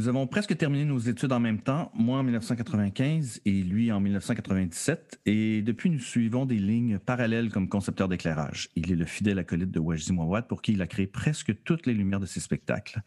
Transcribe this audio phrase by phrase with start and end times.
[0.00, 4.00] Nous avons presque terminé nos études en même temps, moi en 1995 et lui en
[4.00, 8.70] 1997, et depuis nous suivons des lignes parallèles comme concepteur d'éclairage.
[8.76, 11.84] Il est le fidèle acolyte de Wajdi Mouawad pour qui il a créé presque toutes
[11.84, 13.02] les lumières de ses spectacles.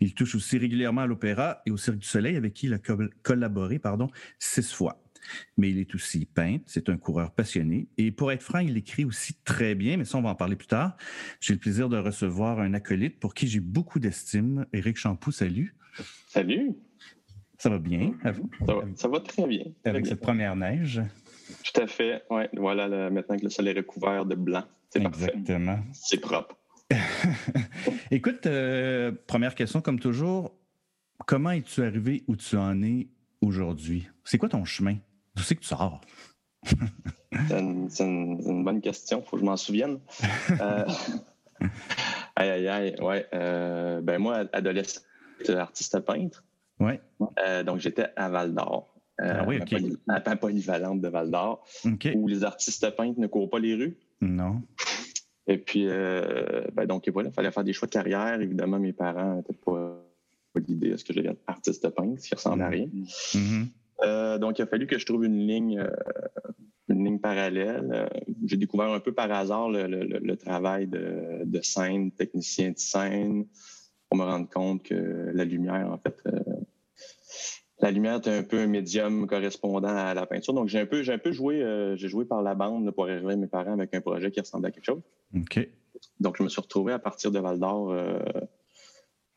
[0.00, 2.78] Il touche aussi régulièrement à l'opéra et au Cirque du Soleil avec qui il a
[3.22, 5.04] collaboré pardon, six fois
[5.58, 7.88] mais il est aussi peintre, c'est un coureur passionné.
[7.98, 10.56] Et pour être franc, il écrit aussi très bien, mais ça, on va en parler
[10.56, 10.96] plus tard.
[11.40, 14.64] J'ai le plaisir de recevoir un acolyte pour qui j'ai beaucoup d'estime.
[14.72, 15.76] Éric Champoux, salut.
[16.28, 16.76] Salut.
[17.58, 18.50] Ça va bien, à vous?
[18.96, 19.64] Ça va, très bien.
[19.84, 21.02] Avec cette première neige?
[21.64, 22.22] Tout à fait.
[22.30, 24.64] Ouais, voilà, maintenant que le soleil est recouvert de blanc.
[24.88, 25.78] C'est Exactement.
[25.92, 26.56] C'est propre.
[28.10, 30.52] Écoute, euh, première question, comme toujours.
[31.26, 33.08] Comment es-tu arrivé où tu en es
[33.40, 34.08] aujourd'hui?
[34.24, 34.96] C'est quoi ton chemin?
[35.34, 36.00] D'où c'est que tu sors?
[37.88, 40.00] c'est une, bonne question, il faut que je m'en souvienne.
[40.60, 40.84] Euh,
[42.36, 43.26] aïe, aïe, aïe, ouais.
[43.34, 45.02] Euh, ben moi, adolescent,
[45.48, 46.44] artiste peintre.
[46.78, 47.00] Ouais.
[47.44, 48.94] Euh, donc, j'étais à Val d'Or.
[49.18, 49.60] ah oui.
[50.08, 51.64] À la polyvalente de Val d'Or,
[52.14, 53.98] où les artistes peintres ne courent pas les rues.
[54.20, 54.62] Non.
[55.46, 58.40] Et puis, ben donc, voilà, il fallait faire des choix de carrière.
[58.40, 60.02] Évidemment, mes parents n'étaient pas,
[60.52, 62.86] pas l'idée à ce que je devienne artiste peintre, ce qui ressemble à rien.
[62.86, 63.66] Mm-hmm.
[64.02, 65.90] Euh, donc, il a fallu que je trouve une ligne, euh,
[66.88, 67.88] une ligne parallèle.
[67.92, 68.06] Euh,
[68.44, 73.46] j'ai découvert un peu par hasard le, travail de, de, scène, technicien de scène,
[74.10, 76.22] pour me rendre compte que la lumière, en fait,
[77.78, 80.52] la lumière est un peu un médium correspondant à la peinture.
[80.52, 81.64] Donc, j'ai un peu, j'ai un peu joué,
[81.96, 84.68] j'ai joué par la bande pour arriver à mes parents avec un projet qui ressemblait
[84.68, 85.00] à quelque chose.
[85.34, 85.66] OK.
[86.18, 87.94] Donc, je me suis retrouvé à partir de Val d'Or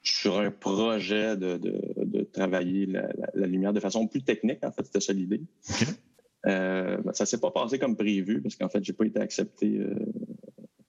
[0.04, 4.64] sur un projet de, de, travailler la, lumière de façon plus technique.
[4.64, 5.42] En fait, c'était ça l'idée.
[6.46, 9.78] Euh, ben, ça s'est pas passé comme prévu parce qu'en fait, j'ai pas été accepté,
[9.78, 9.96] euh,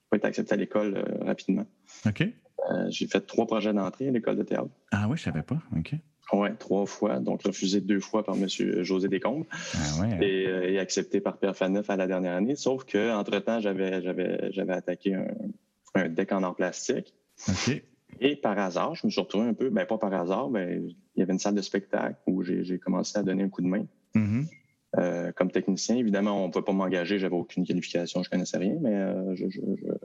[0.09, 1.65] pas été accepté à l'école euh, rapidement.
[2.05, 2.27] Ok.
[2.71, 4.69] Euh, j'ai fait trois projets d'entrée à l'école de théâtre.
[4.91, 5.57] Ah oui, je savais pas.
[5.77, 5.93] Ok.
[6.33, 7.19] Oui, trois fois.
[7.19, 8.47] Donc, refusé deux fois par M.
[8.47, 10.19] José Descombes ah ouais, hein.
[10.21, 12.55] et, et, accepté par Pierre Faneuf à la dernière année.
[12.55, 15.27] Sauf que entre temps j'avais, j'avais, j'avais attaqué un,
[15.93, 17.13] un deck en or plastique.
[17.47, 17.83] OK.
[18.19, 20.81] Et par hasard, je me suis retrouvé un peu, ben pas par hasard, mais
[21.15, 23.67] il y avait une salle de spectacle où j'ai commencé à donner un coup de
[23.67, 23.85] main.
[24.15, 24.47] Mm-hmm.
[24.97, 28.77] Euh, comme technicien, évidemment, on ne pouvait pas m'engager, j'avais aucune qualification, je connaissais rien,
[28.79, 29.59] mais euh, je, je,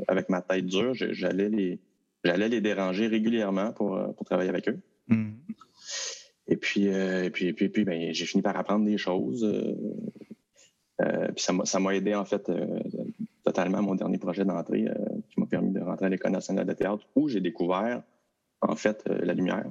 [0.09, 1.79] avec ma tête dure, j'allais les,
[2.25, 4.79] j'allais les déranger régulièrement pour, euh, pour travailler avec eux.
[5.09, 5.33] Mm-hmm.
[6.49, 9.47] Et puis, euh, et puis, et puis, puis ben, j'ai fini par apprendre des choses.
[10.99, 12.51] puis ça m'a aidé en fait
[13.45, 14.87] totalement mon dernier projet d'entrée
[15.31, 18.03] qui m'a permis de rentrer à l'École nationale de théâtre où j'ai découvert,
[18.61, 19.67] en fait, euh, la lumière.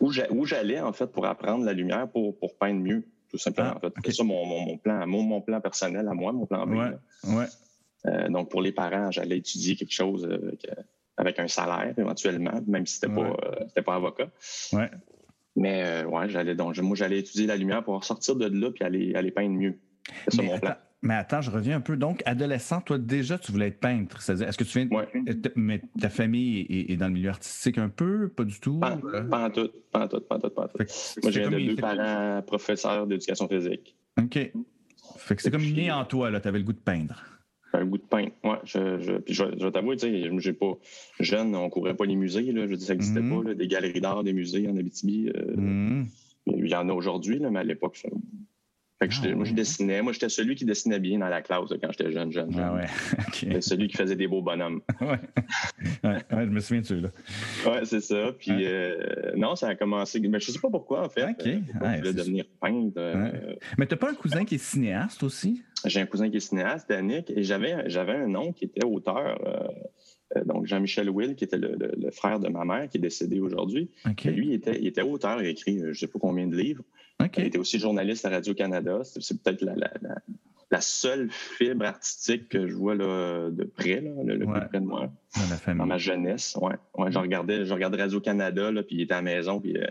[0.00, 3.70] Où j'allais, en fait, pour apprendre la lumière pour, pour peindre mieux, tout simplement.
[3.72, 3.92] Ah, en fait.
[4.04, 6.74] C'est ça mon, mon, plan, mon, mon, plan personnel à moi, mon plan B.
[6.74, 7.46] Ouais,
[8.06, 10.56] euh, donc, pour les parents, j'allais étudier quelque chose euh,
[11.16, 13.36] avec un salaire, éventuellement, même si c'était pas,
[13.68, 14.28] c'était pas avocat.
[14.72, 14.90] Ouais.
[15.56, 19.14] Mais ouais, j'allais donc moi j'allais étudier la lumière pour sortir de là puis aller,
[19.14, 19.78] aller peindre mieux.
[20.24, 20.74] C'est ça mon plan.
[21.02, 21.96] Mais attends, je reviens un peu.
[21.96, 24.22] Donc, adolescent, toi, déjà, tu voulais être peintre.
[24.22, 25.06] C'est-à-dire, est-ce que tu viens.
[25.54, 28.28] Mais ta famille est, dans le milieu artistique un peu?
[28.28, 28.80] Pas du tout?
[28.80, 29.22] Pas, euh?
[29.24, 29.70] pas en tout.
[29.92, 30.20] Pas en tout.
[30.20, 30.50] Pas en tout.
[30.50, 30.84] Pas en tout.
[31.22, 33.94] Moi, j'ai deux parents professeurs d'éducation physique.
[34.18, 34.52] OK.
[35.18, 36.40] Fait que c'est comme né en toi, là.
[36.40, 37.22] Tu avais le goût de peindre.
[37.76, 38.58] Un goût de peindre, ouais.
[38.64, 40.72] Je, je, je, je t'avoue, tu sais, j'ai pas.
[41.20, 42.66] Jeune, on courait pas les musées, là.
[42.66, 43.42] Je dis, ça n'existait mm-hmm.
[43.42, 45.28] pas, là, des galeries d'art, des musées en Abitibi.
[45.28, 46.06] Euh, mm-hmm.
[46.46, 47.96] Il y en a aujourd'hui, mais à l'époque,
[48.98, 50.00] fait que ah, moi, je dessinais.
[50.00, 52.64] Moi, j'étais celui qui dessinait bien dans la classe quand j'étais jeune, jeune, jeune.
[52.64, 52.86] Ah ouais.
[53.28, 53.60] okay.
[53.60, 54.80] Celui qui faisait des beaux bonhommes.
[55.02, 55.18] ouais.
[56.02, 56.22] ouais.
[56.30, 57.10] je me souviens de celui-là.
[57.66, 58.32] Ouais, c'est ça.
[58.38, 60.18] Puis, euh, non, ça a commencé.
[60.20, 61.24] Mais je sais pas pourquoi, en fait.
[61.24, 61.46] OK.
[61.46, 62.94] Euh, je voulais devenir peintre.
[62.96, 63.54] Euh...
[63.76, 65.62] Mais t'as pas un cousin qui est cinéaste aussi?
[65.86, 69.38] J'ai un cousin qui est cinéaste, Danick, et j'avais, j'avais un oncle qui était auteur.
[69.46, 73.40] Euh, donc, Jean-Michel Will, qui était le, le, frère de ma mère, qui est décédé
[73.40, 73.90] aujourd'hui.
[74.10, 74.30] Okay.
[74.30, 76.82] Lui, il était, il était auteur, il a écrit je sais pas combien de livres.
[77.22, 77.42] Okay.
[77.42, 79.02] Il était aussi journaliste à Radio-Canada.
[79.04, 80.16] C'est peut-être la, la, la,
[80.70, 84.60] la, seule fibre artistique que je vois là, de près, là, le, le ouais.
[84.60, 85.12] plus près de moi.
[85.36, 85.78] Dans la famille.
[85.78, 86.74] Dans ma jeunesse, ouais.
[86.98, 89.86] ouais je, regardais, je regardais Radio-Canada, puis il était à la maison, puis euh,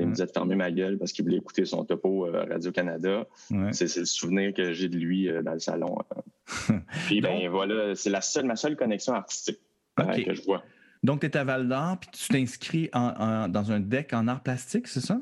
[0.00, 3.26] il me disait de fermer ma gueule parce qu'il voulait écouter son topo euh, Radio-Canada.
[3.50, 3.72] Ouais.
[3.72, 5.96] C'est le souvenir que j'ai de lui euh, dans le salon.
[7.06, 9.60] puis, ben voilà, c'est la seule, ma seule connexion artistique.
[9.96, 10.62] que je vois.
[11.02, 14.88] Donc, tu es à Val d'Or, puis tu t'inscris dans un deck en art plastique,
[14.88, 15.20] c'est ça?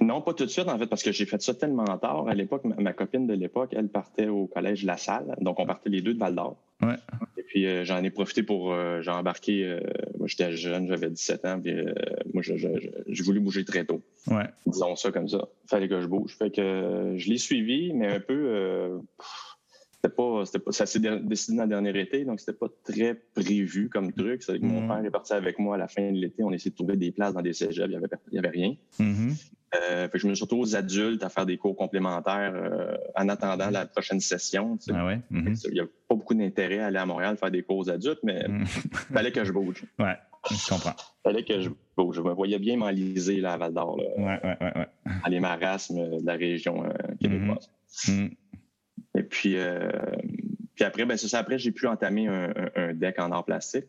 [0.00, 2.26] Non, pas tout de suite, en fait, parce que j'ai fait ça tellement tard.
[2.28, 5.36] À l'époque, ma, copine de l'époque, elle partait au collège La Salle.
[5.40, 6.56] Donc, on partait les deux de Val d'Or.
[6.82, 6.96] Ouais.
[7.36, 8.72] Et puis, euh, j'en ai profité pour.
[8.72, 9.64] Euh, j'ai embarqué.
[9.64, 9.80] Euh,
[10.18, 11.60] moi, j'étais jeune, j'avais 17 ans.
[11.60, 11.74] Puis,
[12.32, 14.02] moi, j'ai voulu bouger très tôt.
[14.26, 14.46] Ouais.
[14.66, 15.48] Disons ça comme ça.
[15.66, 16.36] Fallait que je bouge.
[16.36, 19.00] Fait que je l'ai suivi, mais un peu.
[20.02, 23.14] C'était pas, c'était pas, ça s'est décidé dans le dernier été, donc c'était pas très
[23.34, 24.42] prévu comme truc.
[24.42, 24.88] C'est que mon mm-hmm.
[24.88, 26.42] père est parti avec moi à la fin de l'été.
[26.42, 27.86] On essayé de trouver des places dans des cégeps.
[27.86, 28.74] Il n'y avait, il y avait rien.
[28.98, 29.50] Mm-hmm.
[29.74, 33.70] Euh, je me suis retrouvé aux adultes à faire des cours complémentaires euh, en attendant
[33.70, 34.78] la prochaine session.
[34.90, 35.20] Ah ouais?
[35.30, 38.20] Il n'y a pas beaucoup d'intérêt à aller à Montréal faire des cours aux adultes,
[38.24, 38.66] mais il
[39.12, 39.84] fallait que je bouge.
[39.98, 40.16] Ouais,
[40.50, 40.96] je comprends.
[41.22, 42.16] fallait que je bouge.
[42.16, 43.98] Je me voyais bien m'enliser à Val d'Or.
[43.98, 44.86] Ouais, ouais, ouais,
[45.22, 47.70] À les marasmes de la région euh, québécoise.
[49.20, 49.56] Et puis,
[50.74, 53.84] puis après, ben, ça, après, j'ai pu entamer un, deck en art plastique.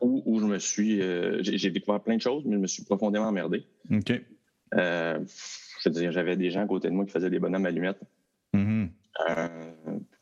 [0.00, 1.00] Où, je me suis.
[1.40, 3.66] j'ai découvert plein de choses, mais je me suis profondément emmerdé.
[3.90, 4.12] OK.
[4.74, 5.18] Euh,
[5.82, 8.00] je veux dire, j'avais des gens à côté de moi qui faisaient des bonhommes allumettes.
[8.54, 8.88] Mm-hmm.
[9.28, 9.48] Euh,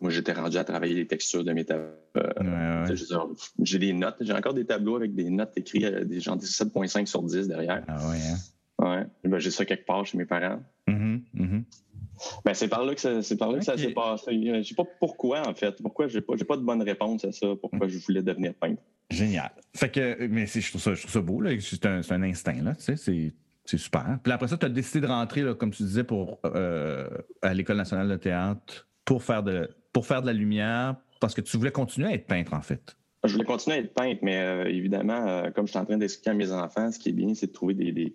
[0.01, 1.95] moi, j'étais rendu à travailler les textures de mes tableaux.
[2.17, 2.87] Euh,
[3.63, 4.17] j'ai des notes.
[4.21, 7.83] J'ai encore des tableaux avec des notes écrites, des gens 7,5 sur 10 derrière.
[7.89, 8.37] Ah ouais, hein?
[8.79, 9.07] Ouais.
[9.25, 10.61] Ben, j'ai ça quelque part chez mes parents.
[10.89, 11.63] Mm-hmm, mm-hmm.
[12.45, 14.33] Ben, c'est par là que ça, c'est par là que ça s'est passé.
[14.33, 15.81] Je sais pas pourquoi, en fait.
[15.83, 18.83] Pourquoi j'ai pas, j'ai pas de bonne réponse à ça, pourquoi je voulais devenir peintre.
[19.11, 19.53] Génial.
[19.75, 21.51] Fait que, mais je trouve ça, je trouve ça beau, là.
[21.61, 22.75] C'est un, un instinct, là.
[22.75, 23.35] Tu sais, c'est
[23.65, 24.19] c'est super.
[24.23, 27.09] Puis après ça, tu as décidé de rentrer, comme tu disais, pour, euh,
[27.43, 31.41] à l'École nationale de théâtre pour faire, de, pour faire de la lumière, parce que
[31.41, 32.97] tu voulais continuer à être peintre, en fait.
[33.25, 35.97] Je voulais continuer à être peintre, mais euh, évidemment, euh, comme je suis en train
[35.97, 38.15] d'expliquer à mes enfants, ce qui est bien, c'est de trouver des, des,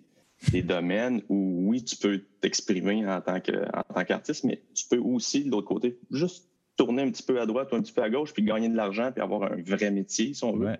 [0.62, 5.68] domaines où, oui, tu peux t'exprimer en tant qu'artiste, mais tu peux aussi, de l'autre
[5.68, 8.42] côté, juste tourner un petit peu à droite ou un petit peu à gauche, puis
[8.42, 10.76] gagner de l'argent, puis avoir un vrai métier, si on veut.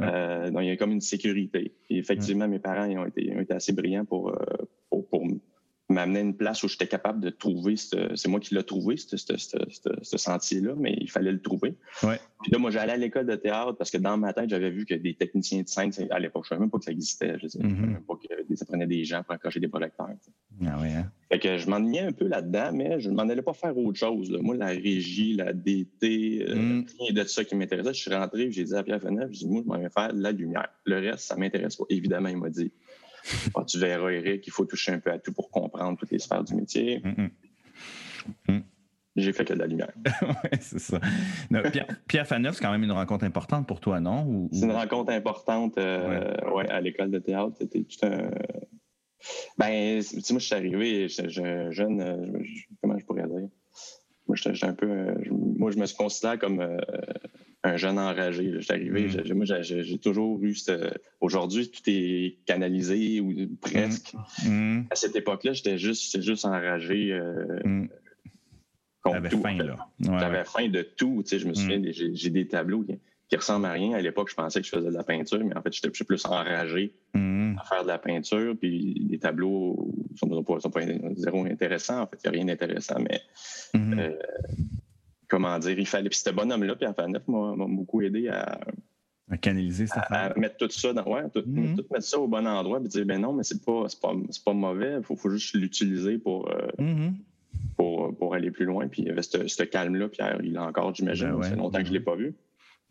[0.00, 1.74] Euh, donc, il y a comme une sécurité.
[1.90, 4.68] Et effectivement, mes parents ils ont, été, ont été assez brillants pour, euh, pour
[5.96, 10.16] m'amener à une place où j'étais capable de trouver, c'est moi qui l'ai trouvé, ce
[10.16, 11.74] sentier-là, mais il fallait le trouver.
[12.02, 12.20] Ouais.
[12.42, 14.84] Puis là, moi, j'allais à l'école de théâtre parce que dans ma tête, j'avais vu
[14.84, 17.38] que des techniciens de scène, à l'époque, je ne savais même pas que ça existait.
[17.38, 17.86] Je ne savais mm-hmm.
[17.86, 20.08] même pas que ça prenait des gens pour accrocher des projecteurs.
[20.64, 21.10] Ah oui, hein?
[21.28, 23.98] Fait que je m'ennuyais un peu là-dedans, mais je ne m'en allais pas faire autre
[23.98, 24.30] chose.
[24.40, 26.86] Moi, la régie, la DT, euh, mm.
[27.00, 27.94] rien de ça qui m'intéressait.
[27.94, 30.12] Je suis rentré, j'ai dit à Pierre Fenêtre, je dis, moi, je m'en vais faire
[30.12, 30.68] la lumière.
[30.84, 31.84] Le reste, ça m'intéresse pas.
[31.88, 32.70] Évidemment, il m'a dit,
[33.54, 36.18] ah, tu verras, Eric, il faut toucher un peu à tout pour comprendre toutes les
[36.18, 37.02] sphères du métier.
[39.16, 39.92] J'ai fait que de la lumière.
[40.22, 41.00] oui, c'est ça.
[41.72, 44.48] Pierre, Pierre Faneuf, c'est quand même une rencontre importante pour toi, non?
[44.52, 46.68] C'est une rencontre importante euh, ouais.
[46.68, 47.54] à l'école de théâtre.
[47.58, 48.30] C'était tout un.
[49.56, 52.38] Ben, tu sais, moi, je suis arrivé, je, jeune, euh,
[52.82, 53.48] comment je pourrais dire?
[54.28, 54.90] Moi, je, un peu.
[54.90, 56.60] Euh, moi, je me suis considéré comme
[57.66, 58.52] un jeune enragé.
[58.68, 59.34] Arrivé, mm.
[59.34, 60.54] moi, j'ai toujours eu.
[61.20, 64.14] Aujourd'hui, tout est canalisé ou presque.
[64.44, 64.82] Mm.
[64.90, 67.12] À cette époque-là, j'étais juste, juste enragé.
[67.12, 67.88] Euh, mm.
[69.04, 69.88] J'avais faim, là.
[70.00, 71.22] J'avais faim de tout.
[71.22, 72.84] Tu sais, je me souviens, j'ai des tableaux
[73.28, 73.94] qui, ressemblent à rien.
[73.94, 76.24] À l'époque, je pensais que je faisais de la peinture, mais en fait, j'étais plus
[76.26, 78.56] enragé à faire de la peinture.
[78.58, 80.28] Puis les tableaux sont,
[80.60, 80.80] sont pas,
[81.16, 82.02] zéro intéressants.
[82.02, 83.20] En fait, il n'y a rien d'intéressant, mais.
[83.74, 84.16] Euh,
[85.28, 86.08] comment dire, il fallait.
[86.08, 88.60] Puis ce bonhomme-là, Pierre Faneuf, m'a beaucoup aidé à,
[89.30, 90.00] à canaliser ça.
[90.08, 91.76] À, mettre tout ça dans, ouais, tout, mm-hmm.
[91.76, 94.12] tout, mettre ça au bon endroit, puis dire, ben non, mais c'est pas, pas,
[94.44, 97.10] pas mauvais, il faut, faut, juste l'utiliser pour, euh,
[97.76, 98.86] pour, pour, aller plus loin.
[98.86, 101.78] Puis il y avait ce calme-là, Pierre, il a encore, j'imagine, ben ça fait longtemps
[101.78, 102.34] que je ne l'ai pas vu.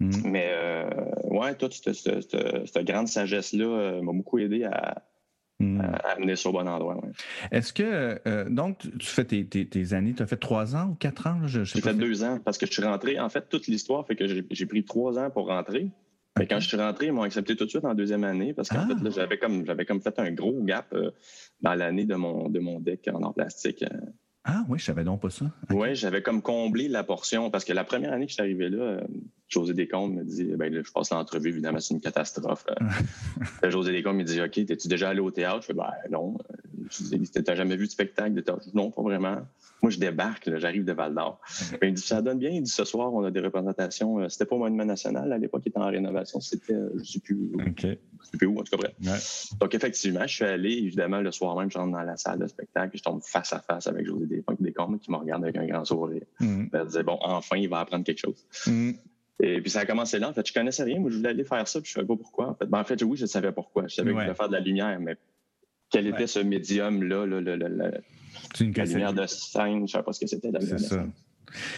[0.02, 0.30] Mm-hmm.
[0.30, 0.90] Mais euh,
[1.24, 5.04] ouais, toute cette, cette grande sagesse-là euh, m'a beaucoup aidé à,
[5.60, 7.00] amener ça au bon endroit.
[7.52, 10.96] Est-ce que, euh, donc, tu fais tes, tes, années, tu as fait trois ans ou
[10.96, 11.40] quatre ans?
[11.46, 13.20] J'ai fait deux ans parce que je suis rentré.
[13.20, 15.90] En fait, toute l'histoire fait que j'ai pris trois ans pour rentrer.
[16.38, 18.68] Mais quand je suis rentré, ils m'ont accepté tout de suite en deuxième année parce
[18.68, 18.88] qu'en ah.
[18.88, 20.94] fait, j'avais comme, comme fait un gros gap
[21.62, 23.86] dans l'année de mon, de mon deck en or plastique.
[24.44, 25.46] Ah oui, je savais donc pas ça.
[25.72, 28.70] Oui, j'avais comme comblé la portion parce que la première année que je suis arrivé
[28.70, 29.00] là,
[29.48, 32.66] José Descombes me dit ben je passe l'entrevue, évidemment, c'est une catastrophe.
[33.64, 35.62] José Descombes me dit OK, t'es-tu déjà allé au théâtre?
[35.62, 36.38] Je fais ben non.
[36.90, 38.66] Je dis T'as jamais vu de spectacle de théâtre?
[38.74, 39.38] Non, pas vraiment.
[39.82, 41.40] Moi, je débarque, j'arrive de Val d'Or.
[41.80, 42.50] Ben, il dit Ça donne bien.
[42.50, 44.20] Il dit Ce soir, on a des représentations.
[44.20, 46.40] Euh, c'était pas au Monument National à l'époque, il était en rénovation.
[46.40, 47.52] C'était, euh, je sais plus.
[47.54, 47.88] OK
[48.44, 48.90] où, en tout cas,
[49.60, 52.48] Donc, effectivement, je suis allé, évidemment, le soir même, je rentre dans la salle de
[52.48, 54.26] spectacle, je tombe face à face avec José
[54.60, 56.24] Descombes qui me regarde avec un grand sourire.
[56.40, 56.66] Mm.
[56.74, 58.46] Elle disait, bon, enfin, il va apprendre quelque chose.
[58.68, 58.92] Mm.
[59.42, 60.30] Et puis ça a commencé là.
[60.30, 61.00] En fait, je connaissais rien.
[61.00, 62.50] Moi, je voulais aller faire ça, puis je savais pas pourquoi.
[62.50, 63.88] En fait, ben, en fait oui, je savais pourquoi.
[63.88, 65.18] Je savais que je voulais faire de la lumière, mais
[65.90, 70.20] quel était ce médium-là, là, là, la lumière de scène, je ne savais pas ce
[70.20, 70.50] que c'était.
[70.62, 71.06] C'est ça.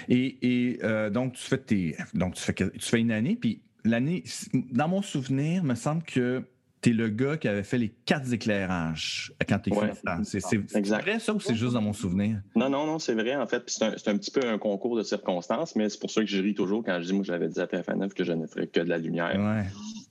[0.08, 3.62] Et, et euh, donc, tu fais tes, donc tu fais, tu fais une année, puis
[3.84, 4.24] l'année,
[4.72, 6.44] dans mon souvenir, me semble que
[6.88, 9.92] tu es le gars qui avait fait les quatre éclairages quand tu es Ouais.
[10.24, 10.40] C'est
[10.88, 12.42] vrai ça ou c'est juste dans mon souvenir?
[12.56, 13.64] Non, non, non, c'est vrai, en fait.
[13.68, 16.42] C'est un, un petit peu un concours de circonstances, mais c'est pour ça que je
[16.42, 18.80] ris toujours quand je dis, moi, j'avais dit à PFNF que je ne ferais que
[18.80, 19.36] de la lumière.
[19.38, 19.66] Ouais.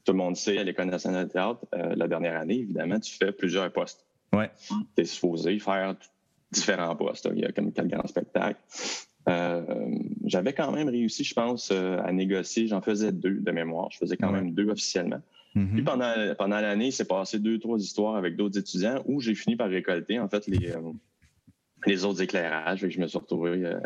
[0.05, 3.15] Tout le monde sait, à l'École nationale de théâtre, euh, la dernière année, évidemment, tu
[3.15, 4.07] fais plusieurs postes.
[4.33, 4.51] Ouais.
[4.97, 5.95] Tu es supposé faire
[6.53, 7.29] différents postes.
[7.35, 8.61] Il y a comme quatre grands spectacles.
[9.29, 9.63] Euh,
[10.25, 12.69] J'avais quand même réussi, je pense, euh, à négocier.
[12.69, 13.89] J'en faisais deux de mémoire.
[13.91, 14.41] Je faisais quand Ouais.
[14.41, 15.21] même deux officiellement.
[15.73, 19.35] Puis pendant, pendant l'année, il s'est passé deux, trois histoires avec d'autres étudiants où j'ai
[19.35, 20.81] fini par récolter, en fait, les, euh,
[21.87, 22.81] les autres éclairages.
[22.83, 23.79] Que je me suis retrouvé euh,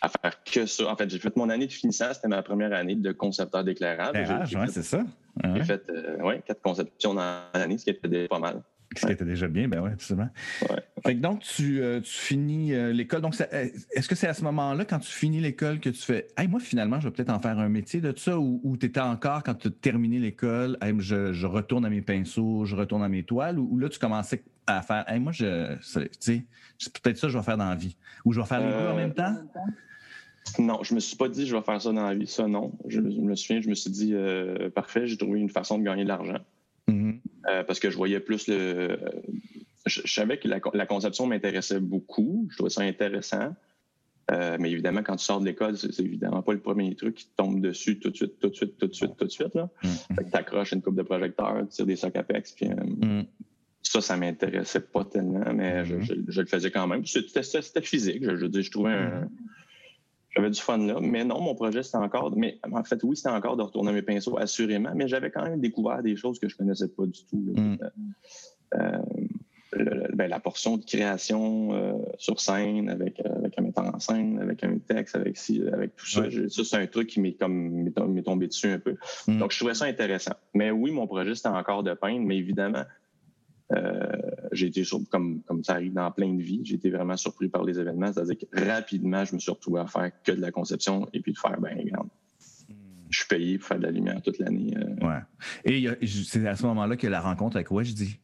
[0.00, 0.90] à faire que ça.
[0.90, 2.12] En fait, j'ai fait mon année de finissant.
[2.14, 4.10] C'était ma première année de concepteur d'éclairage.
[4.16, 5.04] Éclairage, ouais, c'est ça.
[5.44, 5.64] j'ai Ouais.
[5.64, 8.62] fait, euh, ouais, quatre conceptions dans l'année, ce qui était déjà pas mal.
[8.96, 10.30] Ce qui était déjà bien, ben oui, absolument.
[10.62, 10.82] Ouais.
[11.04, 13.20] Fait que donc, tu, euh, tu finis euh, l'école.
[13.20, 16.26] Donc, euh, est-ce que c'est à ce moment-là, quand tu finis l'école, que tu fais
[16.38, 18.86] Hey, moi, finalement, je vais peut-être en faire un métier de ça ou, ou tu
[18.86, 22.74] étais encore, quand tu as terminé l'école, Hey, je, je retourne à mes pinceaux, je
[22.76, 26.08] retourne à mes toiles ou, ou là, tu commençais à faire Hey, moi, je, c'est-
[26.08, 26.44] tu sais,
[26.78, 28.72] c'est peut-être ça que je vais faire dans la vie ou je vais faire les
[28.72, 29.34] deux en même temps?
[30.58, 32.26] Non, je me suis pas dit je vais faire ça dans la vie.
[32.26, 32.72] Ça, non.
[32.86, 35.84] Je, je me souviens, je me suis dit euh, parfait, j'ai trouvé une façon de
[35.84, 36.38] gagner de l'argent.
[37.50, 38.54] Euh, parce que je voyais plus le.
[38.56, 38.96] euh,
[39.86, 42.46] je, je savais que la, la conception m'intéressait beaucoup.
[42.50, 43.54] Je trouvais ça intéressant.
[44.30, 47.24] Euh, mais évidemment, quand tu sors de l'école, c'est évidemment pas le premier truc qui
[47.26, 49.54] te tombe dessus tout de suite, tout de suite, tout de suite, tout de suite.
[49.54, 49.70] Là.
[49.82, 49.90] Mhm.
[50.16, 53.24] Fait que t'accroches une coupe de projecteurs, tu tires des socs Apex, puis euh, Mhm.
[53.82, 56.02] ça, ça m'intéressait pas tellement, mais je, Mhm.
[56.02, 57.06] je- je le faisais quand même.
[57.06, 58.22] C'était physique.
[58.22, 59.30] Je, je, je trouvais un.
[60.36, 60.98] J'avais du fun là.
[61.00, 62.32] Mais non, mon projet, c'était encore.
[62.36, 64.92] Mais en fait, oui, c'était encore de retourner mes pinceaux, assurément.
[64.94, 67.44] Mais j'avais quand même découvert des choses que je connaissais pas du tout.
[67.54, 67.62] là.
[67.62, 67.78] Mhm.
[68.74, 68.98] Euh,
[69.72, 73.84] le- le- ben, la portion de création euh, sur scène avec, euh, avec un metteur
[73.94, 76.20] en scène, avec un texte, avec, ci, avec tout ça.
[76.22, 76.48] Ouais.
[76.48, 78.96] Ça, c'est un truc qui m'est comme m'est tombé dessus un peu.
[79.26, 79.38] Mhm.
[79.38, 80.32] Donc, je trouvais ça intéressant.
[80.54, 82.82] Mais oui, mon projet, c'était encore de peindre, mais évidemment, euh,
[84.52, 87.48] j'ai été sur, comme, comme ça arrive dans plein de vies, j'ai été vraiment surpris
[87.48, 88.12] par les événements.
[88.12, 91.32] C'est-à-dire que rapidement, je me suis retrouvé à faire que de la conception et puis
[91.32, 92.08] de faire, ben, regarde,
[93.10, 94.74] je suis payé pour faire de la lumière toute l'année.
[94.76, 95.06] euh.
[95.06, 95.20] Ouais.
[95.64, 98.18] Et c'est à ce moment-là que la rencontre avec Wajdi.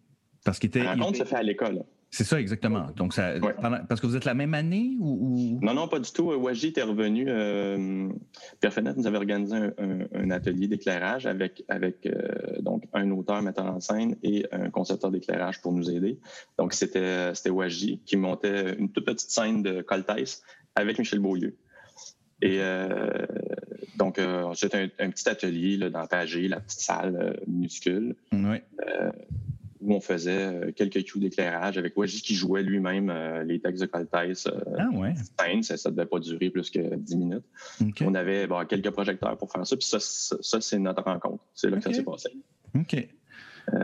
[0.45, 0.83] Parce qu'il était.
[0.83, 1.85] La rencontre se fait à l'école.
[2.17, 2.87] C'est ça, exactement.
[2.95, 3.55] Donc, ça, Ouais.
[3.61, 5.59] pendant- parce que vous êtes la même année ou.
[5.59, 6.33] ou- Non, non, pas du tout.
[6.33, 7.25] Waji était revenu.
[7.29, 8.09] Euh,
[8.61, 13.11] Pierre Fenêtre nous avait organisé un, un- un atelier d'éclairage avec, avec euh, donc un
[13.11, 16.21] auteur, metteur en scène et un concepteur d'éclairage pour nous aider.
[16.57, 20.41] Donc, c'était Waji qui montait une toute petite scène de Coltès
[20.77, 21.57] avec Michel Beaulieu.
[22.43, 23.27] Et euh,
[23.97, 28.63] donc, euh, c'était un, un petit atelier là, dans Pagé, la petite salle minuscule Ouais.
[29.85, 33.83] Où on faisait euh, quelques coups d'éclairage avec Waji qui jouait lui-même euh, les textes
[33.83, 34.47] de Coltès.
[34.47, 35.15] euh, Ah, ouais.
[35.63, 37.45] ça ne devait pas durer plus que 10 minutes.
[38.01, 41.45] On avait bon, quelques projecteurs pour faire ça, puis ça, ça, c'est notre rencontre.
[41.55, 42.31] C'est là que ça s'est passé.
[42.75, 43.09] OK.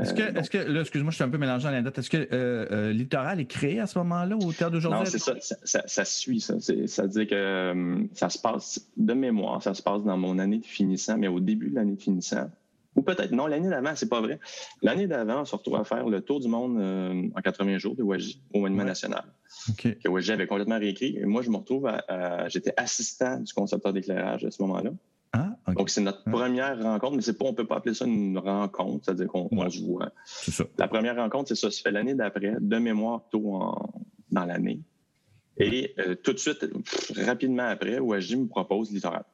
[0.02, 1.98] Est-ce que, là, excuse-moi, je suis un peu mélangé dans la date.
[1.98, 4.98] Est-ce que euh, euh, Littoral est créé à ce moment-là au théâtre d'aujourd'hui?
[5.00, 6.56] non, c'est ça, ça, ça- ça suit, ça.
[6.60, 10.18] C'est- Ça veut dire que euh, ça se passe, de mémoire, ça se passe dans
[10.18, 12.50] mon année de finissant, mais au début de l'année de finissant,
[12.96, 14.40] ou peut-être, non, l'année d'avant, c'est pas vrai.
[14.82, 17.94] L'année d'avant, on se retrouve à faire le tour du monde euh, en 80 jours
[17.94, 18.88] de Waji au Monument Ouais.
[18.88, 19.24] national.
[19.78, 21.16] Que Waji avait complètement réécrit.
[21.16, 24.90] Et moi, je me retrouve à, à- j'étais assistant du concepteur d'éclairage à ce moment-là.
[25.32, 25.54] Ah.
[25.76, 29.04] Donc, c'est notre première rencontre, mais c'est pas, on peut pas appeler ça une rencontre,
[29.04, 29.70] c'est-à-dire qu'on on Ouais.
[29.70, 30.10] se voit.
[30.26, 30.64] ça.
[30.76, 33.92] La première rencontre, c'est ça, se fait l'année d'après, de mémoire tôt en-
[34.32, 34.80] dans l'année.
[35.58, 39.24] Et euh, tout de suite, pff, rapidement après, Waji me propose Littoral.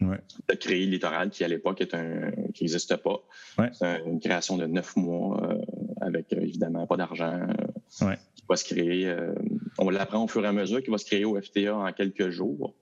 [0.00, 0.18] Ouais.
[0.48, 1.82] De créer Littoral, qui à l'époque
[2.60, 3.20] n'existe pas.
[3.58, 3.70] Ouais.
[3.72, 5.58] C'est un- une création de neuf mois, euh,
[6.00, 7.32] avec euh, évidemment pas d'argent,
[8.00, 8.18] euh, Ouais.
[8.36, 9.08] qui va se créer.
[9.08, 9.34] euh,
[9.78, 12.30] on l'apprend au fur et à mesure, qui va se créer au FTA en quelques
[12.30, 12.74] jours.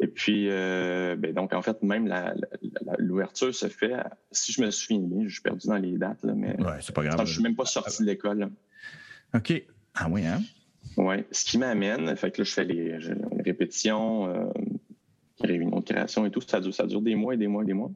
[0.00, 2.12] Et puis, ben donc, en fait, même
[2.98, 6.22] l'ouverture se fait, à- si je me souviens bien, je suis perdu dans les dates,
[6.24, 7.26] là, mais c'est pas je grave.
[7.26, 8.50] je suis même pas sorti de l'école.
[9.34, 9.62] OK.
[9.94, 10.40] Ah, oui, hein?
[10.96, 11.24] Ouais.
[11.30, 12.98] Ce qui m'amène, fait que là, je fais les,
[13.44, 14.52] répétitions,
[15.46, 16.40] réunions de création et tout.
[16.40, 17.90] Ça dure, ça dure des mois et des mois et des mois.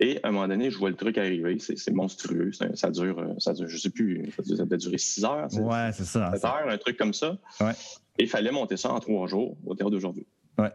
[0.00, 1.56] Et à un moment donné, je vois le truc arriver.
[1.58, 2.50] C'est monstrueux.
[2.74, 6.04] Ça dure, euh, ça dure, je sais plus, ça, peut durer six heures, Ouais, c'est
[6.04, 6.32] ça.
[6.34, 7.38] sept heures, un truc comme ça.
[7.60, 7.72] Ouais.
[8.18, 10.26] Et il fallait monter ça en trois jours au théâtre d'aujourd'hui.
[10.58, 10.72] Ouais.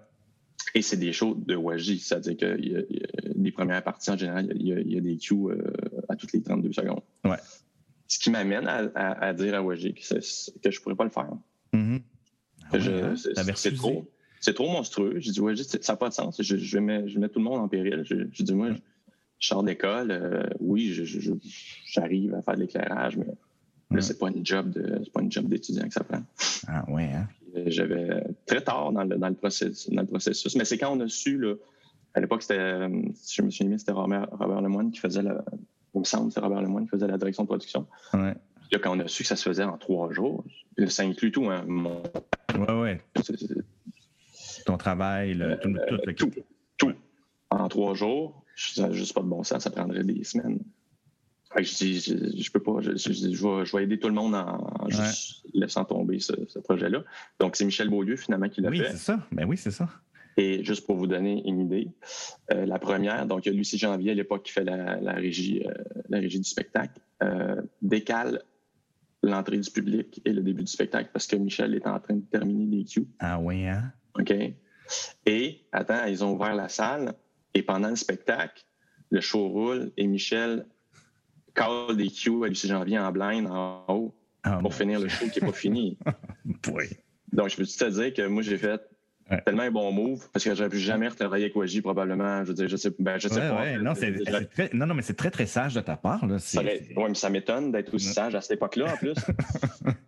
[0.76, 3.52] Et c'est des shows de Waji, c'est-à-dire que il y a- il y a- les
[3.52, 5.58] premières parties, en général, il y a, il y a des cues euh,
[6.10, 7.02] à toutes les 32 secondes.
[7.26, 7.38] Ouais.
[8.08, 11.10] Ce qui m'amène à, à- à dire à Waji que, que je pourrais pas le
[11.10, 11.30] faire.
[11.74, 11.78] Ah
[12.74, 13.16] ouais, je- hein?
[13.56, 14.10] c'est- trop.
[14.42, 15.16] C'est trop monstrueux.
[15.20, 16.42] J'ai dit, Waji, ça n'a pas de sens.
[16.42, 18.04] Je, je, mets, je mets tout le monde en péril.
[18.06, 18.78] Je, je dis, moi, je,
[19.40, 20.12] je sors d'école.
[20.12, 20.94] euh, oui,
[21.86, 23.26] j'arrive à faire de l'éclairage, mais
[23.92, 23.96] Ouais.
[23.98, 26.22] là, c'est pas une job de, c'est pas une job d'étudiant que ça prend.
[26.68, 27.28] Ah, ouais, hein?
[27.58, 30.96] Euh, J'avais très tard dans le, dans le, processus, dans le processus, mais c'est quand
[30.96, 31.56] on a su là,
[32.14, 35.44] À l'époque, c'était, si je me souviens bien, c'était Robert, Robert Lemoine qui faisait la.
[35.96, 37.88] Il me semble c'est Robert Lemoine qui faisait la direction de production.
[38.14, 38.36] Ouais.
[38.72, 40.44] Là, quand on a su que ça se faisait en trois jours,
[40.88, 42.04] ça inclut tout, hein, mon-
[42.60, 43.02] Ouais, ouais.
[44.66, 46.32] Ton travail, le- tout, tout, le- Euh, tout,
[46.78, 46.94] tout.
[47.50, 50.60] En trois jours, ça n'a juste pas de bon sens, ça prendrait des semaines.
[51.52, 53.98] Fait que je dis, je, je peux pas, je, je, je vais, je vais aider
[53.98, 57.04] tout le monde en, en juste laissant tomber ce, ce projet-là.
[57.40, 58.92] Donc, c'est Michel Beaulieu, finalement, qui l'a Oui, fait.
[58.92, 59.26] c'est ça.
[59.32, 59.90] Ben oui, c'est ça.
[60.38, 61.90] Et juste pour vous donner une idée,
[62.52, 65.14] euh, la première, donc il y a Lucie Janvier à l'époque qui fait la, la
[65.14, 65.74] régie, euh,
[66.08, 68.44] la régie du spectacle, euh, décale
[69.24, 72.22] l'entrée du public et le début du spectacle parce que Michel est en train de
[72.22, 73.08] terminer les cues.
[73.20, 73.92] Ah oui, hein?
[74.20, 74.34] OK?
[75.26, 77.14] Et, attends, ils ont ouvert la salle
[77.54, 78.64] et pendant le spectacle,
[79.12, 80.66] le show roule et Michel
[81.56, 85.28] call des cues à Lucie Janvier en blind en haut Ah, pour finir le show
[85.30, 85.98] qui n'est pas fini.
[86.74, 86.86] Oui.
[87.32, 88.82] Donc, je peux te dire que moi, j'ai fait
[89.30, 89.40] Ouais.
[89.46, 92.42] tellement un bon move parce que j'aurais plus jamais retravaillé avec Waji probablement.
[92.44, 93.62] Je veux dire, je sais, ben, je sais Ouais, pas.
[93.62, 93.78] ouais.
[93.78, 96.26] Non, c'est, J'aurais- c'est très, non, non, mais c'est très, très sage de ta part.
[96.26, 96.40] Là.
[96.40, 98.98] C'est, ça aurait- c'est- ouais, mais ça m'étonne d'être aussi sage à cette époque-là, en
[98.98, 99.14] plus.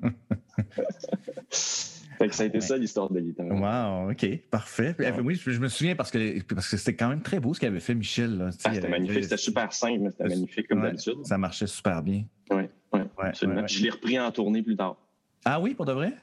[2.23, 2.61] fait que ça a été Ouais.
[2.61, 3.43] ça, l'histoire de l'ITA.
[3.43, 4.95] Wow, OK, parfait.
[4.99, 5.13] Ouais.
[5.23, 7.59] Oui, je, je me souviens parce que, parce que c'était quand même très beau ce
[7.59, 8.37] qu'avait fait Michel.
[8.37, 8.49] Là.
[8.63, 9.23] Ah, c'était euh, magnifique.
[9.23, 10.87] C'était super simple, mais c'était magnifique comme Ouais.
[10.91, 11.25] d'habitude.
[11.25, 12.23] Ça marchait super bien.
[12.51, 12.63] Oui,
[12.93, 13.63] oui, Ouais, absolument.
[13.63, 14.97] Puis Je l'ai repris en tournée plus tard.
[15.45, 16.13] Ah oui, pour de vrai?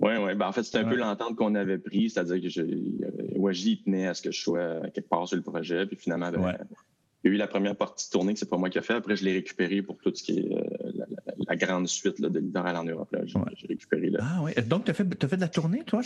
[0.00, 0.34] Oui, oui.
[0.34, 3.06] Ben, en fait, c'était un peu l'entente qu'on avait prise, c'est-à-dire que je, euh,
[3.36, 6.56] Waji tenait à ce que je sois quelque part sur le projet, puis finalement, ben,
[7.24, 8.82] il y a eu la première partie de tournée que c'est pas moi qui ai
[8.82, 8.94] fait.
[8.94, 11.06] Après, je l'ai récupéré pour tout ce qui est euh, la,
[11.48, 13.14] la- grande suite là, de littoral en Europe.
[13.24, 13.44] J'ai Ouais.
[13.68, 14.18] récupéré là.
[14.22, 14.52] Ah oui.
[14.66, 16.00] Donc, tu as fait, de la tournée, toi?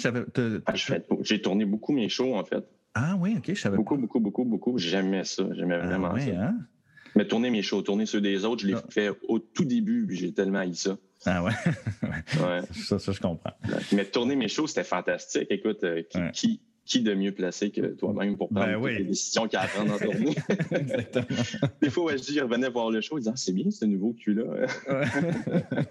[0.67, 2.65] Ah, fais- J'ai tourné beaucoup mes shows, en fait.
[2.95, 4.79] ah oui, OK, je savais Beaucoup, beaucoup, beaucoup, beaucoup.
[4.79, 5.45] J'aimais ça.
[5.55, 6.31] J'aimais Ah, vraiment ça.
[6.31, 6.55] hein?
[7.15, 8.85] Mais tourner mes shows, tourner ceux des autres, je l'ai Ah.
[8.91, 10.99] fait au tout début, puis j'ai tellement haï ça.
[11.25, 11.53] Ah ouais.
[12.03, 12.61] Ouais.
[12.75, 13.53] ça, ça, je comprends.
[13.93, 15.47] Mais tourner mes shows, c'était fantastique.
[15.51, 16.31] Écoute, euh, qui, Ouais.
[16.33, 18.99] qui, qui de mieux placé que toi-même pour prendre Ben toutes oui.
[18.99, 20.35] les décisions qu'il y a à prendre en tournée?
[20.71, 21.69] Exactement.
[21.83, 23.71] Des fois, ouais, je dis, il revenait voir le show, il disait, ah, c'est bien
[23.71, 24.45] ce nouveau cul-là.
[24.45, 25.05] Ouais,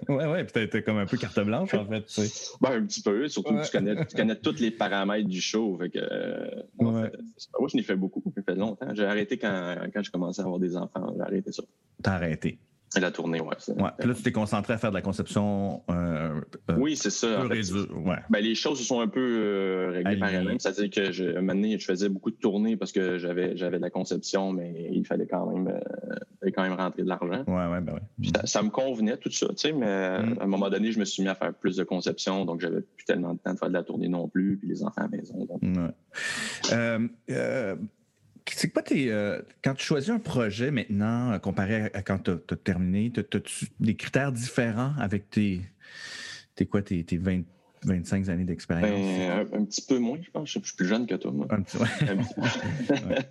[0.15, 0.43] ouais, ouais.
[0.45, 2.01] Puis t'as comme un peu carte blanche, en fait.
[2.05, 2.51] Tu sais.
[2.61, 3.61] Ben, un petit peu, surtout Ouais.
[3.61, 5.77] que tu connais, tu connais tous les paramètres du show.
[5.79, 7.11] Fait que, euh, en fait,
[7.59, 8.87] moi, je n'ai fait beaucoup, ça fait longtemps.
[8.93, 11.13] J'ai arrêté quand, quand je commençais à avoir des enfants.
[11.15, 11.63] J'ai arrêté ça.
[12.01, 12.57] T'as arrêté.
[13.01, 13.55] La tournée, ouais.
[13.59, 13.89] c'est- Ouais.
[13.99, 16.39] Puis là, tu t'es concentré à faire de la conception euh,
[16.71, 17.27] euh, Oui, c'est ça.
[17.27, 17.53] peu en fait.
[17.55, 17.89] réduite.
[18.05, 18.15] Ouais.
[18.29, 20.59] Ben, les choses se sont un peu euh, réglées par elles-mêmes.
[20.59, 23.77] C'est-à-dire que je, un moment donné, je faisais beaucoup de tournées parce que j'avais, j'avais
[23.77, 27.43] de la conception, mais il fallait quand même, euh, fallait quand même rentrer de l'argent.
[27.47, 27.99] Ouais, ouais, ben.
[28.21, 29.85] Puis Ça, ça me convenait, tout ça, tu sais, mais
[30.19, 30.37] Mm.
[30.39, 32.81] à un moment donné, je me suis mis à faire plus de conception, donc j'avais
[32.81, 35.03] plus tellement de temps de faire de la tournée non plus, puis les enfants à
[35.03, 35.45] la maison.
[35.45, 35.61] donc.
[35.61, 36.97] Ouais.
[38.47, 39.11] C'est quoi tes.
[39.11, 43.11] euh, quand tu choisis un projet maintenant, euh, comparé à, à quand tu as, terminé,
[43.17, 45.61] as, tu des critères différents avec tes.
[46.55, 47.41] tes quoi, tes, tes 20,
[47.83, 48.89] 25 années d'expérience?
[48.89, 50.47] Ben, un, un petit peu moins, je pense.
[50.51, 51.47] Je suis plus jeune que toi, moi.
[51.49, 51.87] Un petit- ouais.
[52.09, 52.35] Un petit-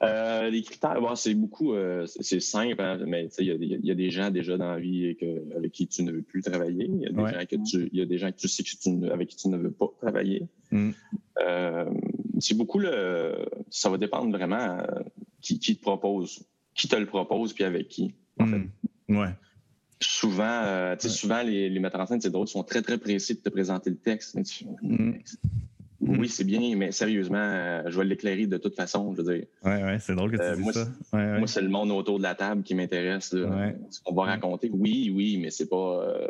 [0.02, 3.66] Euh, les critères, bon, c'est beaucoup, euh, c'est simple, hein, mais il y, a des-
[3.66, 6.22] il y a des gens déjà dans la vie que- avec qui tu ne veux
[6.22, 6.86] plus travailler.
[6.90, 7.32] Il y a des, Ouais.
[7.32, 9.48] gens, que tu, y a des gens que tu sais que tu avec qui tu
[9.48, 10.46] ne veux pas travailler.
[10.70, 10.90] Mm.
[12.40, 13.46] C'est beaucoup le.
[13.70, 14.84] Ça va dépendre vraiment euh,
[15.40, 16.42] qui, qui te propose,
[16.74, 18.14] qui te le propose, puis avec qui.
[18.38, 18.58] en fait.
[19.08, 19.16] Mm.
[19.18, 19.28] Ouais.
[20.02, 21.14] Souvent, euh, tu sais, Ouais.
[21.14, 23.90] souvent les, les metteurs en scène, c'est drôle, sont très, très précis de te présenter
[23.90, 24.34] le texte.
[24.34, 26.18] Mais tu- Mm.
[26.18, 29.12] Oui, c'est bien, mais sérieusement, euh, je vais l'éclairer de toute façon.
[29.14, 30.88] Je veux dire, Ouais, ouais, c'est drôle que tu Euh, dises moi, ça.
[31.12, 33.28] Ouais, moi, c'est le monde autour de la table qui m'intéresse.
[33.28, 36.02] Ce qu'on va raconter, oui, oui, mais c'est pas.
[36.08, 36.26] euh,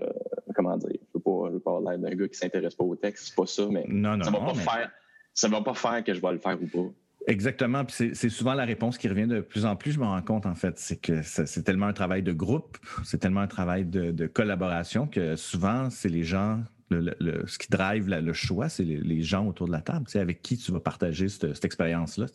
[0.57, 0.89] comment dire?
[0.93, 3.27] Je veux pas, je veux pas avoir l'air d'un gars qui s'intéresse pas au texte,
[3.29, 4.91] c'est pas ça, mais non, non, ça va non, pas mais- faire.
[5.35, 6.93] Ça va pas faire que je vais le faire ou pas.
[7.27, 7.85] Exactement.
[7.85, 10.47] Puis c'est- souvent la réponse qui revient de plus en plus, je me rends compte,
[10.47, 10.79] en fait.
[10.79, 15.37] C'est que c'est tellement un travail de groupe, c'est tellement un travail de, collaboration que
[15.37, 16.63] souvent, c'est les gens.
[16.93, 20.57] le- ce qui drive le choix, c'est les, gens autour de la table, avec qui
[20.57, 22.27] tu vas partager cette, expérience-là.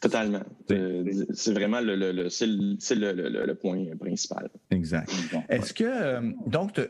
[0.00, 0.40] Totalement.
[0.66, 3.84] C'est- Euh, c'est vraiment le, le- le- c'est le, c'est le- le- le- le point
[3.98, 4.48] principal.
[4.70, 5.10] Exact.
[5.50, 6.86] Est-ce que, euh, donc, euh,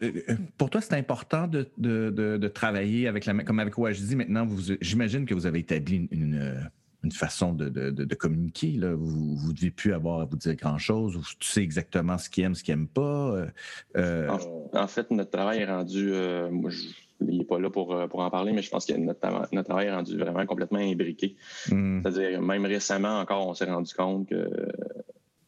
[0.57, 4.47] pour toi, c'est important de, de- de- de travailler avec la, comme avec OHD maintenant,
[4.47, 6.71] vous- j'imagine que vous avez établi une, une,
[7.03, 8.73] une façon de, de- de- de communiquer.
[8.73, 8.95] Là.
[8.95, 11.17] Vous ne devez plus avoir à vous dire grand-chose.
[11.17, 13.49] Vous- Tu sais exactement ce qu'il aime, ce qu'il n'aime pas.
[13.97, 14.39] euh, En,
[14.79, 16.13] en fait, notre travail est rendu.
[16.13, 16.85] euh, moi, je,
[17.29, 19.21] il n'est pas là pour, euh, pour en parler, mais je pense que notre,
[19.53, 21.37] notre travail est rendu vraiment complètement imbriqué.
[21.71, 24.49] hum, C'est-à-dire, même récemment encore, on s'est rendu compte que.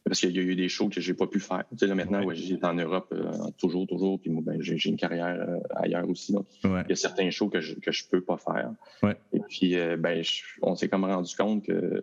[0.05, 1.63] Parce qu'il y a eu des shows que j'ai pas pu faire.
[1.71, 2.35] Tu sais, là, maintenant, Ouais.
[2.35, 6.33] j'étais en Europe euh, toujours, toujours, puis moi, ben, j'ai une carrière euh, ailleurs aussi.
[6.33, 6.81] Donc, ouais.
[6.85, 8.73] il y a certains shows que je, que je peux pas faire.
[9.01, 9.15] Ouais.
[9.31, 12.01] Et puis, euh, ben, je- on s'est comme rendu compte que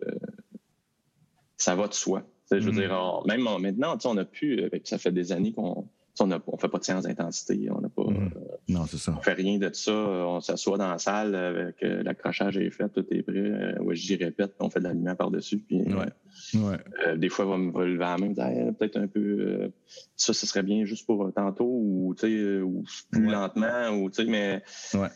[1.57, 2.23] ça va de soi.
[2.51, 2.77] Je veux Mhm.
[2.79, 5.53] dire, on- même en- maintenant, tu sais, on a pu, euh, ça fait des années
[5.53, 5.87] qu'on
[6.21, 8.03] on ne fait pas de séance d'intensité, on n'a pas.
[8.03, 8.31] Mm.
[8.69, 9.15] non, c'est ça.
[9.17, 9.93] On fait rien de ça.
[9.93, 13.79] On s'assoit dans la salle avec l'accrochage est fait, tout est prêt.
[13.79, 15.59] ouais, j'y répète, on fait de la lumière par-dessus.
[15.59, 17.17] Puis, ouais.
[17.17, 18.33] des fois, on va me lever à la main,
[18.73, 19.71] peut-être un peu.
[20.15, 24.63] ça, ce serait bien juste pour tantôt ou, ou plus lentement, ou, mais.
[24.93, 25.09] Ouais.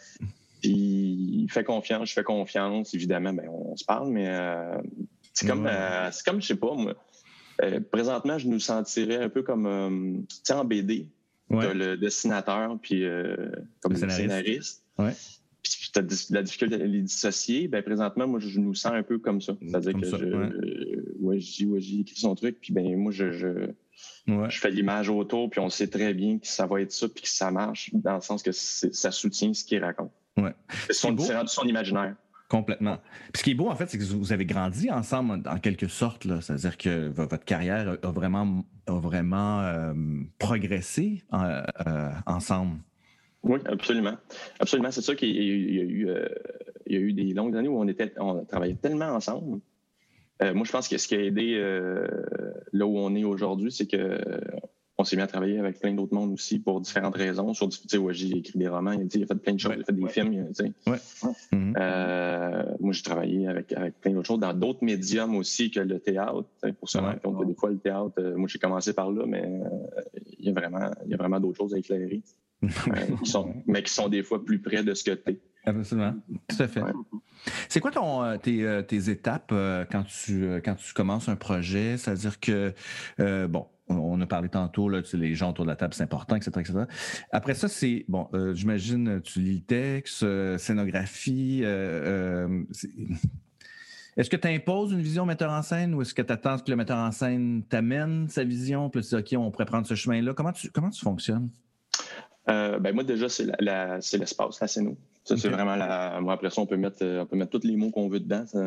[0.62, 2.94] Puis, il fait confiance, je fais confiance.
[2.94, 4.32] Évidemment, ben, on se parle, mais
[5.34, 5.70] c'est comme,
[6.12, 6.96] c'est comme, je sais pas, moi
[7.64, 11.08] euh, présentement, je nous sentirais un peu comme euh, tu sais, en BD.
[11.50, 13.36] le dessinateur puis euh,
[13.82, 14.84] comme le scénariste.
[15.62, 17.68] Puis tu as la difficulté à les dissocier.
[17.68, 19.56] Ben, présentement, moi, je, nous sens un peu comme ça.
[19.66, 21.40] C'est-à-dire que je, ouais.
[21.40, 23.72] j'ai écrit son truc, puis ben, moi, je, je,
[24.28, 27.24] je fais l'image autour, puis on sait très bien que ça va être ça, puis
[27.24, 30.12] que ça marche, dans le sens que ça soutient ce qu'il raconte.
[30.38, 30.54] Ouais.
[30.86, 32.16] C'est son, son imaginaire.
[32.48, 32.98] Complètement.
[33.34, 35.88] Puis ce qui est beau, en fait, c'est que vous avez grandi ensemble en quelque
[35.88, 36.28] sorte.
[36.42, 39.94] C'est-à-dire que votre carrière a vraiment, vraiment euh,
[40.38, 42.78] progressé euh, euh, ensemble.
[43.42, 44.16] Oui, absolument.
[44.60, 44.92] Absolument.
[44.92, 46.08] C'est ça qu'il y, a eu.
[46.88, 49.60] y a eu des longues années où on, était, on travaillait tellement ensemble.
[50.42, 51.58] moi, je pense que ce qui a aidé
[52.74, 54.20] là où on est aujourd'hui, c'est que
[54.98, 57.54] on s'est mis à travailler avec plein d'autres mondes aussi pour différentes raisons.
[57.54, 59.82] Sur tu sais, ouais, j'ai écrit des romans, il a fait plein de choses, il
[59.82, 60.74] a fait des films, tu sais.
[61.52, 61.74] Mm-hmm.
[61.78, 66.00] Euh, moi, j'ai travaillé avec, avec plein d'autres choses dans d'autres médiums aussi que le
[66.00, 66.46] théâtre.
[66.80, 70.02] Pour qui ont des fois le théâtre, euh, moi, j'ai commencé par là, mais euh,
[70.40, 72.22] il y a vraiment, il y a vraiment d'autres choses à éclairer.
[73.24, 75.40] qui sont, mais qui sont des fois plus près de ce que tu es.
[75.66, 76.14] Absolument.
[76.48, 76.82] Tout à fait.
[77.70, 79.54] C'est quoi ton, tes, tes étapes
[79.92, 81.98] quand, tu, quand tu commences un projet?
[81.98, 82.74] C'est-à-dire que,
[83.48, 86.52] bon, on a parlé tantôt, là, les gens autour de la table, c'est important, etc.,
[86.60, 86.74] etc.
[87.32, 91.62] Après ça, c'est, bon, euh, j'imagine, tu lis texte, euh, scénographie.
[91.64, 92.64] Euh,
[94.18, 96.70] est-ce que tu imposes une vision metteur en scène ou est-ce que tu attends que
[96.70, 99.96] le metteur en scène t'amène sa vision, puis tu dis, OK, on pourrait prendre ce
[99.96, 100.34] chemin-là?
[100.34, 101.50] Comment tu, comment tu fonctionnes?
[102.48, 103.46] Ben moi, déjà, c'est
[104.18, 104.96] l'espace, la, scène.
[105.24, 106.20] Ça, c'est vraiment la.
[106.22, 108.46] Moi, après ça, on peut mettre, on peut mettre tous les mots qu'on veut dedans.
[108.46, 108.60] Ça,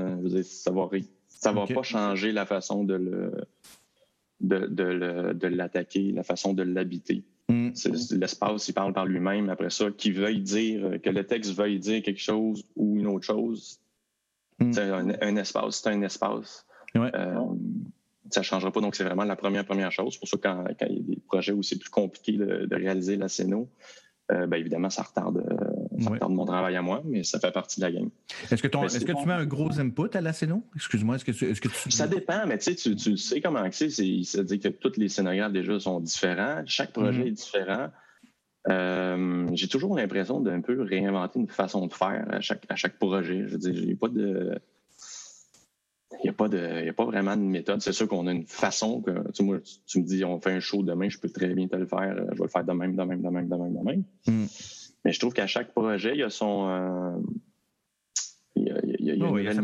[0.43, 0.89] ça va,
[1.29, 3.33] ça va pas changer la façon de le
[4.41, 7.25] de, l'attaquer, la façon de l'habiter.
[7.49, 7.71] Mm.
[8.13, 9.49] L'espace, il parle par lui-même.
[9.49, 13.25] Après ça, qu'il veuille dire, que le texte veuille dire quelque chose ou une autre
[13.25, 13.81] chose,
[14.59, 14.73] mm.
[14.73, 16.67] c'est un, espace, c'est un espace.
[16.97, 17.41] Euh,
[18.31, 18.81] ça ne changera pas.
[18.81, 20.15] Donc, c'est vraiment la première, première chose.
[20.15, 22.75] C'est pour ça que quand, il y a des projets où c'est plus compliqué de,
[22.75, 23.69] réaliser la scéno,
[24.31, 27.51] euh, ben, évidemment, ça retarde, euh, ça retarde mon travail à moi, mais ça fait
[27.51, 28.11] partie de la game.
[28.51, 30.63] Est-ce que, est-ce que tu mets un gros input à la scéno?
[30.77, 31.91] Excuse-moi, est-ce que, tu, est-ce que tu...
[31.91, 33.89] Ça dépend, mais tu sais, tu, sais comment c'est.
[33.89, 36.63] C'est-à-dire que tous les scénographes déjà sont différents.
[36.67, 37.29] Chaque projet mm-hmm.
[37.29, 37.89] est différent.
[38.69, 42.99] Euh, j'ai toujours l'impression d'un peu réinventer une façon de faire à chaque, à chaque
[42.99, 43.45] projet.
[43.47, 44.61] Je veux dire, j'ai pas de
[46.13, 47.83] il n'y a, pas de, a pas vraiment de méthode.
[47.83, 50.61] C'est sûr qu'on a une façon que, tu, moi, tu, me dis, on fait un
[50.61, 52.17] show demain, je peux très bien te le faire.
[52.33, 54.03] Je vais le faire de même, de même, de même, de même, de même.
[54.27, 54.47] Hmm.
[55.05, 57.23] Mais je trouve qu'à chaque projet, il y a son.
[58.57, 59.63] il y a, une,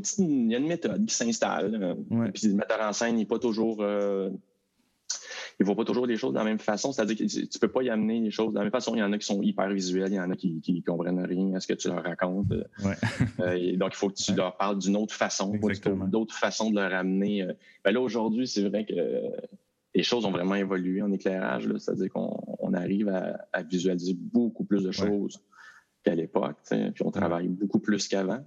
[0.00, 1.96] petite, il y a une méthode qui s'installe.
[2.34, 3.78] Puis le metteur en scène n'est pas toujours.
[3.80, 4.30] Euh,
[5.60, 6.90] ils ne voient pas toujours les choses de la même façon.
[6.90, 8.94] C'est-à-dire que tu ne peux pas y amener les choses de la même façon.
[8.94, 11.22] Il y en a qui sont hyper visuels, il y en a qui ne comprennent
[11.22, 12.52] rien à ce que tu leur racontes.
[13.40, 15.52] Euh, donc, il faut que tu leur parles d'une autre façon,
[16.08, 17.42] d'autres façons de leur amener.
[17.42, 17.52] Euh.
[17.84, 18.94] Ben là, aujourd'hui, c'est vrai que
[19.94, 21.68] les choses ont vraiment évolué en éclairage.
[21.76, 25.42] C'est-à-dire qu'on arrive à, visualiser beaucoup plus de choses
[26.02, 26.56] qu'à l'époque.
[26.70, 28.42] Puis on travaille beaucoup plus qu'avant.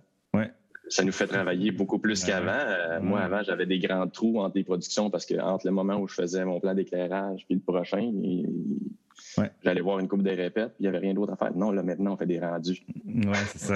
[0.93, 2.51] Ça nous fait travailler beaucoup plus qu'avant.
[2.51, 5.95] Euh, moi, avant, j'avais des grands trous entre les productions parce que entre le moment
[5.95, 8.11] où je faisais mon plan d'éclairage puis le prochain,
[9.63, 11.55] j'allais voir une coupe de répètes, puis il n'y avait rien d'autre à faire.
[11.55, 12.83] Non, là, maintenant, on fait des rendus.
[13.05, 13.75] Oui, c'est ça.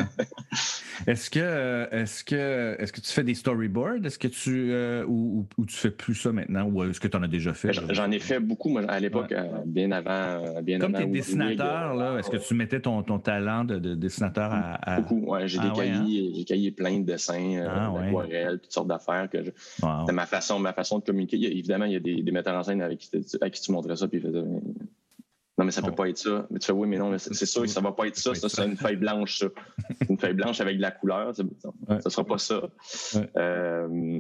[1.08, 4.06] est-ce que, est-ce que, est-ce que tu fais des storyboards?
[4.06, 7.18] Est-ce que tu, euh, ou, ou, tu fais plus ça maintenant, ou est-ce que tu
[7.18, 7.72] en as déjà fait?
[7.74, 12.18] J'en ai fait beaucoup, moi, à l'époque, euh, bien avant, bien Comme tes dessinateurs, là,
[12.18, 15.48] est-ce que tu mettais ton, ton talent de, dessinateur à, Beaucoup, ouais.
[15.48, 16.34] J'ai des ah cahiers, hein?
[16.36, 19.52] j'ai cahiers plein de dessins, euh, ah d'aquarelles, toutes sortes d'affaires que je...
[19.52, 21.38] C'était ma façon, ma façon de communiquer.
[21.38, 23.10] évidemment, il y a des, des metteurs en scène avec qui,
[23.42, 24.44] à qui tu montrais ça, puis ils faisaient
[25.58, 26.46] non, mais ça peut pas être ça.
[26.52, 28.36] Mais tu fais, oui, mais non, c'est sûr que ça va pas être ça.
[28.36, 29.48] Ça, c'est une feuille blanche, ça.
[30.10, 31.36] une feuille blanche avec de la couleur.
[31.36, 32.62] Ça, ne sera pas ça.
[33.36, 34.20] Euh,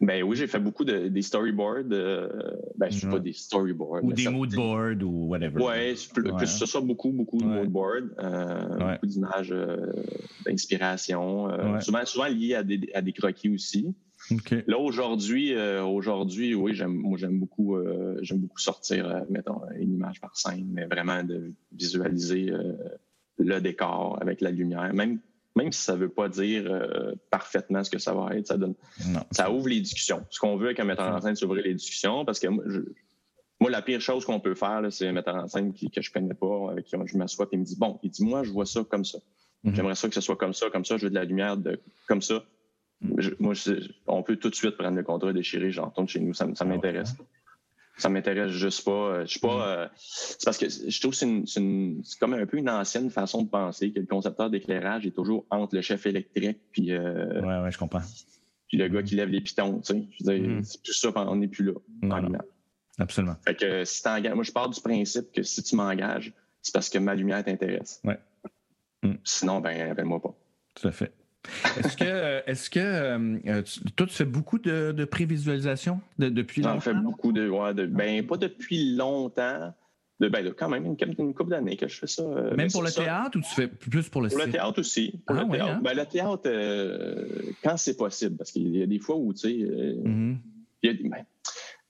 [0.00, 1.90] ben oui, j'ai fait beaucoup de, des storyboards.
[1.90, 2.28] Euh,
[2.76, 4.04] ben, je suis pas des storyboards.
[4.04, 5.60] Ou des moodboards ou whatever.
[5.60, 5.94] Ouais,
[6.38, 9.54] que ce soit beaucoup, beaucoup de moodboards, euh, beaucoup d'images
[10.46, 11.48] d'inspiration.
[11.80, 13.92] souvent, souvent liées à des, à des croquis aussi.
[14.66, 19.60] Là aujourd'hui, euh, aujourd'hui, oui, j'aime, moi j'aime beaucoup, euh, j'aime beaucoup sortir, euh, mettons,
[19.78, 22.50] une image par scène, mais vraiment de visualiser
[23.38, 25.20] le décor avec la lumière, même
[25.56, 26.68] même si ça veut pas dire
[27.30, 28.74] parfaitement ce que ça va être, ça donne,
[29.30, 30.24] ça ouvre les discussions.
[30.30, 32.64] Ce qu'on veut avec un metteur en scène, c'est ouvrir les discussions, parce que moi,
[33.60, 36.12] moi, la pire chose qu'on peut faire, c'est un metteur en scène qui, que je
[36.12, 38.50] connais pas, avec qui je m'assois, et il me dit Bon, il dit Moi, je
[38.50, 39.18] vois ça comme ça.
[39.62, 39.74] Mhm.
[39.74, 41.80] J'aimerais ça que ce soit comme ça, comme ça, je veux de la lumière de,
[42.06, 42.44] comme ça.
[43.38, 43.54] Moi,
[44.06, 46.64] on peut tout de suite prendre le contrat déchiré, j'en retourne chez nous, ça, ça
[46.64, 47.14] ah m'intéresse.
[47.96, 48.90] Ça m'intéresse juste pas.
[48.90, 49.54] Euh, je suis pas.
[49.54, 49.62] Mhm.
[49.62, 53.48] Euh, c'est parce que je trouve que c'est comme un peu une ancienne façon de
[53.48, 56.92] penser que le concepteur d'éclairage est toujours entre le chef électrique puis.
[56.92, 58.02] Euh, ouais, ouais, je comprends.
[58.68, 60.08] Puis le gars qui lève les pitons, tu sais.
[60.18, 61.74] Je veux dire, c'est plus ça, on n'est plus là.
[62.02, 62.38] Non,
[62.98, 63.36] Absolument.
[63.44, 64.02] Fait que si
[64.34, 68.00] moi, je pars du principe que si tu m'engages, c'est parce que ma lumière t'intéresse.
[68.04, 68.18] Ouais.
[69.02, 69.14] Mm.
[69.24, 70.34] Sinon, ben, appelle-moi pas.
[70.74, 71.12] Tout à fait.
[71.78, 73.62] Est-ce que, est-ce que euh,
[73.96, 76.74] toi, tu fais beaucoup de, prévisualisation depuis longtemps?
[76.74, 79.74] J'en fais beaucoup de, ouais, de, Ben, pas depuis longtemps.
[80.20, 82.22] De, ben, quand même une, une couple d'années que je fais ça.
[82.22, 85.20] Euh, même pour le théâtre ou tu fais plus pour le Pour le théâtre aussi.
[85.26, 85.72] Pour ah, le, théâtre.
[85.72, 85.80] Hein?
[85.82, 87.26] Ben, le théâtre, euh,
[87.62, 90.36] quand c'est possible, parce qu'il y a des fois où, tu sais, mm-hmm.
[90.82, 91.24] il y a, ben,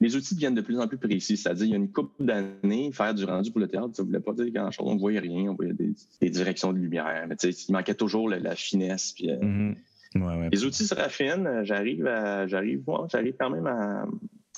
[0.05, 1.37] les outils deviennent de plus en plus précis.
[1.37, 4.09] C'est-à-dire, il y a une couple d'années, faire du rendu pour le théâtre, ça ne
[4.09, 4.87] voulait pas dire grand-chose.
[4.87, 7.27] On ne voyait rien, on voyait des, directions de lumière.
[7.27, 9.13] Mais il manquait toujours la, finesse.
[9.13, 10.51] Puis, euh, mm-hmm.
[10.53, 11.63] Les outils se raffinent.
[11.65, 12.05] J'arrive
[12.47, 14.07] j'arrive, j'arrive quand même à.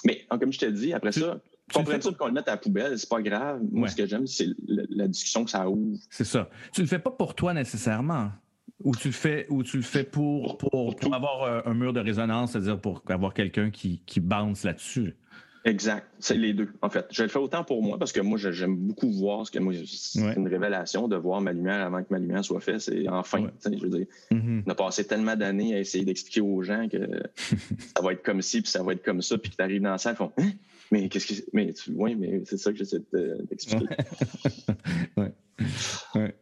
[0.05, 1.41] Mais comme je te dis, après ça,
[1.73, 1.83] ça
[2.19, 3.61] qu'on le mette à la poubelle, c'est pas grave.
[3.71, 5.97] Moi, ce que j'aime, c'est la, discussion que ça ouvre.
[6.11, 6.51] C'est ça.
[6.73, 8.31] Tu le fais pas pour toi nécessairement.
[8.85, 12.01] Ou tu le fais, ou tu le fais pour, pour, avoir euh, un mur de
[12.01, 15.17] résonance, c'est-à-dire pour avoir quelqu'un qui, qui bounce là-dessus.
[15.67, 16.07] Exact.
[16.21, 17.07] C'est les deux, en fait.
[17.11, 19.75] Je le fais autant pour moi parce que moi, j'aime beaucoup voir ce que moi,
[19.85, 22.81] c'est une révélation de voir ma lumière avant que ma lumière soit faite.
[22.81, 24.63] C'est enfin, je veux dire, mm-hmm.
[24.65, 26.99] on a passé tellement d'années à essayer d'expliquer aux gens que
[27.97, 29.83] ça va être comme ci, puis ça va être comme ça, puis que tu arrives
[29.83, 30.51] dans la salle, ils font hein?
[30.93, 31.49] Mais qu'est-ce que.
[31.53, 33.03] Mais oui, mais c'est ça que j'essaie
[33.51, 33.87] d'expliquer.
[35.17, 35.33] ouais.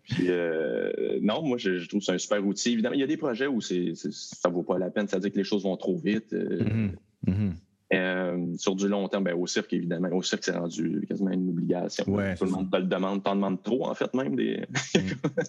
[0.02, 2.72] Puis, euh, non, moi, je, trouve que c'est un super outil.
[2.72, 5.08] Évidemment, il y a des projets où c'est, ça ne vaut pas la peine.
[5.08, 6.34] C'est-à-dire que les choses vont trop vite.
[6.34, 6.90] Euh, mm-hmm.
[7.28, 7.52] Mm-hmm.
[7.94, 10.08] Euh, sur du long terme, ben, au cirque, évidemment.
[10.12, 12.04] Au cirque, c'est rendu quasiment une obligation.
[12.04, 14.36] Tout le monde te le demande, t'en demande trop, en fait, même.
[14.36, 14.66] Des...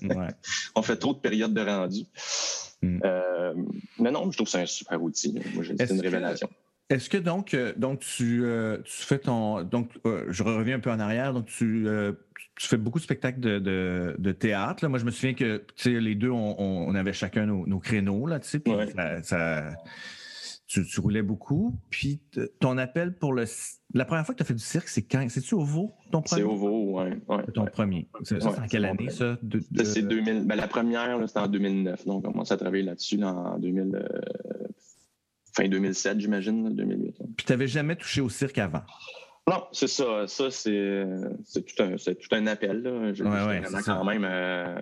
[0.02, 0.28] Mm.
[0.76, 2.04] On fait trop de périodes de rendu.
[2.82, 3.00] Mm.
[3.04, 3.54] Euh,
[4.00, 5.40] mais non, je trouve que c'est un super outil.
[5.54, 6.50] Moi, c'est une révélation.
[6.90, 8.44] Est-ce que donc, euh, donc tu,
[8.84, 9.64] tu fais ton.
[9.64, 11.34] Donc, je reviens un peu en arrière.
[11.34, 11.88] Donc, tu,
[12.56, 14.88] tu fais beaucoup de spectacles de, de, théâtre.
[14.88, 18.28] Moi, je me souviens que les deux, on, on, avait chacun nos, créneaux.
[18.28, 18.62] Là, puis
[19.24, 19.74] ça
[20.68, 21.80] tu, roulais beaucoup.
[21.90, 22.22] Puis
[22.60, 23.46] ton appel pour le.
[23.94, 25.26] La première fois que tu as fait du cirque, c'est quand?
[25.30, 27.12] C'est-tu au Vau, ton premier C'est au Vau, oui.
[27.28, 28.08] Ouais, ton premier.
[28.24, 29.38] Ça, c'est en quelle année, ça
[29.84, 30.46] C'est 2000.
[30.46, 32.06] Ben, la première, c'était en 2009.
[32.06, 33.96] Donc, on commence à travailler là-dessus en 2000.
[33.96, 34.68] Euh,
[35.56, 37.16] fin 2007, j'imagine, 2008.
[37.38, 38.82] Puis tu n'avais jamais touché au cirque avant?
[39.48, 40.26] Non, c'est ça.
[40.28, 41.06] Ça, c'est
[41.54, 42.82] tout, un, tout un appel.
[42.82, 43.14] Là.
[43.14, 44.26] Je, ouais, quand même.
[44.26, 44.82] Euh,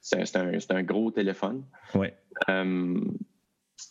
[0.00, 1.64] c'est un, un, gros téléphone.
[1.94, 2.08] Oui.
[2.48, 3.00] Euh,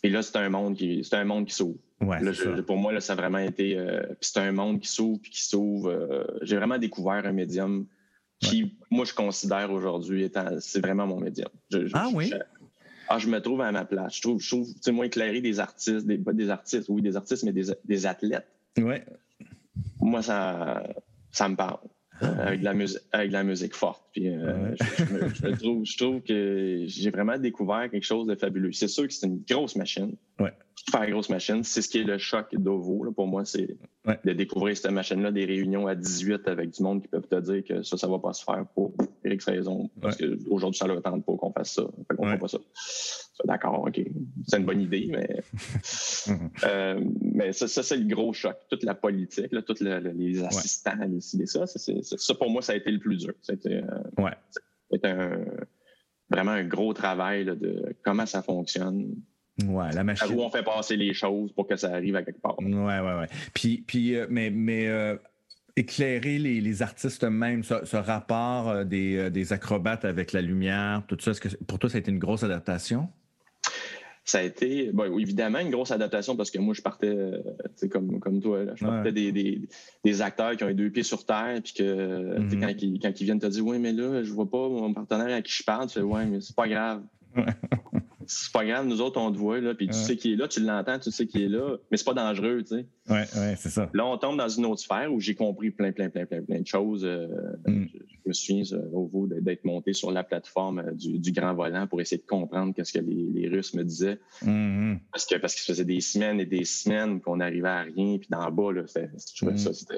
[0.02, 1.78] et là, c'est un monde qui, c'est un monde qui s'ouvre.
[2.66, 3.78] pour moi, là, ça a vraiment été.
[3.78, 5.90] Euh, c'est un monde qui s'ouvre puis qui s'ouvre.
[5.90, 7.86] Euh, j'ai vraiment découvert un médium
[8.40, 11.48] qui, moi, je considère aujourd'hui étant, c'est vraiment mon médium.
[11.94, 12.28] ah oui?
[12.30, 12.36] Je,
[13.08, 14.16] ah, je me trouve à ma place.
[14.16, 17.16] Je trouve, je trouve, tu sais, moi, éclairer des artistes, des, des artistes, oui, des
[17.16, 18.46] artistes, mais des, des athlètes.
[18.78, 19.04] Ouais.
[20.00, 20.82] Moi, ça,
[21.30, 21.78] ça me parle.
[22.20, 24.04] Ah, avec, de la musique, avec la musique forte.
[24.12, 28.72] Puis, euh, je, trouve, je, trouve, que j'ai vraiment découvert quelque chose de fabuleux.
[28.72, 30.14] C'est sûr que c'est une grosse machine.
[30.38, 30.52] Ouais
[30.84, 31.64] super grosse machine.
[31.64, 33.10] C'est ce qui est le choc d'Ovo.
[33.12, 33.76] Pour moi, c'est
[34.24, 37.64] de découvrir cette machine-là, des réunions à 18 avec du monde qui peuvent te dire
[37.64, 38.92] que ça, ça va pas se faire pour
[39.24, 39.90] X raison.
[40.00, 41.84] Parce qu'aujourd'hui, ça ne leur tente pas qu'on fasse ça.
[42.08, 42.58] Fait qu'on fait pas ça.
[43.44, 44.00] D'accord, OK.
[44.46, 45.42] C'est une bonne idée, mais.
[46.64, 48.56] Euh, mais ça, c'est le gros choc.
[48.70, 52.90] Toute la politique, là, tous les assistants, les ça, ça, pour moi, ça a été
[52.90, 53.34] le plus dur.
[53.42, 53.82] C'était
[55.04, 55.44] euh,
[56.30, 59.14] vraiment un gros travail de comment ça fonctionne
[59.62, 60.34] Ouais, la machine.
[60.34, 62.58] Où on fait passer les choses pour que ça arrive à quelque part.
[62.58, 63.28] Ouais, ouais, ouais.
[63.52, 65.16] Puis, puis euh, mais, mais euh,
[65.76, 71.16] éclairer les, les artistes eux-mêmes, ce, rapport euh, des, des, acrobates avec la lumière, tout
[71.20, 73.08] ça, est-ce que pour toi, ça a été une grosse adaptation?
[74.24, 77.14] Ça a été, bon, évidemment, une grosse adaptation parce que moi, je partais,
[77.92, 79.68] comme, comme toi, je partais des, des,
[80.02, 82.60] des, acteurs qui ont les deux pieds sur terre, puis que mm-hmm.
[82.60, 85.36] quand, ils, quand ils viennent te dire, oui, mais là, je vois pas mon partenaire
[85.36, 87.02] à qui je parle, tu fais, ouais, mais c'est pas grave
[88.26, 90.48] c'est pas grave, nous autres, on te voit, là, puis tu sais qui est là,
[90.48, 92.86] tu l'entends, tu sais qui est là, mais c'est pas dangereux, tu sais.
[93.08, 93.90] Oui, ouais, c'est ça.
[93.92, 96.60] Là, on tombe dans une autre sphère où j'ai compris plein, plein, plein, plein, plein
[96.60, 97.04] de choses.
[97.04, 97.28] Euh,
[97.66, 97.86] mm.
[97.92, 102.00] je, me souviens, au bout d'être monté sur la plateforme euh, du, grand volant pour
[102.00, 104.18] essayer de comprendre qu'est-ce que les, Russes me disaient.
[104.42, 104.98] Mm-hmm.
[105.12, 108.18] Parce que parce que ça faisait des semaines et des semaines qu'on n'arrivait à rien,
[108.18, 109.56] puis d'en bas, là, mm.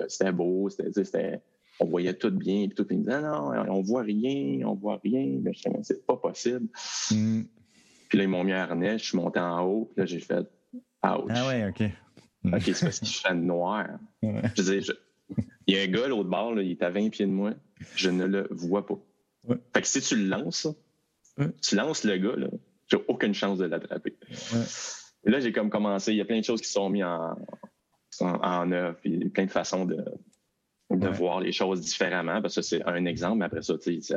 [0.08, 1.40] c'était beau, c'était
[1.78, 4.74] on voyait tout bien, puis tout, puis ils me disaient, non, on voit rien, on
[4.74, 6.66] voit rien, mais c'est pas possible.
[7.10, 7.42] Mm.
[8.08, 10.20] Puis là, ils m'ont mis un harnais, je suis monté en haut, puis là, j'ai
[10.20, 10.46] fait ouch.
[11.02, 11.82] Ah ouais, OK.
[12.52, 13.86] OK, c'est parce qu'il fait noir.
[14.22, 14.80] Je disais,
[15.66, 17.52] Il y a un gars l'autre bord, là, il est à 20 pieds de moi.
[17.96, 18.98] Je ne le vois pas.
[19.48, 19.56] Ouais.
[19.74, 20.68] Fait que si tu le lances,
[21.38, 21.48] Ouais.
[21.60, 22.46] tu lances le gars, là,
[22.86, 24.16] j'ai aucune chance de l'attraper.
[25.24, 26.12] Et Là, j'ai comme commencé.
[26.12, 27.36] Il y a plein de choses qui sont mises en,
[28.20, 28.96] en, en œuvre.
[29.02, 30.02] Puis il y a plein de façons de,
[30.88, 31.12] de Ouais.
[31.12, 32.40] voir les choses différemment.
[32.40, 33.38] Parce que c'est un exemple.
[33.38, 33.74] Mais après ça,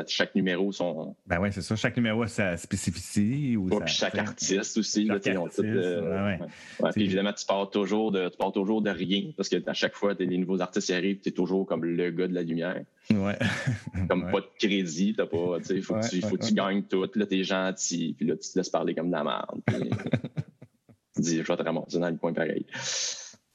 [0.08, 1.75] chaque numéro, son, Ben oui, c'est ça.
[1.75, 3.58] Chaque numéro a sa spécificité.
[3.58, 5.08] Ou Ouais, chaque artiste aussi.
[5.08, 9.32] Chaque artiste, euh, ouais, puis évidemment, tu pars toujours de, tu pars toujours de rien
[9.36, 12.27] parce que à chaque fois, des nouveaux artistes arrivent, tu es toujours comme le gars
[12.27, 12.84] de la lumière.
[13.12, 13.38] Ouais.
[14.08, 17.03] Comme pas de crédit, t'as pas, tu faut que tu, faut que tu gagnes tout.
[17.15, 19.60] Là, t'es gentil, puis là, tu te laisses parler comme de la merde.
[19.65, 19.89] puis
[21.15, 22.67] tu dis, je vais te ramasser dans le coin pareil.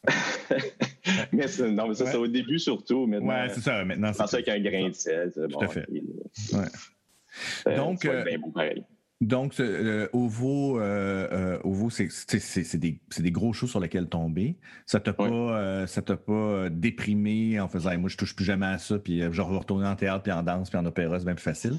[1.33, 2.11] mais non, mais ça, Ouais.
[2.11, 3.07] c'est au début surtout.
[3.07, 3.85] Maintenant, Ouais, c'est ça.
[3.85, 5.33] Maintenant, c'est avec un grain de sel.
[5.35, 5.87] c'est Bon, à fait.
[6.53, 6.65] Ouais.
[7.69, 8.53] euh, Donc, euh, beau.
[9.21, 14.59] Donc, euh, euh, euh, Ovo, c'est des, gros shows sur lesquels tomber.
[14.87, 18.67] Ça t'a pas, ça t'a pas déprimé en faisant Hey, moi je touche plus jamais
[18.67, 21.25] à ça, puis je vais retourner en théâtre, puis en danse, puis en opéra, c'est
[21.25, 21.79] bien plus facile.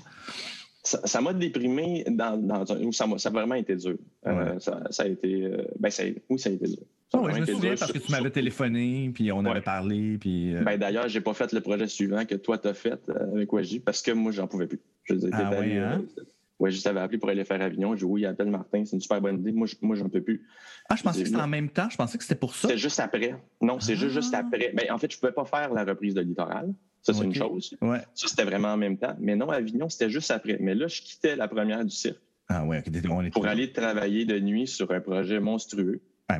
[0.85, 2.91] Ça m'a déprimé dans, dans un.
[2.91, 3.95] Ça, m'a- ça a vraiment été dur.
[4.27, 4.59] Euh, Ouais.
[4.59, 5.43] ça, ça a été.
[5.45, 6.77] euh, ben, ça, oui, ça a été dur.
[7.11, 9.49] Ça a ouais, je me souviens parce que tu m'avais téléphoné, puis on Ouais.
[9.51, 10.55] avait parlé, puis.
[10.55, 12.99] euh, Ben, D'ailleurs, j'ai pas fait le projet suivant que toi t'as fait
[13.33, 14.79] avec Waji parce que moi, j'en pouvais plus.
[15.05, 16.03] Je veux dire, Ah ouais, allé, hein?
[16.19, 16.23] euh,
[16.59, 17.93] Waji t'avait appelé pour aller faire Avignon.
[17.95, 19.51] J'ai dit oui, appelle Martin, c'est une super bonne idée.
[19.51, 20.45] Moi, je- moi j'en peux plus.
[20.89, 21.89] ah, je pensais que c'était en même temps.
[21.89, 22.67] Je pensais que c'était pour ça.
[22.67, 23.35] C'était juste après.
[23.61, 24.43] Non, c'est juste, juste Ah.
[24.45, 24.71] après.
[24.73, 26.71] Ben, en fait, je pouvais pas faire la reprise de Littoral.
[27.05, 27.77] Ça, c'est une chose.
[27.81, 27.99] Ouais.
[28.15, 29.15] Ça, c'était vraiment en même temps.
[29.19, 30.57] Mais non, Avignon, c'était juste après.
[30.59, 33.71] Mais là, je quittais la première du cirque Ah ouais, ok, on est pour aller
[33.71, 36.01] travailler de nuit sur un projet monstrueux.
[36.27, 36.39] Ah,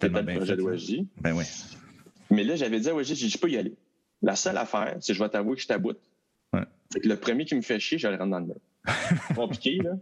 [0.00, 1.04] tellement le bien projet.
[1.20, 1.44] Ben ouais.
[2.30, 3.74] Mais là, j'avais dit à dit, je peux y aller.
[4.22, 6.00] La seule affaire, c'est que je vais t'avouer que je taboute.
[6.54, 6.64] Ouais.
[6.90, 8.60] Fait que le premier qui me fait chier, je le rentre dans le mur.
[9.34, 9.92] Compliqué, là.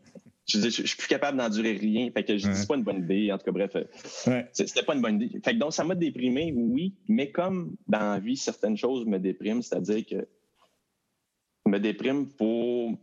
[0.46, 2.10] Je dis, je je suis plus capable d'endurer rien.
[2.12, 2.54] Fait que je dis, Ouais.
[2.54, 3.32] c'est pas une bonne idée.
[3.32, 3.84] En tout cas, bref, euh,
[4.30, 4.46] Ouais.
[4.52, 5.40] c'était pas une bonne idée.
[5.42, 9.18] Fait que donc, ça m'a déprimé, oui, mais comme dans la vie, certaines choses me
[9.18, 10.28] dépriment, c'est-à-dire que
[11.66, 12.98] me déprime pour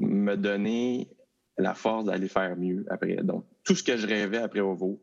[0.00, 1.08] me donner
[1.56, 3.14] la force d'aller faire mieux après.
[3.22, 5.00] Donc, tout ce que je rêvais après OVO,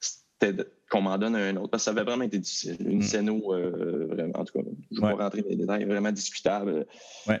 [0.00, 1.70] c'était qu'on m'en donne un autre.
[1.70, 2.76] Parce que ça avait vraiment été difficile.
[2.80, 3.02] Une Mm.
[3.02, 6.12] scéno, euh, vraiment, en tout cas, je ne vais pas rentrer dans les détails, vraiment
[6.12, 6.86] discutable.
[7.28, 7.40] Ouais.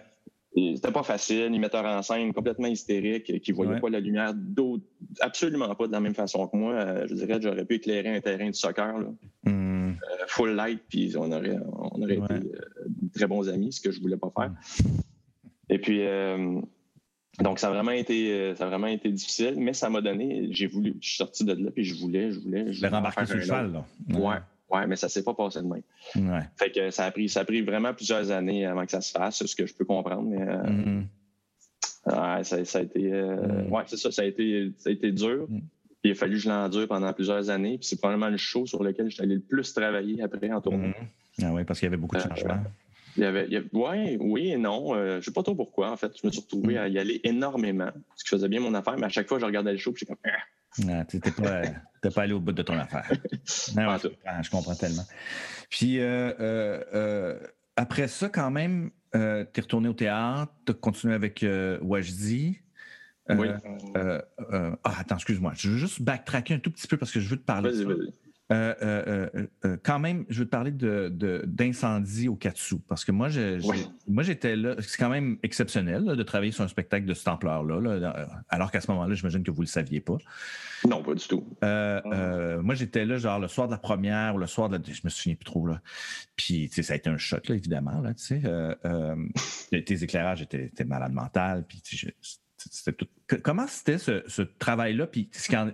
[0.56, 1.46] C'était pas facile.
[1.50, 3.80] Les metteurs en scène complètement hystériques, qui ne voyaient Ouais.
[3.80, 4.84] pas la lumière d'autre,
[5.20, 6.74] absolument pas de la même façon que moi.
[6.74, 9.08] Euh, Je dirais que j'aurais pu éclairer un terrain de soccer, là,
[9.46, 12.24] Hum, euh, full light, puis on aurait, on aurait Ouais.
[12.24, 14.52] été euh, de très bons amis, ce que je voulais pas faire.
[15.70, 16.60] Et puis, euh,
[17.40, 20.48] donc, ça a vraiment été, euh, ça a vraiment été difficile, mais ça m'a donné,
[20.52, 22.66] j'ai voulu, je suis sorti de là, puis je voulais, je voulais.
[22.68, 23.84] Je je l'ai voulais faire sur le cheval, là.
[24.16, 24.36] Ouais,
[24.74, 25.82] ouais, mais ça s'est pas passé de même.
[26.32, 26.42] Ouais.
[26.56, 29.10] Fait que ça a pris, ça a pris vraiment plusieurs années avant que ça se
[29.12, 31.00] fasse, c'est ce que je peux comprendre, mais euh,
[32.06, 33.72] ouais, ça, ça a été, euh, Mm.
[33.72, 35.46] ouais, c'est ça, ça a été, ça a été dur.
[35.48, 35.58] Mm.
[36.02, 37.78] Puis il a fallu que je l'endure pendant plusieurs années.
[37.78, 40.60] Puis c'est probablement le show sur lequel je suis allé le plus travailler après en
[40.60, 40.88] tournée.
[40.88, 41.06] hum.
[41.42, 42.62] Ah oui, parce qu'il y avait beaucoup de Euh, changements.
[43.16, 44.94] Il y avait, il y avait- ouais, oui et non.
[44.94, 46.12] Euh, je sais pas trop pourquoi, en fait.
[46.20, 46.78] Je me suis retrouvé Mm.
[46.78, 47.90] à y aller énormément.
[48.08, 49.92] Parce que je faisais bien mon affaire, mais à chaque fois, je regardais le show,
[49.92, 51.04] puis j'étais comme, Ah!
[51.04, 51.22] Tu n'es
[52.14, 53.08] pas, allé au bout de ton affaire.
[53.76, 55.04] Non, Pas ouais, je, comprends, je comprends tellement.
[55.70, 57.38] Puis euh, euh,
[57.76, 61.44] après ça, quand même, tu es retourné au théâtre, tu as continué avec
[61.80, 62.58] Wajdi.
[63.30, 63.48] Oui.
[63.94, 64.20] ah,
[64.82, 65.52] attends, excuse-moi.
[65.56, 67.70] Je veux juste backtracker un tout petit peu parce que je veux te parler.
[67.70, 68.12] de Vas-y, vas-y.
[68.52, 72.76] Euh, euh, euh, euh, quand même, je veux te parler de, de- d'incendie au Katsu.
[72.86, 73.86] Parce que moi, je- j'ai- Oui.
[74.06, 74.74] moi j'étais là.
[74.80, 77.80] C'est quand même exceptionnel là, de travailler sur un spectacle de cette ampleur-là.
[77.80, 80.18] là, alors qu'à ce moment-là, j'imagine que vous ne le saviez pas.
[80.86, 81.42] Non, pas du tout.
[81.64, 84.82] Euh, moi, j'étais là, genre, le soir de la première ou le soir de la.
[84.86, 85.80] Je me souviens plus trop, là.
[86.36, 88.42] Puis, tu sais, ça a été un choc, là, évidemment, là, tu sais.
[89.86, 92.08] Tes éclairages étaient, étaient malade mental, puis, je-
[92.96, 93.06] tout.
[93.42, 95.06] Comment c'était ce, ce travail-là?
[95.06, 95.66] Puis, ça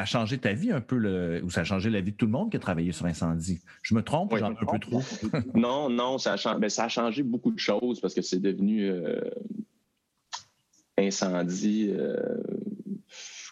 [0.00, 2.26] a changé ta vie un peu, le- ou ça a changé la vie de tout
[2.26, 3.60] le monde qui a travaillé sur Incendie?
[3.82, 4.40] Je me trompe, Oui.
[4.40, 5.00] genre un peu trop?
[5.54, 8.40] non, non, ça a, changé, ben, ça a changé beaucoup de choses parce que c'est
[8.40, 9.20] devenu euh,
[10.96, 11.90] incendie.
[11.92, 12.16] euh,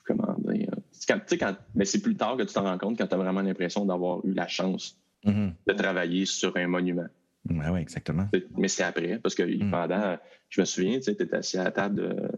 [0.05, 0.71] comment dire?
[1.09, 3.85] Quand- mais c'est plus tard que tu t'en rends compte quand tu as vraiment l'impression
[3.85, 5.55] d'avoir eu la chance Mhm.
[5.67, 7.07] de travailler sur un monument.
[7.49, 8.29] Ouais, ouais, exactement.
[8.57, 9.71] Mais c'est après, parce que Mm.
[9.71, 10.17] pendant,
[10.49, 12.29] je me souviens, tu étais assis à la table de-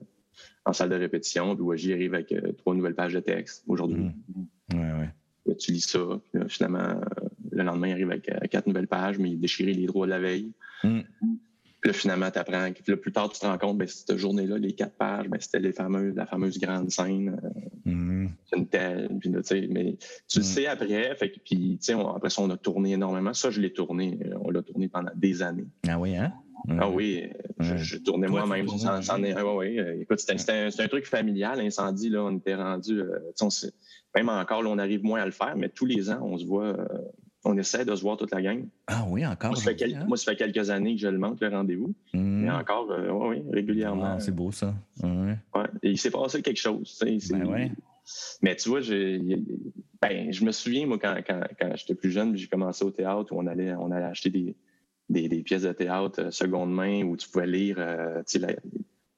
[0.69, 3.65] en salle de répétition, puis ouais, j'y arrive avec euh, trois nouvelles pages de texte
[3.67, 4.11] aujourd'hui.
[4.35, 4.75] Mm.
[4.79, 5.11] Ouais, ouais.
[5.47, 5.99] Là, tu lis ça,
[6.31, 7.01] puis là, finalement, euh,
[7.53, 10.05] le lendemain, il arrive avec euh, quatre nouvelles pages, mais il a déchiré les droits
[10.07, 10.53] de la veille.
[10.85, 11.01] Mm.
[11.81, 12.71] Puis là, finalement, tu apprends.
[12.73, 15.39] Puis là, plus tard, tu te rends compte, ben, cette journée-là, les quatre pages, ben,
[15.41, 17.49] c'était les fameuses, la fameuse grande scène, euh,
[17.91, 18.31] Mhm.
[18.55, 19.97] une telle, puis là, tu sais, mais
[20.29, 22.93] tu le sais après, fait que, puis, tu sais, on- après ça, on a tourné
[22.93, 23.33] énormément.
[23.33, 25.69] Ça, je l'ai tourné, on l'a tourné pendant des années.
[25.89, 26.35] Ah oui, hein?
[26.69, 27.23] Ah oui,
[27.61, 28.67] je, je tournais moi-même.
[29.79, 33.49] euh, écoute, c'était un, un truc familial, l'incendie, là, on était rendu, euh, on
[34.15, 36.47] même encore, là, on arrive moins à le faire, mais tous les ans, on se
[36.47, 36.87] voit, euh,
[37.45, 38.67] On essaie de se voir toute la gang.
[38.89, 39.51] Ah oui, encore.
[39.53, 40.05] Moi, ça fait, hein?
[40.09, 41.95] moi, ça fait quelques années que je le manque, le rendez-vous.
[42.13, 42.19] Mmh.
[42.45, 44.15] Mais encore, euh, oui, régulièrement.
[44.17, 44.75] Ah, c'est beau, ça.
[45.03, 45.37] Ouais.
[45.55, 45.67] Ouais.
[45.83, 46.99] Et il s'est passé quelque chose.
[47.31, 47.71] Ben ouais.
[48.43, 49.21] Mais tu vois, j'ai-
[50.01, 53.33] ben, je me souviens, moi, quand, quand, quand j'étais plus jeune, j'ai commencé au théâtre
[53.33, 54.57] où on allait, on allait acheter des,
[55.09, 58.49] des, des pièces de théâtre euh, seconde main où tu pouvais lire, euh, la-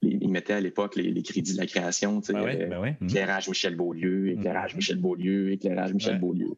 [0.03, 2.66] les- ils mettaient à l'époque les, les crédits de la création, tu sais, Ben ouais,
[2.66, 2.97] ben ouais.
[3.03, 6.18] Éclairage Michel Beaulieu, éclairage Michel Beaulieu, éclairage Michel Ouais.
[6.20, 6.49] Beaulieu.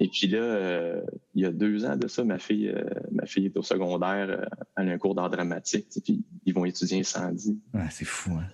[0.00, 1.00] Et puis là, euh,
[1.34, 4.48] il y a deux ans de ça, ma fille, euh, ma fille est au secondaire,
[4.76, 7.60] elle a un cours d'art dramatique, puis ils vont étudier incendie.
[7.74, 8.46] Ah, c'est fou, hein.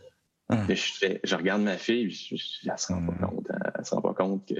[0.50, 0.64] Ah.
[0.68, 3.84] Je, fais- je regarde ma fille, je, je, elle se rend pas compte, elle, elle
[3.84, 4.54] se rend pas compte que,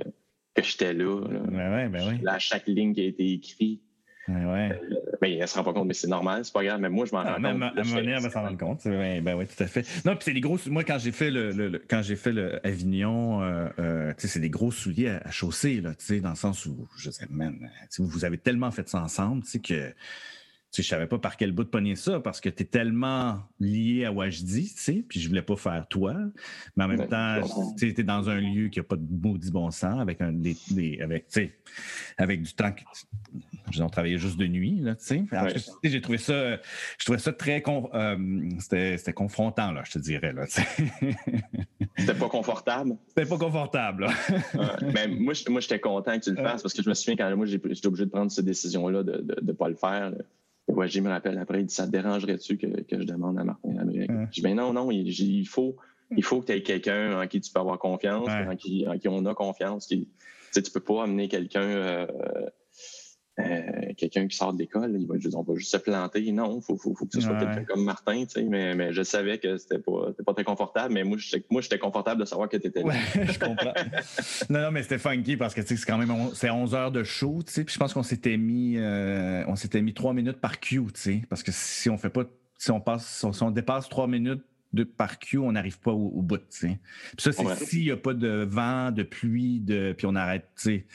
[0.55, 1.21] que j'étais là.
[1.31, 1.41] là.
[1.47, 2.21] Ben ouais, ben.
[2.23, 3.83] Là, à chaque ligne qui a été écrite,
[4.29, 4.81] Ouais.
[5.23, 6.81] ben, elle se rend pas compte, mais c'est normal, c'est pas grave.
[6.81, 7.63] Mais moi, je m'en Ah, rends même compte.
[7.63, 8.81] à Là, un moment donné, elle va s'en rendre compte.
[8.85, 9.87] Ben oui, tout à fait.
[10.05, 10.59] Non, puis c'est des gros.
[10.67, 14.41] Moi, quand j'ai fait le, le- le- quand j'ai fait le Avignon, euh, euh, c'est
[14.41, 17.57] des gros souliers à, à chausser là, dans le sens où je sais, man,
[17.99, 19.93] vous avez tellement fait ça ensemble, tu sais que.
[20.71, 23.39] Sais, je savais pas par quel bout de pogner ça parce que tu es tellement
[23.59, 26.15] lié à Wajdi, tu sais, puis je voulais pas faire toi.
[26.77, 27.41] Mais en même Ouais, temps,
[27.79, 30.57] tu es dans un lieu qui a pas de maudit bon sens avec un des,
[30.73, 31.59] des- avec, tu sais,
[32.19, 32.83] avec du temps que
[33.81, 35.25] on travaillait juste de nuit, là, tu sais.
[35.33, 35.55] Ouais.
[35.85, 36.57] J'ai trouvé ça,
[36.99, 40.45] je trouvais ça très, euh, c'était c'était confrontant, là, je te dirais, là.
[41.97, 42.97] C'était pas confortable?
[43.09, 44.11] C'était pas confortable, là.
[44.55, 44.93] Ouais.
[44.95, 47.37] mais moi, moi, j'étais content que tu le fasses parce que je me souviens quand
[47.37, 50.11] moi, j'ai- j'étais obligé de prendre cette décision-là de ne pas le faire.
[50.11, 50.19] là.
[50.87, 53.73] Jim me rappelle après, il dit Ça te dérangerait-tu que, que je demande à Martin
[53.75, 54.27] Labrec Ouais.
[54.31, 55.77] Je dis Ben non, non, il, il faut,
[56.17, 58.47] il faut que tu aies quelqu'un en qui tu peux avoir confiance, Ouais.
[58.47, 59.87] en, qui, en qui on a confiance.
[59.87, 60.09] Qui,
[60.55, 61.61] tu tu peux pas amener quelqu'un.
[61.63, 62.07] euh,
[64.09, 66.31] quelqu'un qui sort de l'école, il va juste, on va juste se planter.
[66.33, 67.39] Non, il faut, faut, faut que ce soit Ouais.
[67.47, 70.95] quelqu'un comme Martin, tu sais, mais, mais je savais que c'était pas, pas très confortable,
[70.95, 72.87] mais moi, j'étais- moi, j'étais confortable de savoir que tu étais là.
[72.87, 72.95] Ouais,
[73.33, 73.73] je comprends.
[74.51, 76.93] non, non, mais c'était funky parce que tu sais, c'est quand même c'est 11 heures
[76.93, 77.65] de show, tu sais.
[77.65, 81.01] Puis je pense qu'on s'était mis euh, on s'était mis 3 minutes par cue, tu
[81.01, 81.23] sais.
[81.29, 82.25] Parce que si on fait pas,
[82.57, 84.43] si on passe, si on, dépasse 3 minutes
[84.73, 86.79] de par cue, on n'arrive pas au, au bout, tu sais.
[87.17, 90.45] Puis ça, c'est s'il n'y a pas de vent, de pluie, de, puis on arrête,
[90.57, 90.87] tu sais.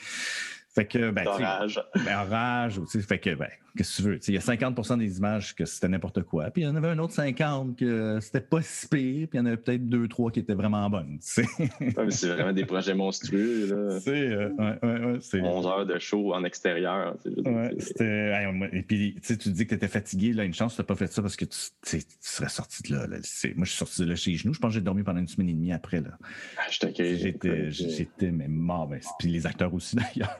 [0.74, 1.82] Fait que, ben, D'orage.
[2.05, 4.19] ben, orage, tu sais, fait que, ben, qu'est-ce que tu veux?
[4.28, 6.49] Il y a 50% des images que c'était n'importe quoi.
[6.51, 9.28] Puis il y en avait un autre 50 que c'était pas si pire.
[9.28, 11.19] Puis il y en avait peut-être deux, trois qui étaient vraiment bonnes.
[11.38, 13.67] Ouais, c'est vraiment des projets monstrueux.
[13.67, 13.99] Là.
[14.03, 15.41] C'est, euh, ouais, ouais, ouais, c'est.
[15.41, 17.15] 11 heures de show en extérieur.
[17.26, 20.34] Et puis, tu dis que tu étais fatigué.
[20.34, 22.95] Là, une chance, tu n'as pas fait ça parce que tu, tu serais sorti de
[22.95, 23.07] là.
[23.07, 23.19] Moi,
[23.65, 24.53] je suis sorti de là chez les genoux.
[24.53, 26.01] Je pense que j'ai dormi pendant une semaine et demie après.
[26.01, 26.11] Là.
[26.57, 27.17] Ah, j'étais accueilli.
[27.19, 28.88] J'étais, j'étais mais mort.
[28.88, 30.38] Ben, puis les acteurs aussi, d'ailleurs.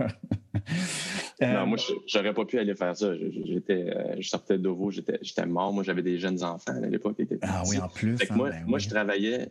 [1.42, 3.12] Euh, Non, moi, je- j'aurais pas pu aller faire ça.
[3.46, 5.72] J'étais, euh, je sortais de Deauville, j'étais, j'étais mort.
[5.74, 7.18] Moi, j'avais des jeunes enfants à l'époque.
[7.42, 8.16] ah oui, en plus.
[8.30, 8.84] Hein, moi, ben moi, oui.
[8.84, 9.50] je travaillais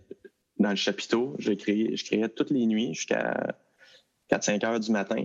[0.59, 1.35] dans le chapiteau.
[1.39, 3.57] Je créais, je créais toutes les nuits jusqu'à
[4.31, 5.25] 4-5 heures du matin.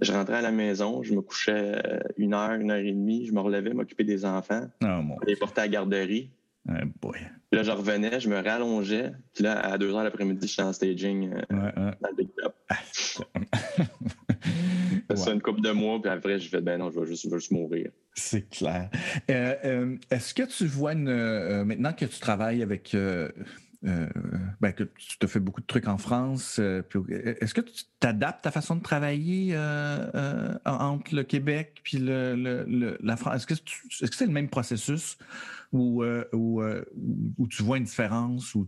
[0.00, 1.52] Je rentrais à la maison, je me couchais
[1.86, 3.24] euh, une heure, une heure et demie.
[3.26, 6.30] Je me relevais, m'occuper des enfants, Oh mon les porter à la garderie.
[7.00, 7.18] boy.
[7.50, 9.12] Puis là, je revenais, je me rallongeais.
[9.32, 11.92] Puis là, à 2 heures l'après-midi, j'étais en staging euh, Ouais, ouais.
[12.00, 12.28] dans le Big
[15.10, 15.34] C'est ça Ouais.
[15.34, 17.38] une couple de mois, puis après, j'ai fait, ben non, je vais juste, je vais
[17.38, 17.90] juste mourir.
[18.14, 18.90] C'est clair.
[19.30, 21.08] Euh, euh, Est-ce que tu vois une.
[21.08, 22.96] euh, maintenant que tu travailles avec.
[23.82, 28.50] ben, que tu te fais beaucoup de trucs en France, est-ce que tu t'adaptes ta
[28.50, 29.56] façon de travailler
[30.64, 33.46] entre le Québec puis le, le- le- la France?
[33.48, 35.18] Est-ce que c'est le même processus
[35.72, 36.02] ou
[36.32, 38.66] ou tu vois une différence ou,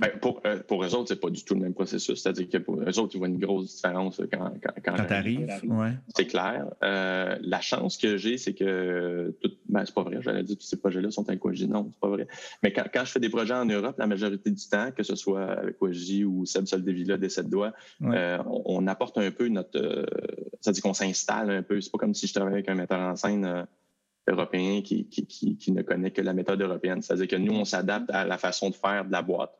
[0.00, 2.20] Ben, pour, euh, pour eux autres, c'est pas du tout le même processus.
[2.20, 5.12] C'est-à-dire que pour eux autres, ils voient une grosse différence quand, quand, quand, quand tu
[5.12, 5.48] arrives?
[5.64, 5.92] Ouais.
[6.16, 6.66] C'est clair.
[6.82, 10.66] Euh, la chance que j'ai, c'est que tout, ben, c'est pas vrai, j'allais dire tous
[10.66, 11.68] ces projets-là sont avec Waji.
[11.68, 12.26] Non, c'est pas vrai.
[12.62, 15.14] Mais quand, quand je fais des projets en Europe, la majorité du temps, que ce
[15.14, 18.16] soit avec Waji ou Seb Soldevilla des Sept Doigts, Ouais.
[18.16, 19.78] euh, on, on apporte un peu notre.
[19.80, 20.04] euh,
[20.60, 21.80] c'est-à-dire qu'on s'installe un peu.
[21.80, 23.44] C'est pas comme si je travaillais avec un metteur en scène.
[23.44, 23.62] euh,
[24.26, 27.02] européen qui, qui, qui, qui ne connaît que la méthode européenne.
[27.02, 29.52] C'est-à-dire que nous, on s'adapte à la façon de faire de la boîte.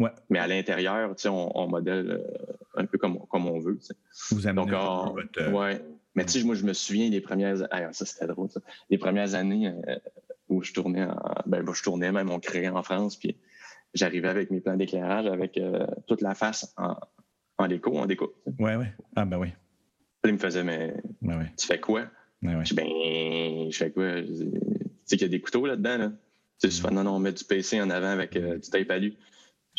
[0.00, 0.10] Ouais.
[0.30, 3.78] Mais à l'intérieur, tu sais, on, on modèle euh, un peu comme, comme on veut.
[4.32, 5.84] Vous amenez Donc, on- peu votre, euh, ouais.
[6.16, 7.56] Mais tu sais, moi, je me souviens des premières.
[7.70, 8.60] ah, ça, c'était drôle, ça.
[8.88, 9.96] Les premières années euh,
[10.48, 11.16] où je tournais, en...
[11.46, 13.36] ben, je tournais même, on créait en France, puis
[13.94, 16.96] j'arrivais avec mes plans d'éclairage, avec euh, toute la face en,
[17.58, 18.34] en déco, en déco.
[18.58, 18.92] Ouais, ouais.
[19.14, 19.48] Ah, ben oui.
[20.24, 21.52] Là, il me faisait, mais ouais.
[21.56, 22.06] tu fais quoi?
[22.42, 22.64] Ouais, ouais.
[22.64, 24.22] Je dis, ben, je fais quoi?
[24.22, 24.50] Tu
[25.04, 26.12] sais qu'il y a des couteaux là-dedans, là?
[26.60, 28.90] Tu sais, fais, non, non, on met du PC en avant avec euh, du tape
[28.90, 29.14] alu.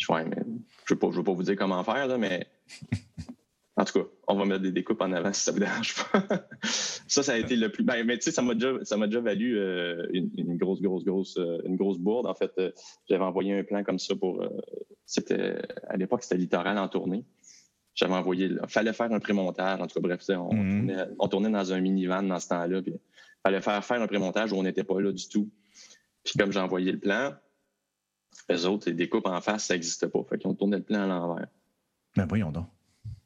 [0.02, 0.42] Je fais, ouais, mais
[0.86, 2.48] je ne veux, pas vous dire comment faire, là, mais
[3.76, 6.24] en tout cas, on va mettre des découpes en avant si ça vous dérange pas.
[7.06, 7.84] ça, ça a été le plus.
[7.84, 10.82] Ben, mais tu sais, ça m'a déjà, ça m'a déjà valu euh, une, une grosse,
[10.82, 12.26] grosse, grosse, euh, une grosse bourde.
[12.26, 12.72] En fait, euh,
[13.08, 14.44] j'avais envoyé un plan comme ça pour.
[15.06, 17.24] c'était à l'époque, c'était littoral en tournée.
[17.94, 18.46] j'avais envoyé.
[18.46, 19.80] Il fallait faire un prémontage.
[19.80, 20.86] En tout cas, bref, on, Mhm.
[20.86, 22.82] tournait, on tournait dans un minivan dans ce temps-là.
[22.82, 25.48] Puis, il fallait faire faire un prémontage où on n'était pas là du tout.
[26.24, 27.32] Puis, comme j'ai envoyé le plan,
[28.48, 30.20] les autres, les découpes en face, ça n'existait pas.
[30.28, 31.46] Fait qu'ils ont tourné le plan à l'envers.
[32.16, 32.66] Ben voyons donc.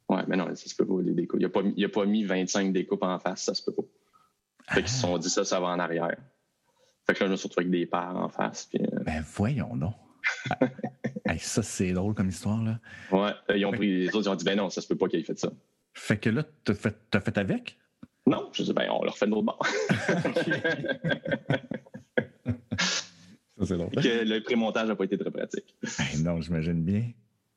[0.09, 1.40] Ouais, mais non, ça se peut pas, les découpes.
[1.40, 3.82] Il n'a pas, il a pas mis 25 découpes en face, ça se peut pas.
[4.68, 6.16] Fait qu'ils se sont dit ça, ça va en arrière.
[7.07, 8.66] Fait que là, je me suis retrouvé avec des paires en face.
[8.66, 9.94] Puis, euh, Ben voyons donc.
[11.28, 12.78] Hey, ça, c'est drôle comme histoire, là.
[13.11, 15.09] ouais, ils ont pris, les autres, ils ont dit, ben non, ça se peut pas
[15.09, 15.50] qu'il ait fait ça.
[15.92, 17.76] Fait que là, t'as fait, t'as fait avec?
[18.28, 19.59] Non, je dis, ben, on leur fait de l'autre bord.
[23.59, 23.90] Ça, c'est drôle.
[23.90, 25.74] que le prémontage n'a pas été très pratique.
[25.82, 27.04] Ben non, j'imagine bien.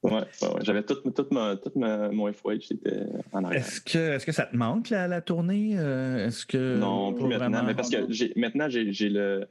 [0.02, 0.62] Ouais, ouais, ouais.
[0.62, 3.02] j'avais tout, tout, ma- tout ma- mon FOH était
[3.34, 3.60] en arrière.
[3.66, 5.72] Est-ce que, est-ce que ça te manque, la, la tournée?
[5.78, 6.78] Euh, Est-ce que.
[6.80, 7.68] Non, plus pas maintenant, vraiment?
[7.68, 9.46] mais parce que j'ai, maintenant, j'ai, j'ai le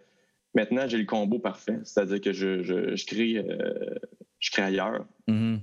[0.54, 1.78] maintenant j'ai le combo parfait.
[1.84, 3.94] C'est-à-dire que je, je, je crée euh,
[4.38, 5.06] je crée ailleurs.
[5.26, 5.60] Mhm.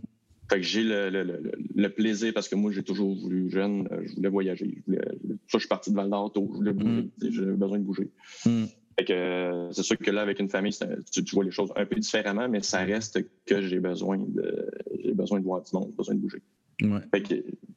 [0.52, 3.88] Fait que j'ai le, le, le, le plaisir parce que moi j'ai toujours voulu jeune,
[3.92, 4.72] euh, je voulais voyager.
[4.78, 5.04] Je voulais,
[5.48, 7.84] ça, je suis parti de Val d'Or tôt, je voulais bouger, sais, j'avais besoin de
[7.84, 8.12] bouger.
[8.46, 8.68] Mhm.
[8.98, 10.74] Fait que euh, c'est sûr que là, avec une famille,
[11.12, 14.70] tu, tu vois les choses un peu différemment, mais ça reste que j'ai besoin de
[15.04, 16.42] j'ai besoin de voir du monde, besoin de bouger.
[16.82, 17.00] Ouais.
[17.14, 17.36] Fait que,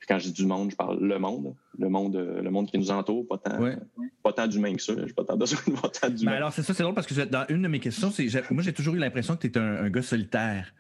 [0.09, 2.79] quand je dis du monde, je parle le monde, le monde, euh, le monde qui
[2.79, 3.77] nous entoure, pas tant, Ouais.
[4.23, 4.93] pas tant d'humains que ça.
[5.07, 7.14] J'ai pas tant besoin de voir tant Ben alors, c'est ça, c'est drôle parce que
[7.25, 9.91] dans une de mes questions, c'est moi, j'ai toujours eu l'impression que tu un, un
[9.91, 10.73] gars solitaire.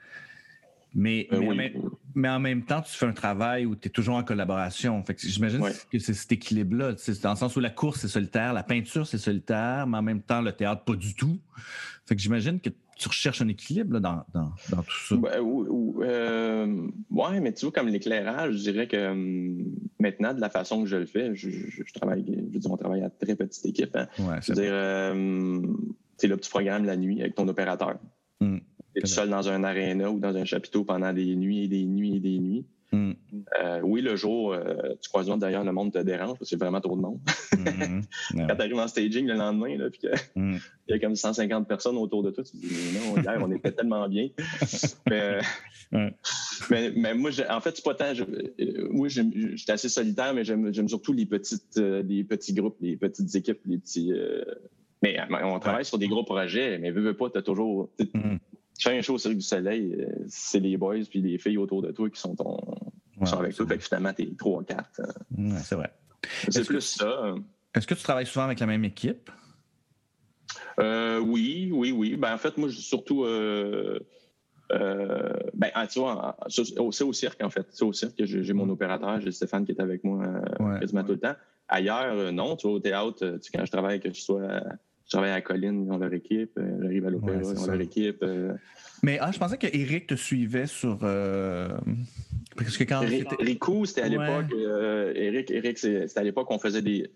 [0.94, 1.56] Mais, Euh, mais, en oui.
[1.56, 1.72] même,
[2.14, 5.02] mais en même temps, tu fais un travail où tu es toujours en collaboration.
[5.04, 5.60] Fait que j'imagine
[5.92, 6.94] que c'est cet équilibre-là.
[6.96, 10.02] C'est dans le sens où la course, c'est solitaire, la peinture, c'est solitaire, mais en
[10.02, 11.38] même temps, le théâtre, pas du tout.
[12.06, 15.16] Fait que j'imagine que tu recherches un équilibre là, dans, dans, dans tout ça.
[15.16, 15.66] Ben, ou-
[15.98, 19.62] ou, euh, ouais, mais tu vois, comme l'éclairage, je dirais que hum,
[20.00, 22.70] maintenant, de la façon que je le fais, je, je- je travaille, je veux dire,
[22.72, 23.94] on travaille à très petite équipe.
[23.94, 24.08] Hein.
[24.18, 25.76] Ouais, Je c'est veux dire, euh, tu
[26.16, 27.98] sais, là, tu programmes la nuit avec ton opérateur.
[28.40, 28.56] Mm.
[28.94, 31.68] Tu es C'est seul dans un aréna ou dans un chapiteau pendant des nuits et
[31.68, 32.64] des nuits et des nuits.
[32.90, 33.12] Mm.
[33.62, 36.56] Euh, oui, le jour, euh, tu croises d'ailleurs, le monde te dérange parce que c'est
[36.56, 37.18] vraiment trop de monde.
[37.58, 38.00] Mhm.
[38.34, 40.00] Ouais, Quand tu arrives en staging le lendemain, là, puis
[40.34, 40.56] Mm.
[40.88, 43.50] y a comme 150 personnes autour de toi, tu te dis, mais non, hier, on
[43.52, 44.28] était tellement bien.
[45.10, 45.40] Mais, euh,
[45.90, 46.12] Ouais.
[46.70, 48.12] mais, mais moi, en fait, c'est pas tant.
[48.12, 52.96] je- euh, oui, j'étais assez solitaire, mais j'aime surtout les, petites, les petits groupes, les
[52.96, 54.12] petites équipes, les petits.
[55.02, 57.90] mais on travaille sur des gros projets, mais veux, veux pas, toujours.
[57.98, 58.38] tu Mhm.
[58.38, 58.47] fais
[58.86, 61.90] un show au Cirque du Soleil, euh, c'est les boys puis les filles autour de
[61.90, 62.56] toi qui sont, ton,
[63.20, 63.66] Ouais, sont avec toi.
[63.66, 65.00] Fait que finalement, t'es trois, quatre.
[65.00, 65.04] euh,
[65.36, 65.92] Ouais, c'est vrai.
[66.48, 67.20] C'est que- plus ça.
[67.24, 67.36] hein.
[67.74, 69.30] Est-ce que tu travailles souvent avec la même équipe?
[70.80, 72.16] Euh, oui, oui, oui.
[72.16, 73.98] Ben, en fait, moi, je- surtout, euh,
[74.72, 77.66] euh, ben, ah, tu vois, c'est au cirque, en fait.
[77.70, 80.24] C'est au cirque que j'ai mon opérateur, j'ai Stéphane qui est avec moi
[80.60, 80.80] Ouais.
[80.80, 81.34] quasiment tout le temps.
[81.68, 82.56] Ailleurs, non.
[82.56, 84.62] Tu vois, au théâtre, tu quand je travaille, que je sois,
[85.08, 86.50] je travaille à colline, ils ont leur équipe.
[86.58, 87.72] euh, J'arrive à l'opéra, Ouais, ils ont ça.
[87.72, 88.22] leur équipe.
[88.22, 88.52] euh.
[89.02, 90.98] Mais ah, je pensais que Eric te suivait sur.
[91.02, 91.68] euh,
[92.56, 93.00] Parce que quand.
[93.08, 94.10] C'était- Rico, c'était à Ouais.
[94.10, 94.52] l'époque.
[94.54, 97.10] euh, Eric, Eric c'était à l'époque qu'on faisait des.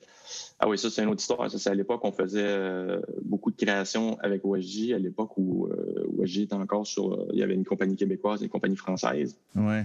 [0.58, 1.50] Ah oui, ça, c'est une autre histoire.
[1.50, 5.66] Ça, c'est à l'époque qu'on faisait euh, beaucoup de créations avec OSJ, à l'époque où
[5.66, 7.12] euh, OSJ était encore sur.
[7.12, 9.36] euh, il y avait une compagnie québécoise et une compagnie française.
[9.54, 9.84] Ouais.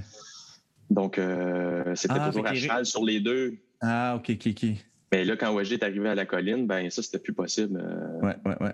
[0.89, 3.55] Donc, euh, c'était Ah, toujours à qu'Éric- cheval sur les deux.
[3.81, 4.69] Ah, OK, OK, OK.
[5.11, 7.79] Mais là, quand OSJ est arrivé à la colline, ben ça, c'était plus possible.
[7.81, 8.73] Euh, Ouais, ouais, ouais.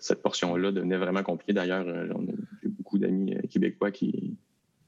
[0.00, 1.52] Cette portion-là devenait vraiment compliquée.
[1.52, 4.36] D'ailleurs, euh, on a j'ai beaucoup d'amis euh, québécois qui,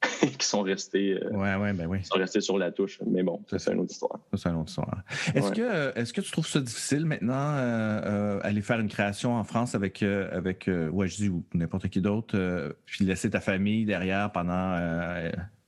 [0.39, 1.21] qui sont restés.
[1.23, 1.99] euh, Ouais, ouais, ben oui.
[2.05, 2.99] sont restés sur la touche.
[3.07, 4.19] Mais bon, ça, c'est une autre histoire.
[4.33, 5.03] Ça, c'est une autre histoire.
[5.35, 5.57] Est-ce Ouais.
[5.57, 9.35] que, euh, est-ce que tu trouves ça difficile maintenant, euh, euh, aller faire une création
[9.37, 13.05] en France avec, euh, avec euh, ouais, je dis, ou n'importe qui d'autre, euh, puis
[13.05, 14.75] laisser ta famille derrière pendant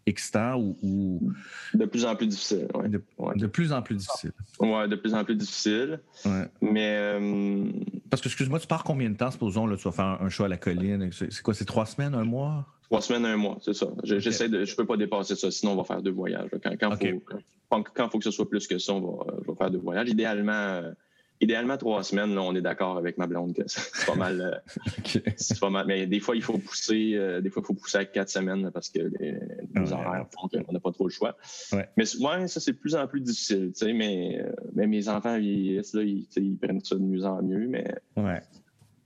[0.08, 1.32] euh, temps ou, ou
[1.74, 2.66] De plus en plus difficile.
[2.74, 2.88] Ouais.
[2.88, 3.34] de, Ouais.
[3.36, 4.32] de plus en plus difficile?
[4.58, 6.00] Ouais, de plus en plus difficile.
[6.24, 6.46] Ouais.
[6.60, 7.64] Mais euh,
[8.10, 10.44] Parce que, excuse-moi, tu pars combien de temps, supposons, là, tu vas faire un, show
[10.44, 11.10] à la colline?
[11.12, 12.66] C'est quoi, c'est trois semaines, un mois?
[12.84, 13.86] trois semaines, un mois, c'est ça.
[14.02, 16.50] Je- J'essaie de, je peux pas dépasser ça, sinon on va faire deux voyages.
[16.60, 17.22] Quand, quand, faut,
[17.68, 20.08] quand, quand faut que ce soit plus que ça, on va, vais faire deux voyages.
[20.08, 20.90] Idéalement, euh,
[21.40, 24.40] idéalement trois semaines, là, on est d'accord avec ma blonde que c'est pas mal.
[24.40, 25.86] euh, c'est pas mal.
[25.86, 28.62] Mais des fois, il faut pousser, euh, des fois, il faut pousser à quatre semaines
[28.62, 29.32] là, parce que les,
[29.74, 29.92] les Ouais.
[29.92, 31.36] horaires font qu'on n'a pas trop le choix.
[31.72, 31.88] Ouais.
[31.96, 33.72] Mais ouais, ça, c'est de plus en plus difficile.
[33.74, 37.42] tu sais, Mais, euh, mais mes enfants vieillissent, là, ils, prennent ça de mieux en
[37.42, 37.66] mieux.
[37.68, 37.84] Mais
[38.16, 38.40] Ouais.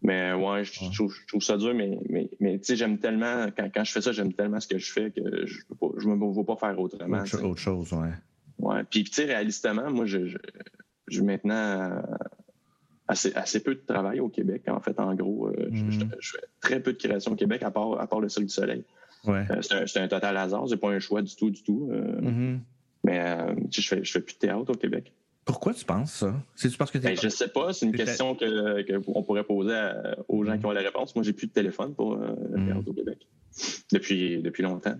[0.03, 3.47] mais ouais, je, trouve, je trouve ça dur, mais, mais, mais tu sais, j'aime tellement,
[3.57, 5.61] quand, quand je fais ça, j'aime tellement ce que je fais que je
[5.99, 7.21] je me vois pas faire autrement.
[7.23, 8.11] Autre, autre chose, ouais.
[8.59, 8.83] Ouais.
[8.91, 10.39] Puis, tu sais, réalistement, moi, je, je,
[11.09, 12.01] je maintenant euh,
[13.09, 15.49] assez, assez peu de travail au Québec, en fait, en gros.
[15.49, 16.11] euh, je- Mhm.
[16.21, 18.53] je, fais très peu de création au Québec, à part, à part le Cirque du
[18.53, 18.85] Soleil.
[19.25, 19.45] Ouais.
[19.51, 21.91] Euh, c'est un, total hasard, c'est pas un choix du tout, du tout.
[21.91, 22.61] Mhm.
[23.05, 23.37] Mais
[23.71, 25.13] je fais, je fais plus de théâtre au Québec.
[25.45, 26.35] Pourquoi tu penses ça?
[26.57, 29.75] C'est-tu parce que Ben, je sais pas, c'est une question que, que on pourrait poser
[29.75, 30.61] à- aux gens Mhm.
[30.61, 31.15] qui ont la réponse.
[31.15, 33.19] Moi, j'ai plus de téléphone pour euh, le théâtre au Québec
[33.93, 34.97] depuis, depuis longtemps.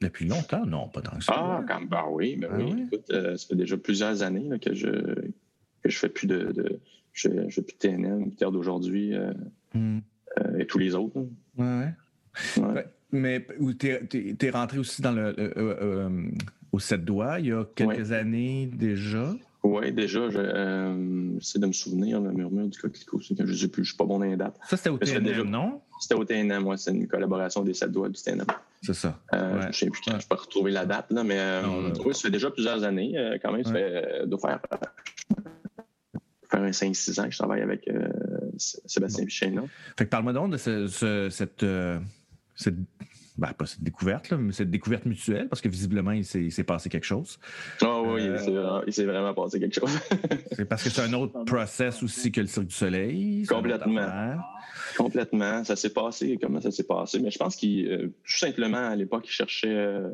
[0.00, 1.32] Depuis longtemps, non, pas tant que ça.
[1.36, 2.84] Ah, quand, ben oui, ben Ah oui.
[2.86, 4.88] Écoute, euh, ça fait déjà plusieurs années là, que je
[5.82, 6.80] que je fais plus de, de
[7.12, 9.32] je, je fais plus de TNM, Terre d'aujourd'hui euh,
[9.74, 9.98] Hmm.
[10.38, 11.16] euh, et tous les autres.
[11.16, 11.24] là.
[11.58, 11.84] Ouais,
[12.58, 12.62] ouais.
[12.66, 12.72] Ouais.
[12.74, 13.46] Ouais, Mais
[13.78, 13.88] tu
[14.46, 16.08] es, rentré aussi dans le, le- euh,
[16.72, 19.32] au 7 doigts il y a quelques années déjà?
[19.62, 23.68] Oui, déjà, je, euh, j'essaie de me souvenir, le murmure du coquelicot, je ne sais
[23.68, 24.58] plus, je suis pas bon dans les dates.
[24.66, 25.82] Ça, c'était au Mais TNM, déjà- non?
[26.00, 28.46] C'était au TNM, ouais, c'est une collaboration des sept doigts du TNM.
[28.82, 29.18] C'est ça.
[29.34, 29.62] Euh, Ouais.
[29.64, 31.90] Je ne sais plus quand, je peux retrouver la date, là, mais euh, Non, là,
[32.04, 34.60] oui, ça fait déjà plusieurs années, euh, quand même, ça fait, euh, doit faire,
[36.50, 37.88] faire un 5-6 ans que je travaille avec
[38.56, 39.62] Sébastien Pichain, là.
[39.98, 41.64] Fait que parle-moi donc de ce- ce- cette,
[42.56, 42.74] cette-
[43.40, 46.90] ben, pas cette découverte, là, mais cette découverte mutuelle, parce que visiblement, il s'est passé
[46.90, 47.38] quelque chose.
[47.80, 49.98] Ah oui, Euh, il s'est vraiment, passé quelque chose.
[50.52, 53.46] C'est parce que c'est un autre process aussi que le Cirque du Soleil.
[53.48, 54.36] Complètement.
[54.96, 55.64] Complètement.
[55.64, 57.18] Ça s'est passé, comment ça s'est passé?
[57.18, 60.10] Mais je pense qu'il, euh, tout simplement, à l'époque, il cherchait, euh,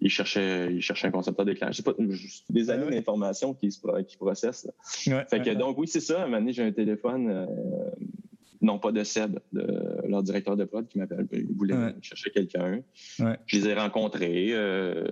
[0.00, 1.76] il cherchait, il cherchait un concepteur d'éclairage.
[1.76, 4.66] C'est pas juste des années d'informations qui, qui processent.
[5.06, 6.20] Ouais, Fait que, ouais, donc, oui, c'est ça.
[6.20, 7.46] À un moment donné, j'ai un téléphone, euh,
[8.62, 9.66] non pas de Seb, de
[10.10, 11.26] leur directeur de prod qui m'appelle.
[11.32, 11.94] Il voulait Ouais.
[12.02, 12.80] chercher quelqu'un.
[13.18, 13.38] Ouais.
[13.46, 14.48] Je les ai rencontrés.
[14.52, 15.06] euh,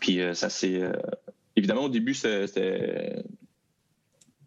[0.00, 0.82] puis euh, ça s'est.
[0.82, 0.92] euh,
[1.56, 2.46] évidemment, au début, c'était.
[2.46, 3.22] C'était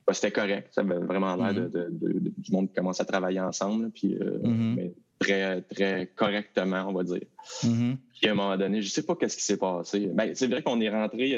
[0.05, 0.67] bah, c'était correct.
[0.71, 1.69] Ça avait vraiment l'air Mhm.
[1.69, 3.89] de, de- de- de- du monde qui commence à travailler ensemble.
[3.91, 7.21] Puis, mais très, très correctement, on va dire.
[7.63, 7.97] Mhm.
[8.13, 10.07] Puis à un moment donné, je sais pas qu'est-ce qui s'est passé.
[10.13, 11.37] Ben, c'est vrai qu'on est rentré,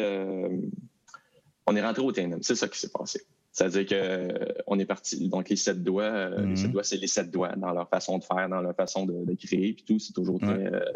[1.67, 2.39] on est rentré au TNM.
[2.41, 3.21] C'est ça qui s'est passé.
[3.57, 5.29] C'est-à-dire que euh, on est parti.
[5.29, 6.49] Donc les sept doigts, euh, Mhm.
[6.49, 9.05] les sept doigts, c'est les sept doigts dans leur façon de faire, dans leur façon
[9.05, 9.97] de, de créer, puis tout.
[9.97, 10.73] C'est toujours très, Ouais.
[10.73, 10.91] euh,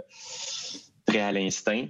[1.05, 1.85] très à l'instinct.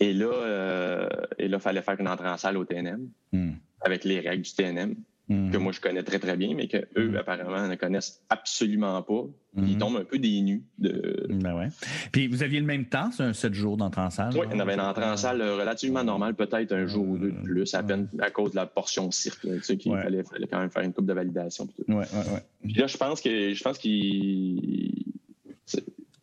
[0.00, 3.56] Et là, euh, et là, fallait faire une entrée en salle au TNM Mhm.
[3.82, 4.94] avec les règles du TNM
[5.28, 5.50] Mhm.
[5.52, 7.16] que moi je connais très très bien, mais que eux Mhm.
[7.16, 9.24] apparemment ne connaissent absolument pas.
[9.56, 9.78] Ils Mhm.
[9.78, 11.68] tombent un peu des nus de, Ben ouais.
[12.12, 14.34] Puis vous aviez le même temps, c'est un 7 jours d'entrée en salle?
[14.36, 17.30] Oui, on avait une entrée en salle euh, relativement normale, peut-être un jour ou deux
[17.32, 19.40] de plus, à peine à cause de la portion cirque.
[19.42, 20.02] Tu sais, qu'il Ouais.
[20.02, 21.68] fallait, fallait quand même faire une coupe de validation.
[21.88, 22.42] Ouais, ouais, ouais.
[22.62, 25.04] Puis là, je pense que je pense qu'il.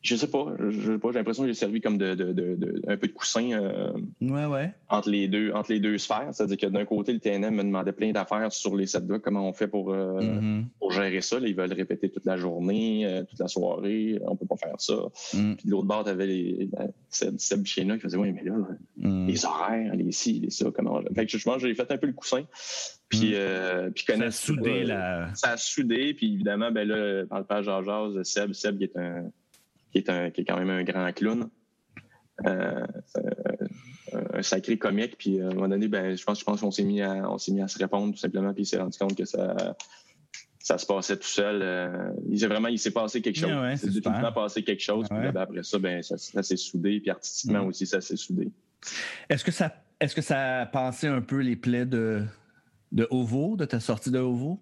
[0.04, 2.56] Je sais pas, je sais pas, j'ai l'impression que j'ai servi comme de, de- de-
[2.56, 4.74] de- un peu de coussin euh, Ouais, ouais.
[4.90, 6.30] entre les deux entre les deux sphères.
[6.32, 9.54] C'est-à-dire que d'un côté, le TNM me demandait plein d'affaires sur les sept comment on
[9.54, 10.66] fait pour, euh, Mhm.
[10.80, 11.40] pour gérer ça.
[11.40, 14.74] Là, ils veulent répéter toute la journée, euh, toute la soirée, on peut pas faire
[14.80, 14.96] ça.
[15.36, 15.56] Mhm.
[15.58, 18.56] Puis de l'autre bord, t'avais les la- Seb, Seb Chiena qui faisait Oui, mais là,
[18.98, 19.28] Mhm.
[19.28, 21.00] les horaires, les ci, les ça, comment.
[21.14, 22.42] Fait que que j'ai fait un peu le coussin.
[23.08, 23.92] Puis, Mm.
[23.94, 25.36] puis Ça a connaître- soudé euh, la.
[25.36, 28.98] Ça a soudé, puis évidemment, ben là, dans le page Jazz, Seb, Seb qui est
[28.98, 29.26] un
[29.92, 31.50] qui est un qui est quand même un grand clown.
[32.46, 33.22] Euh, c'est
[34.14, 36.72] un, sacré comique, puis euh, à un moment donné, ben, je pense, je pense qu'on
[36.72, 39.16] s'est mis à on mis à se répondre tout simplement, puis il s'est rendu compte
[39.16, 39.76] que ça
[40.60, 41.62] ça se passait tout seul.
[41.62, 43.52] euh, il s'est vraiment, il s'est passé quelque chose.
[43.52, 44.02] Ouais, ouais, il s'est
[44.34, 45.08] passé quelque chose.
[45.10, 45.26] Puis Ouais.
[45.26, 47.68] là, ben, après ça, ben, ça, ça s'est soudé, puis artistiquement Mm.
[47.68, 48.52] aussi, ça s'est soudé.
[49.30, 52.24] Est-ce que ça est-ce que ça a passé un peu les plaies de,
[52.92, 54.60] de Ovo, de ta sortie de Ovo?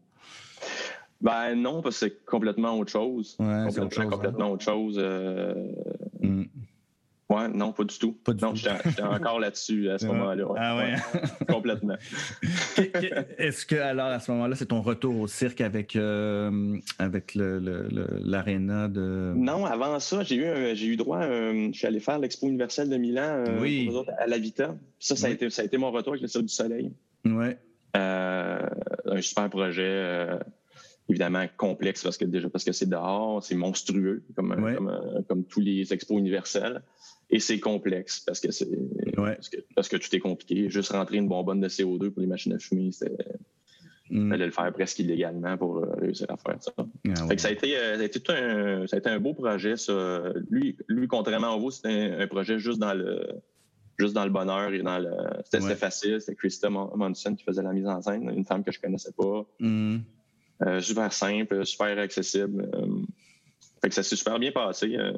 [1.22, 3.36] Ben non, parce que c'est complètement autre chose.
[3.40, 4.04] Ouais, c'est complètement, autre chose.
[4.06, 4.10] hein.
[4.10, 4.96] complètement autre chose.
[4.98, 5.54] euh,
[6.22, 6.44] Mm.
[7.30, 8.14] Ouais, non, pas du tout.
[8.26, 8.56] Pas du non, tout.
[8.56, 10.48] j'étais j'étais encore là-dessus à ce moment-là.
[10.48, 10.58] ouais.
[10.60, 10.94] Ah ouais.
[10.94, 11.96] Ouais, complètement.
[13.38, 18.88] Est-ce que alors à ce moment-là, c'est ton retour au cirque avec euh, avec l'aréna
[18.88, 21.20] de Non, avant ça, j'ai eu un- j'ai eu droit.
[21.20, 23.86] à un- je suis allé faire l'Expo universelle de Milan euh, Oui.
[23.86, 24.76] pour nous autres, à la Vita.
[25.00, 26.92] Ça, ça a été ça a été mon retour avec le Cirque du Soleil.
[27.26, 27.58] Ouais.
[27.96, 28.60] Euh,
[29.06, 29.84] un super projet.
[31.10, 34.76] Évidemment complexe parce que déjà parce que c'est dehors, c'est monstrueux comme, Ouais.
[34.76, 36.82] comme, euh, comme tous les expos universels
[37.30, 38.68] et c'est complexe parce que c'est
[39.18, 39.36] Ouais.
[39.36, 40.70] parce, que, parce que tout est compliqué.
[40.70, 43.26] Juste rentrer une bonbonne de CO2 pour les machines à fumer, c'était
[44.12, 44.30] Mm.
[44.32, 46.72] fallait le faire presque illégalement pour euh, réussir à faire ça.
[46.78, 47.36] Ah Fait ouais.
[47.36, 49.36] que ça a été, euh, ça a été tout un, ça a été un beau
[49.36, 50.24] projet, ça.
[50.50, 53.22] Lui, lui contrairement à vous, c'était un, un projet juste dans le,
[54.00, 55.12] juste dans le bonheur et dans le,
[55.46, 56.20] c'était facile.
[56.20, 59.12] C'était Krista Mon- Monson qui faisait la mise en scène, une femme que je connaissais
[59.16, 59.46] pas.
[59.60, 59.98] Mm.
[60.66, 62.70] Euh, super simple, super accessible.
[62.74, 62.88] Euh,
[63.82, 64.96] fait que ça s'est super bien passé.
[64.98, 65.14] euh,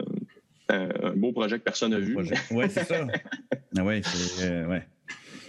[0.69, 2.15] un, beau projet que personne n'a vu.
[2.51, 3.05] Ouais, c'est ça.
[3.77, 4.85] Ah ouais, c'est ouais.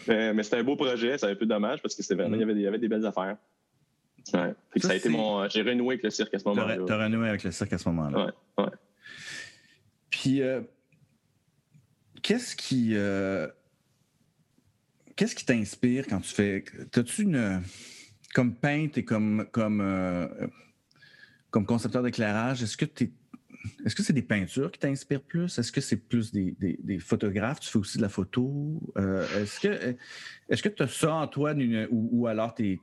[0.08, 2.40] Mais, mais c'était un beau projet, c'est un peu dommage parce que c'était vraiment, Mm.
[2.40, 3.36] il, y avait des, il y avait des belles affaires.
[4.32, 4.54] Ouais.
[4.72, 5.48] Fait que Ça, ça, a été mon.
[5.48, 6.76] J'ai renoué avec le cirque à ce moment-là.
[6.86, 8.26] t'as renoué avec le cirque à ce moment-là.
[8.58, 8.70] Ouais, ouais.
[10.10, 10.60] Puis, euh,
[12.22, 12.90] qu'est-ce qui.
[12.94, 13.48] euh,
[15.16, 16.64] qu'est-ce qui t'inspire quand tu fais.
[16.90, 17.62] T'as-tu une.
[18.34, 19.46] Comme peintre et comme.
[19.52, 20.26] Comme, euh,
[21.50, 23.12] comme concepteur d'éclairage, est-ce que tu
[23.84, 25.58] Est-ce que c'est des peintures qui t'inspirent plus?
[25.58, 27.60] Est-ce que c'est plus des, des- des photographes?
[27.60, 28.80] Tu fais aussi de la photo?
[28.96, 29.96] Euh, est-ce que
[30.48, 31.52] est-ce que tu as ça en toi
[31.90, 32.80] ou, ou alors tu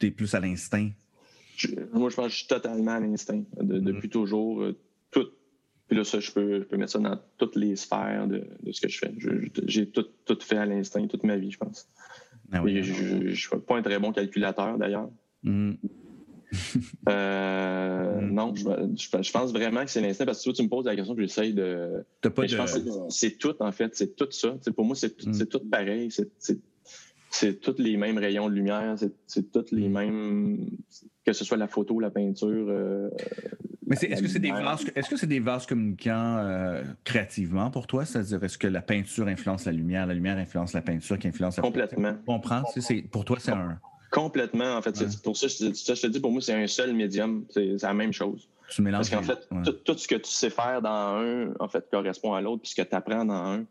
[0.00, 0.90] es, plus à l'instinct?
[1.92, 3.42] Moi, je pense que je suis totalement à l'instinct.
[3.60, 3.84] De- Mm.
[3.84, 4.76] Depuis toujours, euh,
[5.10, 5.28] tout,
[5.88, 8.72] Puis là, ça, je peux, je peux mettre ça dans toutes les sphères de, de
[8.72, 9.14] ce que je fais.
[9.66, 11.88] J'ai tout, tout, fait à l'instinct, toute ma vie, je pense.
[12.52, 15.10] Ah oui, je ne suis pas un très bon calculateur, d'ailleurs.
[15.42, 15.72] Mm.
[17.08, 18.30] euh, mm.
[18.32, 18.62] Non, je,
[19.22, 21.22] je, pense vraiment que c'est l'instinct parce que tu, tu me poses la question, que
[21.22, 22.04] j'essaye de.
[22.22, 23.94] Pas Je pense que c'est tout, en fait.
[23.96, 24.56] C'est tout ça.
[24.74, 25.46] pour moi, c'est tout, mm.
[25.46, 26.08] tout pareil.
[26.10, 26.58] C'est
[27.30, 28.96] c'est tous les mêmes rayons de lumière,
[29.26, 30.70] c'est tous les mêmes,
[31.24, 32.66] que ce soit la photo, la peinture.
[32.68, 33.10] Euh,
[33.86, 37.86] Mais est-ce que c'est des vases, est-ce que c'est des vases communicants euh, créativement pour
[37.86, 38.04] toi?
[38.04, 41.56] C'est-à-dire, est-ce que la peinture influence la lumière, la lumière influence la peinture, qui influence
[41.56, 42.12] la complètement.
[42.12, 43.78] Tu comprends c'est, Pour toi, c'est un
[44.10, 44.76] complètement.
[44.76, 47.44] En fait, pour ça, je, je te dis, pour moi, c'est un seul médium.
[47.50, 48.48] C'est, la même chose.
[48.70, 49.10] Tu mélanges.
[49.10, 52.40] Parce qu'en fait, tout, ce que tu sais faire dans un, en fait, correspond à
[52.40, 53.64] l'autre, puis ce que tu apprends dans un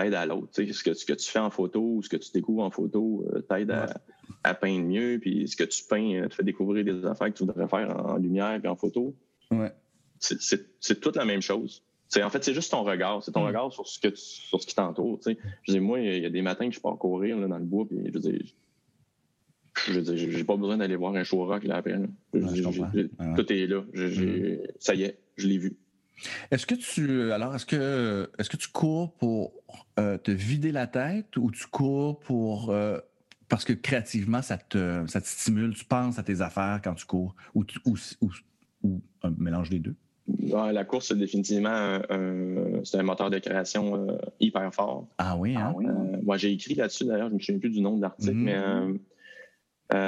[0.00, 0.48] t'aide à l'autre.
[0.52, 3.26] Ce que, ce que tu fais en photo ou ce que tu découvres en photo
[3.32, 3.70] euh, t'aide
[4.44, 5.18] à, peindre mieux.
[5.20, 7.96] Puis ce que tu peins euh, te fait découvrir des affaires que tu voudrais faire
[7.96, 9.14] en, lumière et en photo.
[9.50, 9.72] Ouais.
[10.18, 11.82] C'est toute la même chose.
[12.22, 13.22] en fait, c'est juste ton regard.
[13.22, 13.46] C'est ton mm.
[13.48, 15.18] regard sur ce, que sur ce qui t'entoure.
[15.26, 17.64] Je dis, moi, il y a des matins que je pars courir là, dans le
[17.64, 18.54] bois, puis je dis,
[19.86, 21.98] je j'ai pas besoin d'aller voir un show rock là après.
[22.32, 23.82] tout est là.
[23.94, 24.58] Mm.
[24.78, 25.76] Ça y est, je l'ai vu.
[26.50, 29.52] Est-ce que tu alors est-ce que est-ce que tu cours pour
[29.98, 32.98] euh, te vider la tête ou tu cours pour euh,
[33.48, 37.06] parce que créativement ça te ça te stimule, tu penses à tes affaires quand tu
[37.06, 37.64] cours ou
[38.82, 39.94] ou, un mélange des deux?
[40.72, 45.06] la course, c'est définitivement un, c'est un moteur de création euh, hyper fort.
[45.18, 45.74] Ah oui, hein?
[46.22, 48.98] moi, j'ai écrit là-dessus, d'ailleurs, je ne me souviens plus du nom de l'article, mmh.
[49.90, 50.00] mais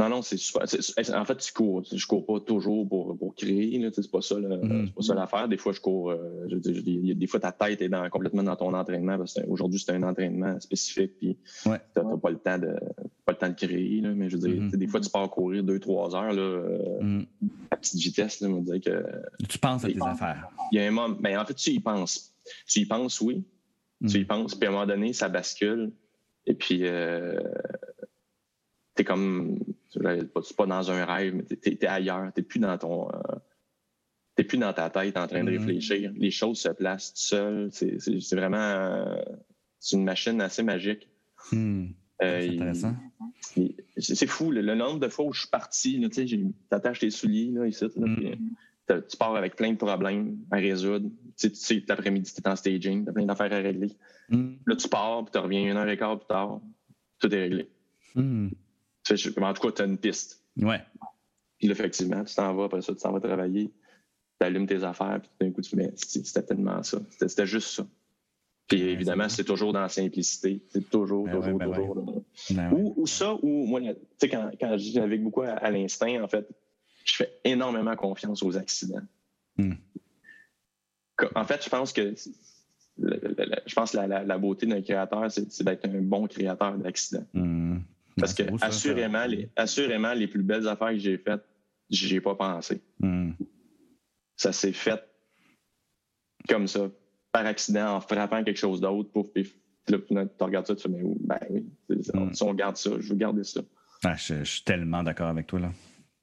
[0.00, 0.62] non, non, c'est super.
[0.62, 1.84] en fait, tu cours.
[1.84, 3.86] Je cours pas toujours pour, pour créer.
[3.92, 5.46] C'est pas ça, pas ça l'affaire.
[5.46, 6.10] Des fois, je cours.
[6.10, 9.18] Euh, je des fois, ta tête est dans, complètement dans ton entraînement.
[9.18, 11.18] Parce qu'aujourd'hui, c'est un entraînement spécifique.
[11.18, 11.36] Puis,
[11.66, 11.78] ouais.
[11.92, 12.74] t'as pas le temps de
[13.26, 14.00] pas le temps de créer.
[14.00, 14.76] Là, mais je veux dire, mm-hmm.
[14.76, 17.26] des fois, tu pars courir deux, trois heures là, euh, mm-hmm.
[17.70, 18.40] à petite vitesse.
[18.40, 19.04] Là, on dire que.
[19.46, 20.48] Tu penses à tes affaires.
[20.72, 21.14] Il y a un moment.
[21.20, 22.34] Ben, en fait, tu y penses.
[22.66, 23.44] Tu y penses, oui.
[24.08, 24.54] Tu y penses.
[24.54, 25.92] Puis à un moment donné, ça bascule.
[26.46, 26.86] Et puis.
[26.86, 27.38] Euh,
[29.00, 33.08] t'es comme c'est pas dans un rêve, mais t'es es ailleurs, t'es plus dans ton
[33.08, 33.36] euh,
[34.36, 35.58] t'es plus dans ta tête en train de mm-hmm.
[35.58, 36.12] réfléchir.
[36.14, 37.70] Les choses se placent tout seules.
[37.72, 39.22] C'est vraiment euh,
[39.78, 41.08] c'est une machine assez magique.
[41.50, 41.86] Hmm.
[42.22, 42.94] Euh, c'est intéressant.
[43.96, 47.66] C'est fou, le, nombre de fois où je suis parti, tu attaches tes souliers là,
[47.66, 48.36] ici, mm.
[48.86, 51.08] tu pars avec plein de problèmes à résoudre.
[51.38, 53.96] Tu sais, l'après-midi, tu es en staging, tu as plein d'affaires à régler.
[54.28, 54.56] Mm.
[54.66, 56.60] Là, tu pars, puis tu reviens une heure et quart plus tard,
[57.18, 57.70] tout est réglé.
[58.14, 58.50] Mm
[59.08, 60.44] en tout cas, tu as une piste.
[60.56, 60.80] Ouais.
[61.58, 63.70] Puis effectivement, tu t'en vas, après ça, tu t'en vas travailler,
[64.40, 67.00] tu allumes tes affaires, puis d'un coup, tu fais, c'était tellement ça.
[67.18, 67.86] C'était juste ça.
[68.70, 70.62] Puis évidemment, c'est toujours dans la simplicité.
[70.68, 72.24] C'est toujours, ben toujours, ben toujours.
[72.50, 76.48] Ben ou, ça, ou moi, tu sais, quand, quand avec beaucoup à, l'instinct, en fait,
[77.04, 79.02] je fais énormément confiance aux accidents.
[79.56, 79.74] Hmm.
[81.34, 82.14] En fait, je pense que
[82.96, 87.26] je pense la, la, beauté d'un créateur, c'est d'être un bon créateur d'accidents.
[87.34, 87.78] Hmm.
[88.20, 91.42] Parce que assurément, les, assurément, les plus belles affaires que j'ai faites,
[91.88, 92.80] j'y ai pas pensé.
[92.98, 93.32] Hmm.
[94.36, 95.02] Ça s'est fait
[96.48, 96.90] comme ça,
[97.32, 99.54] par accident, en frappant quelque chose d'autre, pouf, pif.
[99.88, 102.32] Là, tu regardes ça, tu fais, mais ben oui, hmm.
[102.32, 103.62] si on garde ça, je veux garder ça.
[104.04, 105.72] Ah, je, suis tellement d'accord avec toi, là.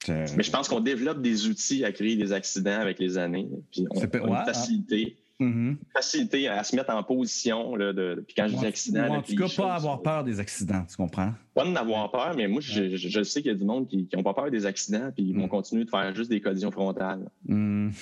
[0.08, 3.86] Mais je pense qu'on développe des outils à créer des accidents avec les années, puis
[3.92, 5.18] on, a une facilité.
[5.40, 5.78] Mm-hmm.
[5.94, 7.76] Facilité à se mettre en position.
[7.76, 9.08] Là, de, puis quand je dis accident.
[9.08, 11.34] en tout cas, pas avoir peur des accidents, tu comprends?
[11.54, 14.10] Pas d'en avoir peur, mais moi, je, je, sais qu'il y a du monde qui
[14.16, 15.50] n'ont pas peur des accidents, puis ils vont mm.
[15.50, 17.30] continuer de faire juste des collisions frontales.
[17.46, 17.90] Mm.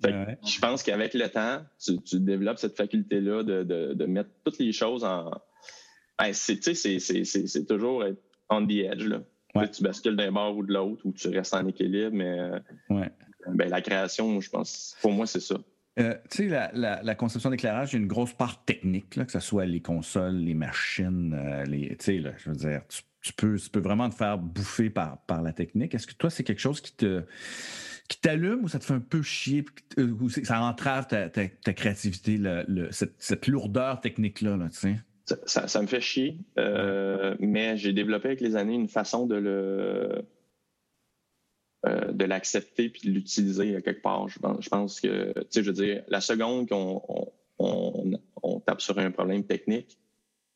[0.00, 4.70] Je pense qu'avec le temps, tu, développes cette faculté-là de, de, de, mettre toutes les
[4.70, 5.28] choses en.
[6.18, 6.60] Ben, c'est
[7.66, 9.04] toujours être on the edge.
[9.04, 9.22] Là.
[9.66, 12.52] Tu bascules d'un bord ou de l'autre, ou tu restes en équilibre, mais.
[12.88, 13.10] Ouais
[13.54, 15.56] ben, la création, je pense, pour moi, c'est ça.
[15.98, 19.40] Euh, tu sais, la, conception d'éclairage, il y a une grosse part technique, que ce
[19.40, 22.82] soit les consoles, les machines, euh, les, tu sais, je veux dire,
[23.20, 25.94] tu, peux, peux vraiment te faire bouffer par, par la technique.
[25.94, 27.24] Est-ce que toi, c'est quelque chose qui te
[28.08, 29.66] qui t'allume ou ça te fait un peu chier,
[29.98, 31.28] euh, ou ça entrave ta,
[31.74, 32.40] créativité,
[32.90, 34.96] cette, lourdeur technique-là, tu sais?
[35.44, 36.38] Ça, me fait chier,
[37.38, 40.24] mais j'ai développé avec les années une façon de le
[41.86, 44.28] euh, de l'accepter puis de l'utiliser quelque part.
[44.28, 47.02] Je pense, que, tu sais, je veux dire, la seconde qu'on
[47.58, 49.98] on, tape sur un problème technique,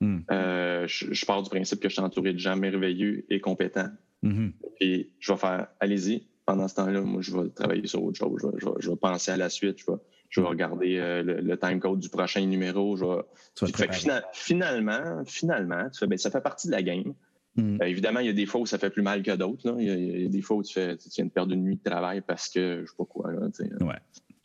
[0.00, 0.20] hmm.
[0.30, 3.90] euh, je, pars du principe que je suis entouré de gens merveilleux et compétents.
[4.24, 4.52] Mm-hmm.
[4.80, 8.40] Et je vais faire, allez-y, pendant ce temps-là, moi, je vais travailler sur autre chose.
[8.80, 9.78] Je vais, penser à la suite.
[9.78, 9.98] Je vais,
[10.28, 12.96] je vais regarder euh, le, time code du prochain numéro.
[12.96, 13.04] Je
[14.32, 17.14] finalement, finalement, tu fais, ben, ça fait partie de la game.
[17.56, 17.82] Mm.
[17.82, 19.76] Euh, évidemment, il y a des fois où ça fait plus mal que d'autres.
[19.78, 21.76] Il, il, y a des fois où tu, fais, tu viens de perdre une nuit
[21.76, 23.32] de travail parce que je sais pas quoi.
[23.32, 23.94] Là, ouais.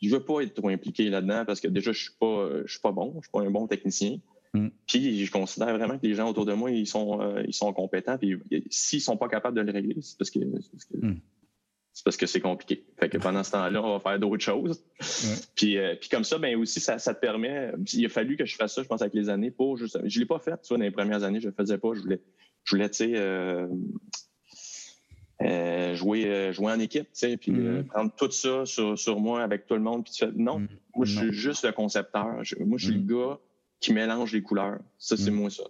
[0.00, 2.80] Je veux pas être trop impliqué là-dedans parce que déjà, je suis pas, je suis
[2.80, 4.18] pas bon, je suis pas un bon technicien.
[4.54, 4.68] Mm.
[4.86, 7.72] Puis je considère vraiment que les gens autour de moi, ils sont, euh, ils sont
[7.72, 8.18] compétents.
[8.18, 8.38] Puis
[8.70, 11.20] s'ils sont pas capables de le régler, c'est parce que mm.
[11.92, 12.84] c'est parce que c'est compliqué.
[12.98, 14.82] Fait que pendant ce temps-là, on va faire d'autres choses.
[15.54, 17.72] Puis, euh, puis comme ça, ben aussi, ça, ça, te permet.
[17.92, 19.98] Il a fallu que je fasse ça, je pense, avec les années pour juste.
[20.04, 21.94] Je l'ai pas fait, tu vois, dans les premières années, je le faisais pas.
[21.94, 22.20] Je voulais,
[22.68, 23.12] je voulais, tu sais.
[23.14, 23.66] Euh,
[25.40, 27.84] euh, jouer, jouer en équipe, tu sais, puis mm.
[27.84, 30.04] prendre tout ça sur, sur, moi avec tout le monde.
[30.04, 32.42] Puis tu fais, non, moi, je suis juste le concepteur.
[32.60, 33.38] moi, je suis le gars
[33.80, 34.78] qui mélange les couleurs.
[34.98, 35.64] Ça, c'est moi ça.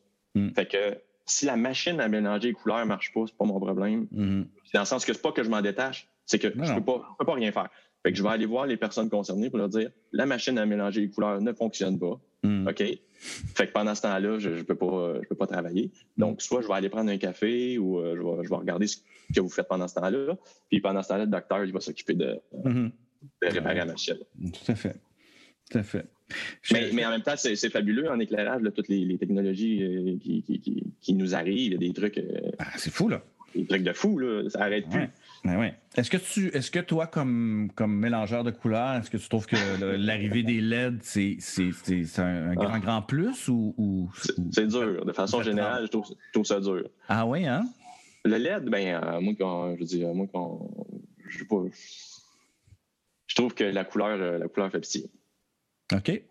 [0.55, 4.07] Fait que si la machine à mélanger les couleurs marche pas, c'est pas mon problème.
[4.72, 7.16] Dans le sens que c'est pas que je m'en détache, c'est que je peux pas,
[7.18, 7.68] peux pas rien faire.
[8.03, 10.66] Fait que je vais aller voir les personnes concernées pour leur dire la machine à
[10.66, 12.20] mélanger les couleurs ne fonctionne pas.
[12.44, 12.82] OK?
[13.20, 15.90] Fait que pendant ce temps-là, je, je peux pas je peux pas travailler.
[16.16, 18.86] Donc, soit je vais aller prendre un café ou euh, je, vais, je, vais, regarder
[18.86, 18.99] ce
[19.34, 20.36] que vous faites pendant ce temps-là.
[20.70, 22.90] Puis pendant ce temps-là, le docteur, il va s'occuper de, de
[23.42, 24.18] réparer la machine.
[24.40, 24.96] Tout à fait.
[25.70, 26.07] Tout à fait.
[26.72, 30.18] Mais, en même temps, c'est fabuleux en éclairage, toutes les, technologies euh,
[31.01, 31.72] qui, nous arrivent.
[31.72, 32.18] Il y a des trucs.
[32.18, 33.22] Euh, ah, c'est fou, là.
[33.55, 34.49] Des trucs de fou, là.
[34.51, 35.09] Ça n'arrête plus.
[35.45, 39.28] Ben est-ce que tu est-ce que toi, comme, comme mélangeur de couleurs, est-ce que tu
[39.28, 39.57] trouves que
[39.97, 41.39] l'arrivée des LED, c'est
[42.18, 42.78] un, grand, ah.
[42.78, 44.11] grand plus ou.
[44.53, 45.05] c'est dur.
[45.05, 45.99] De façon générale, je
[46.32, 46.89] trouve, ça dur.
[47.09, 47.66] Ah oui, hein?
[48.24, 50.70] Le LED, ben, euh, moi, quand, je dis, moi, quand,
[51.28, 51.62] je sais pas.
[53.26, 55.11] Je trouve que la couleur, la couleur fait petit.
[55.95, 56.22] OK.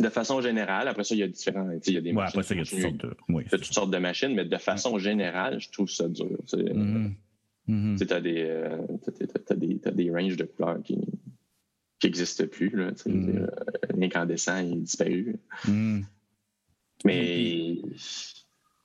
[0.00, 1.68] De façon générale, après ça, il y a différents.
[1.86, 2.38] Il y a des machines.
[2.38, 4.56] Après ça, il y a toutes sortes de, oui, toutes sortes de machines, mais de
[4.56, 6.28] façon générale, je trouve ça dur.
[7.68, 7.94] Mm-hmm.
[7.96, 8.06] Mm-hmm.
[8.06, 10.98] Tu as, des, euh, des, des ranges de couleurs qui
[12.02, 12.70] n'existent plus.
[12.70, 13.48] Là, mm-hmm.
[13.96, 15.36] L'incandescent est disparu.
[17.04, 17.76] Mais.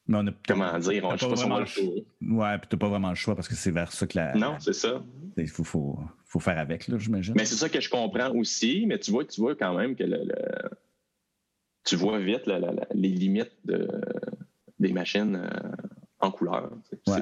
[0.09, 1.93] Mais on a, comment dire, on, pas, pas le choix.
[2.21, 4.36] Ouais, puis t'as pas vraiment le choix parce que c'est vers ça que la.
[4.36, 5.03] Non, c'est ça.
[5.36, 7.34] Il faut, faut, faut, faire avec, là, j'imagine.
[7.36, 10.03] Mais c'est ça que je comprends aussi, mais tu vois, tu vois quand même que
[10.03, 10.23] le,
[11.84, 12.43] tu vois vite
[12.93, 13.88] les limites de,
[14.80, 15.69] des machines euh,
[16.20, 16.72] en couleur.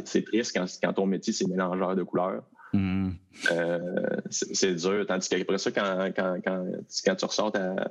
[0.06, 2.44] C'est triste quand, quand, ton métier, c'est mélangeur de couleurs.
[2.74, 3.14] Mm-hmm.
[3.52, 5.06] Euh, c'est dur.
[5.08, 6.66] Tandis qu'après ça, quand, quand, quand,
[7.06, 7.88] quand tu ressors ta,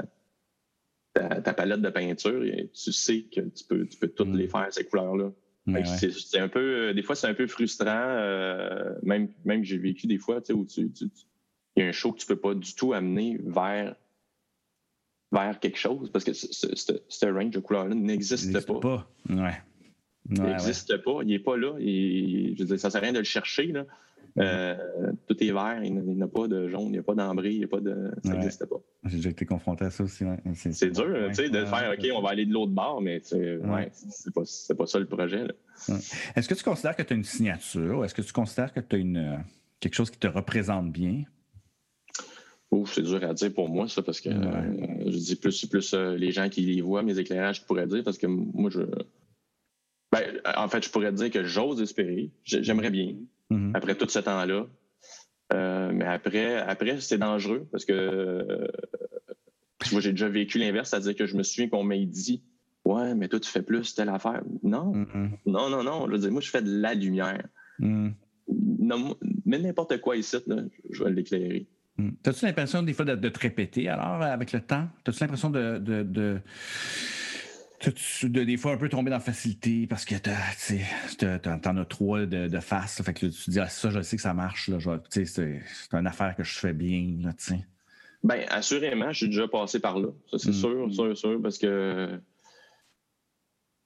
[1.15, 2.43] ta, palette de peinture,
[2.73, 4.37] tu sais que tu peux, tu peux toutes mm.
[4.37, 5.31] les faire, ces couleurs-là.
[5.89, 10.07] C'est un peu, des fois, c'est un peu frustrant, euh, même, même que j'ai vécu
[10.07, 10.91] des fois, tu sais, où tu,
[11.77, 13.97] il y a un show que tu peux pas du tout amener vers,
[15.33, 18.81] vers quelque chose parce que ce range de couleurs-là n'existe pas.
[18.81, 19.11] pas.
[19.31, 19.63] Ouais.
[20.31, 21.75] Il n'existe pas, il n'est pas là.
[21.79, 23.67] je veux dire, ça ne sert à rien de le chercher.
[23.67, 23.85] Là.
[24.37, 24.75] Euh,
[25.29, 27.59] tout est vert, il n'y a pas de jaune, il n'y a pas d'ambré, il
[27.59, 28.11] n'y a pas de.
[28.25, 28.81] Ça n'existe pas.
[29.05, 30.25] J'ai déjà été confronté à ça aussi.
[30.55, 33.91] C'est dur, tu sais, de faire OK, on va aller de l'autre bord, mais ouais.
[33.93, 34.43] c'est pas,
[34.77, 35.45] pas ça le projet.
[36.35, 38.05] Est-ce que tu considères que tu as une signature?
[38.05, 39.37] Est-ce que tu considères que tu as une, euh,
[39.79, 41.23] quelque chose qui te représente bien?
[42.73, 45.95] Ouf, c'est dur à dire pour moi, ça, parce que euh, je dis plus, plus
[45.95, 48.81] les gens qui les voient, mes éclairages, je pourrais dire, parce que moi, je.
[50.15, 52.31] Ben, en fait, je pourrais dire que j'ose espérer.
[52.45, 53.15] J'aimerais bien.
[53.51, 53.77] Mm-hmm.
[53.77, 54.67] après tout ce temps-là.
[55.53, 58.67] Euh, mais après, après c'est dangereux parce que
[59.81, 62.43] tu j'ai déjà vécu l'inverse, c'est-à-dire que je me souviens qu'on m'a dit
[62.85, 64.43] Ouais, mais toi, tu fais plus telle affaire.
[64.63, 65.31] Non, mm-hmm.
[65.47, 66.07] non, non, non.
[66.07, 67.47] Je veux dire, moi, je fais de la lumière.
[67.79, 68.11] Mm.
[69.47, 70.37] mais n'importe quoi ici,
[70.91, 71.67] je vais l'éclairer.
[71.97, 72.11] Mm.
[72.27, 74.87] As-tu l'impression des fois de, te répéter alors avec le temps?
[75.07, 76.39] As-tu l'impression de, de de,
[78.25, 82.61] des fois un peu tomber dans la facilité parce que t'en as trois de, de
[82.61, 83.03] face.
[83.03, 84.71] fait que tu te dis, ah, ça, je sais que ça marche.
[85.11, 85.61] c'est
[85.93, 87.17] une affaire que je fais bien.
[87.23, 87.33] Là,
[88.25, 90.09] ben, assurément, je suis déjà passé par là.
[90.31, 90.55] Ça, c'est mm.
[90.55, 92.19] sûr, sûr, sûr, parce que.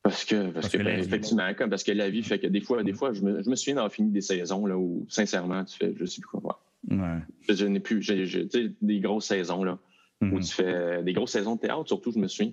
[0.05, 2.83] Parce que, parce, que, ben, effectivement, comme, parce que la vie fait que des fois,
[2.83, 5.77] des fois je, me, je me souviens d'avoir fini des saisons là, où, sincèrement, tu
[5.77, 7.19] fais, je sais plus quoi Ouais.
[7.49, 8.49] Je, n'ai plus, j'ai,
[8.81, 9.79] des grosses saisons là,
[10.23, 10.47] où mm-hmm.
[10.49, 12.53] tu fais des grosses saisons de théâtre, surtout, je me souviens.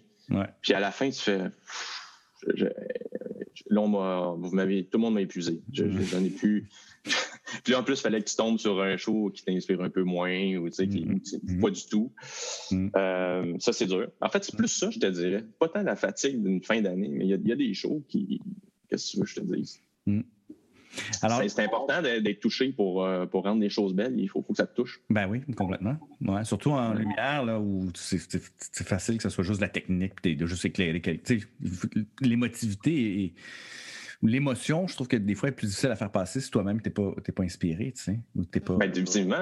[0.62, 1.40] Puis à la fin, tu fais.
[3.70, 3.82] là,
[4.38, 5.62] vous m'avez, tout le monde m'a épuisé.
[5.72, 6.70] J'en ai plus.
[7.64, 10.04] puis en plus, il fallait que tu tombes sur un show qui t'inspire un peu
[10.04, 11.62] moins ou tu sais, qui, mm-hmm.
[11.62, 12.12] pas du tout.
[12.72, 12.92] Mm-hmm.
[12.96, 14.10] Euh, ça, c'est dur.
[14.22, 15.44] En fait, c'est plus ça, je te dirais.
[15.60, 18.42] Pas tant la fatigue d'une fin d'année, mais il y, a des shows qui.
[18.90, 19.82] Qu'est-ce que tu veux que je te dise?
[20.06, 20.22] Mm.
[21.48, 24.20] C'est important d'être touché pour, euh, pour rendre les choses belles.
[24.20, 25.02] Il faut, faut, que ça te touche.
[25.10, 25.98] Ben oui, complètement.
[26.22, 30.36] Ouais, surtout en lumière, là, où c'est facile que ce soit juste la technique, puis
[30.36, 31.02] de juste éclairer.
[32.22, 33.34] L'émotivité et
[34.24, 36.90] l'émotion, je trouve que des fois, est plus difficile à faire passer si toi-même, tu
[36.90, 37.94] n'es pas, pas inspiré.
[37.96, 38.76] Tu sais, pas...
[38.76, 38.92] Ben,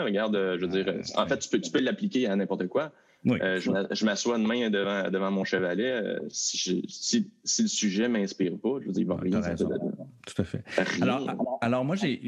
[0.04, 2.92] regarde, euh, je veux dire, en fait, tu peux, tu peux l'appliquer à n'importe quoi.
[3.28, 6.18] Euh, je m'assois demain devant, devant mon chevalet.
[6.30, 9.42] si, si, le sujet ne m'inspire pas, je vous dis, va rien.
[9.42, 10.64] Tout à fait.
[11.02, 12.22] Alors, alors, moi, j'ai.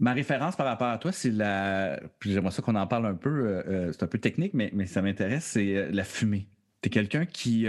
[0.00, 2.00] Ma référence par rapport à toi, c'est la.
[2.20, 3.90] J'aimerais ça qu'on en parle un peu.
[3.92, 5.44] c'est un peu technique, mais, mais ça m'intéresse.
[5.44, 6.48] C'est la fumée.
[6.82, 7.66] Tu es quelqu'un qui,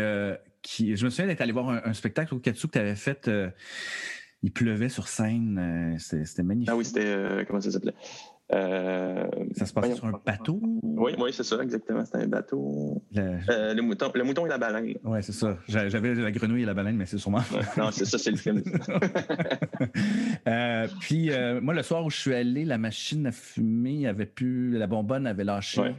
[0.61, 0.95] qui.
[0.95, 3.29] Je me souviens d'être allé voir un, spectacle au Katsu que tu avais fait
[4.43, 5.95] il pleuvait sur scène.
[5.97, 6.69] C'était magnifique.
[6.71, 7.45] Ah oui, c'était.
[7.47, 7.95] comment ça s'appelait?
[8.53, 9.25] Euh,
[9.55, 10.59] ça se passait sur un bateau?
[10.83, 12.05] Oui, oui c'est ça, exactement.
[12.05, 13.01] C'était un bateau.
[13.17, 13.81] Euh, le...
[13.81, 14.95] mouton, le mouton et la baleine.
[15.03, 15.57] Oui, c'est ça.
[15.67, 17.41] J'avais la grenouille et la baleine, mais c'est sûrement.
[17.77, 18.61] non, c'est ça, c'est le film.
[20.47, 24.27] euh, puis, euh, moi, le soir où je suis allé, la machine à fumer avait
[24.27, 24.71] pu.
[24.71, 25.81] La bonbonne avait lâché.
[25.81, 25.95] Ouais.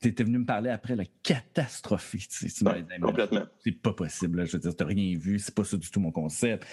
[0.00, 2.16] Tu étais venu me parler après la catastrophe.
[3.02, 3.44] complètement.
[3.62, 4.46] C'est pas possible.
[4.46, 5.38] Je veux dire, tu n'as rien vu.
[5.38, 6.66] C'est pas ça du tout mon concept.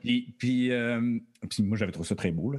[0.00, 1.18] Puis, puis, euh,
[1.48, 2.52] puis, moi, j'avais trouvé ça très beau.
[2.52, 2.58] Là,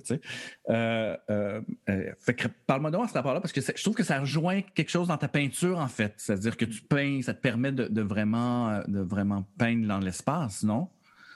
[0.70, 4.90] euh, euh, parle-moi donc à ce rapport-là, parce que je trouve que ça rejoint quelque
[4.90, 6.16] chose dans ta peinture, en fait.
[6.18, 10.88] C'est-à-dire que tu peins, ça te permet de, vraiment, de vraiment peindre dans l'espace, non?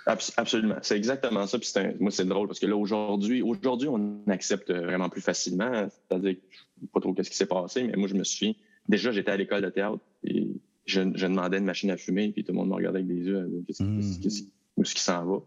[0.08, 0.78] Absolument.
[0.82, 1.60] C'est exactement ça.
[1.60, 5.88] Puis moi, c'est drôle parce que là, aujourd'hui, aujourd'hui, on accepte vraiment plus facilement.
[5.88, 8.24] C'est-à-dire que je ne sais pas trop ce qui s'est passé, mais moi, je me
[8.24, 8.58] suis
[8.92, 10.48] déjà, j'étais à l'école de théâtre et
[10.86, 13.38] je, demandais une machine à fumer, puis tout le monde me regardait avec des yeux,
[13.38, 14.86] euh, qu'est-ce qui mmh.
[14.86, 15.42] s'en va?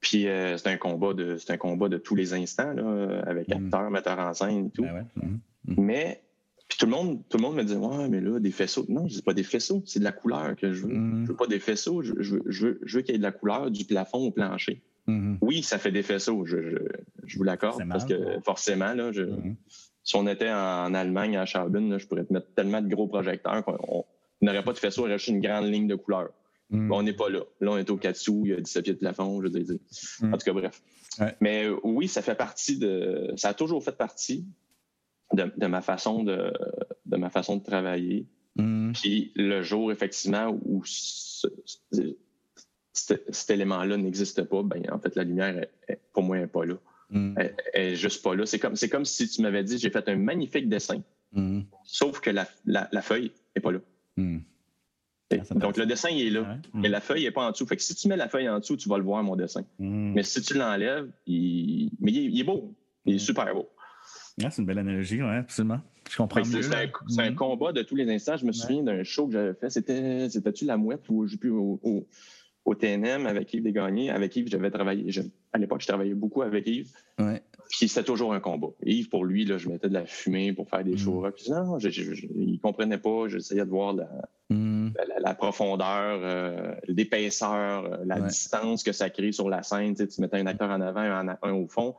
[0.00, 3.48] Puis euh, c'est un combat de c'est un combat de tous les instants là, avec
[3.48, 3.64] mmh.
[3.64, 4.82] acteurs, metteurs en scène et tout.
[4.82, 5.74] Ben mmh.
[5.76, 6.22] Mais
[6.68, 8.86] puis tout le monde tout le monde me dit ouais mais là des faisceaux.
[8.88, 10.94] Non, je dis pas des faisceaux, c'est de la couleur que je veux.
[10.94, 13.70] Je veux pas des faisceaux, je, je, veux, veux qu'il y ait de la couleur
[13.70, 14.82] du plafond au plancher.
[15.42, 16.56] Oui, ça fait des faisceaux, je,
[17.24, 19.24] je vous l'accorde parce que forcément là, je
[20.02, 23.64] si on était en Allemagne, à Schauben, je pourrais te mettre tellement de gros projecteurs
[23.64, 24.04] qu'on
[24.40, 26.30] n'aurait pas de faisceau, on aurait juste une grande ligne de couleurs.
[26.70, 26.90] Hmm.
[26.92, 27.40] on n'est pas là.
[27.60, 29.76] Là, on est au Katsu, il y a 17 pieds de plafond, je veux dire.
[30.20, 30.32] Hmm.
[30.32, 30.80] En tout cas, bref.
[31.40, 33.32] Mais euh, oui, ça fait partie de.
[33.36, 34.46] Ça a toujours fait partie
[35.32, 36.52] de, ma façon de,
[37.06, 38.28] de ma façon de travailler.
[38.54, 38.92] Hmm.
[38.92, 40.84] Puis le jour, effectivement, où
[42.92, 45.66] cet élément-là n'existe pas, ben en fait, la lumière,
[46.12, 46.76] pour moi, n'est pas là.
[47.10, 47.34] Mm.
[47.38, 48.46] Elle, est juste pas là.
[48.46, 51.02] C'est comme, c'est comme si tu m'avais dit j'ai fait un magnifique dessin,
[51.32, 51.62] mm.
[51.84, 53.80] sauf que la, la, feuille n'est pas là.
[54.16, 54.38] Mm.
[55.56, 57.66] donc le dessin il est là, mais la feuille n'est pas en dessous.
[57.66, 59.64] Fait que si tu mets la feuille en dessous, tu vas le voir mon dessin.
[59.78, 61.90] Mais si tu l'enlèves, il...
[62.00, 63.68] mais il est, beau, il est super beau.
[64.38, 65.80] c'est une belle analogie, ouais, absolument.
[66.10, 68.36] Je comprends C'est un, combat de tous les instants.
[68.36, 69.70] Je me souviens d'un show que j'avais fait.
[69.70, 72.08] C'était, c'était-tu la mouette ou je plus au,
[72.70, 74.10] au TNM avec Yves Desgagnés.
[74.10, 75.10] Avec Yves, j'avais travaillé.
[75.52, 76.92] à l'époque, je travaillais beaucoup avec Yves.
[77.18, 77.42] Ouais.
[77.68, 78.68] Puis c'était toujours un combat.
[78.84, 80.98] Yves, pour lui, là, je mettais de la fumée pour faire des mm.
[80.98, 81.26] shows.
[81.34, 83.26] Puis non, je, il comprenait pas.
[83.26, 84.08] J'essayais de voir la,
[84.50, 84.90] mm.
[85.18, 89.96] la, profondeur, euh, l'épaisseur, euh, la distance que ça crée sur la scène.
[89.96, 91.96] Tu, mettais un acteur en avant, un, un au fond.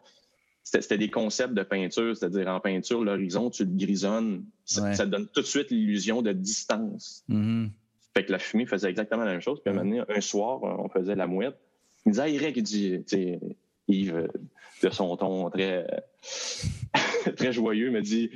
[0.64, 4.46] C'était des concepts de peinture, c'est-à-dire en peinture, l'horizon, tu le grisonnes.
[4.64, 7.26] Ça, donne tout de suite l'illusion de distance.
[7.30, 7.70] Mm-hmm.
[8.14, 9.62] Fait que la fumée faisait exactement la même chose.
[9.64, 11.58] Puis un, un soir, on faisait la mouette.
[12.06, 13.06] Il me disait, ah, Eric, il dit,
[13.88, 14.28] Yves,
[14.82, 15.86] de son ton très,
[17.38, 18.32] très joyeux, me dit,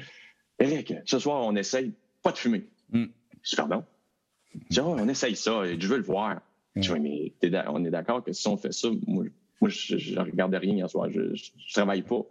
[0.60, 2.66] Eric, ce soir, on essaye pas de fumer.
[2.92, 3.06] Mm.
[3.42, 3.84] Je dis, pardon?
[4.54, 6.42] Je dis, oh, on essaye ça, je veux le voir.
[6.76, 9.26] Je dis, mais on est d'accord que si on fait ça, moi,
[9.62, 12.22] je, ne regardais rien hier soir, je, ne travaille pas.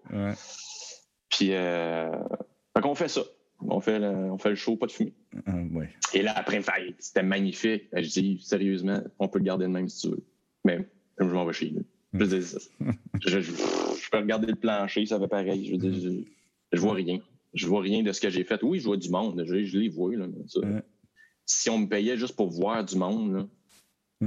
[1.30, 2.12] Puis, euh,
[2.74, 3.22] fait qu'on fait ça.
[3.68, 5.12] On fait le, on fait le show, pas de fumée.
[5.48, 6.60] Euh, Et là, après,
[6.98, 7.84] c'était magnifique.
[7.92, 10.24] Je dis, sérieusement, on peut le garder de même si tu veux.
[10.64, 10.86] Mais
[11.18, 11.84] je m'en vais chez lui.
[12.12, 12.56] Je, dis,
[13.26, 15.66] je, je, peux regarder le plancher, ça fait pareil.
[15.66, 16.26] Je, dis,
[16.72, 17.18] je, vois rien.
[17.54, 18.62] Je vois rien de ce que j'ai fait.
[18.62, 19.42] Oui, je vois du monde.
[19.46, 20.14] Je, les vois.
[20.14, 20.26] Là,
[21.46, 23.48] Si on me payait juste pour voir du monde,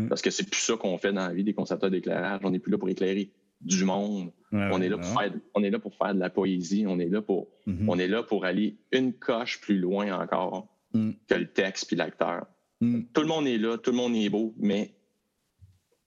[0.10, 2.60] parce que c'est plus ça qu'on fait dans la vie des concepteurs d'éclairage, on n'est
[2.60, 3.32] plus là pour éclairer
[3.62, 4.32] du monde.
[4.52, 6.86] on, est là pour faire, on est là pour faire de la poésie.
[6.88, 7.86] On est là pour, mm-hmm.
[7.88, 11.12] on est là pour aller une coche plus loin encore mm.
[11.28, 12.46] que le texte puis l'acteur.
[12.82, 13.02] Mm.
[13.14, 14.94] Tout le monde est là, tout le monde est beau, mais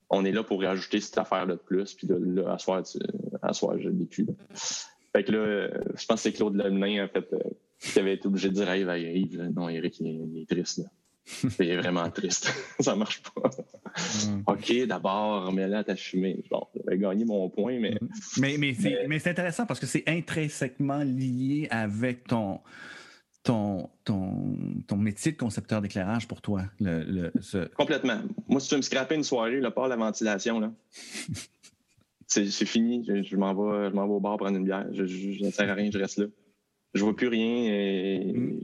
[0.09, 1.93] on est là pour rajouter cette affaire-là de plus.
[1.93, 2.83] Puis là, à soir,
[3.79, 4.27] je l'ai plus.
[5.13, 7.39] Fait que là, je pense que c'est Claude Lemelin, en fait, euh,
[7.79, 8.83] qui avait été obligé de dire Hey,
[9.21, 10.79] Yves, non, Eric, il est, triste.
[10.79, 10.85] Là.
[11.59, 12.53] Il est vraiment triste.
[12.79, 13.49] ça marche pas.
[14.27, 14.43] Mm.
[14.47, 16.43] OK, d'abord, mais là, t'as fumé.
[16.49, 17.97] Bon, j'avais gagné mon point, mais.
[18.01, 18.07] Mm.
[18.39, 18.57] Mais,
[19.07, 22.59] mais c'est intéressant parce que c'est intrinsèquement lié avec ton.
[23.43, 24.55] Ton, ton,
[24.85, 26.61] ton métier de concepteur d'éclairage pour toi.
[26.79, 27.31] Le,
[27.75, 28.21] Complètement.
[28.47, 30.71] Moi, si tu veux me scraper une soirée, le pas la ventilation, là.
[32.27, 33.03] c'est fini.
[33.03, 34.85] Je, m'en vais, je vais au bar prendre une bière.
[34.93, 36.27] Je, je, ne sert à rien, je reste là.
[36.93, 37.73] Je vois plus rien.
[37.73, 38.31] Et...
[38.31, 38.59] Mm.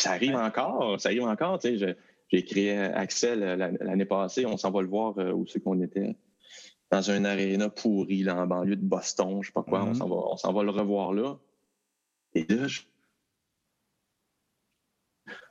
[0.00, 1.00] Ça arrive encore.
[1.00, 1.58] Ça arrive encore.
[1.58, 1.96] Tu sais,
[2.28, 4.46] j'ai créé Axel l'année passée.
[4.46, 6.16] On s'en va le voir euh, où c'est qu'on était.
[6.90, 9.82] Dans un aréna pourri, là, en banlieue de Boston, je sais pas quoi.
[9.82, 9.94] On mm-hmm.
[9.94, 11.38] s'en va, on s'en va le revoir là.
[12.34, 12.66] Et là,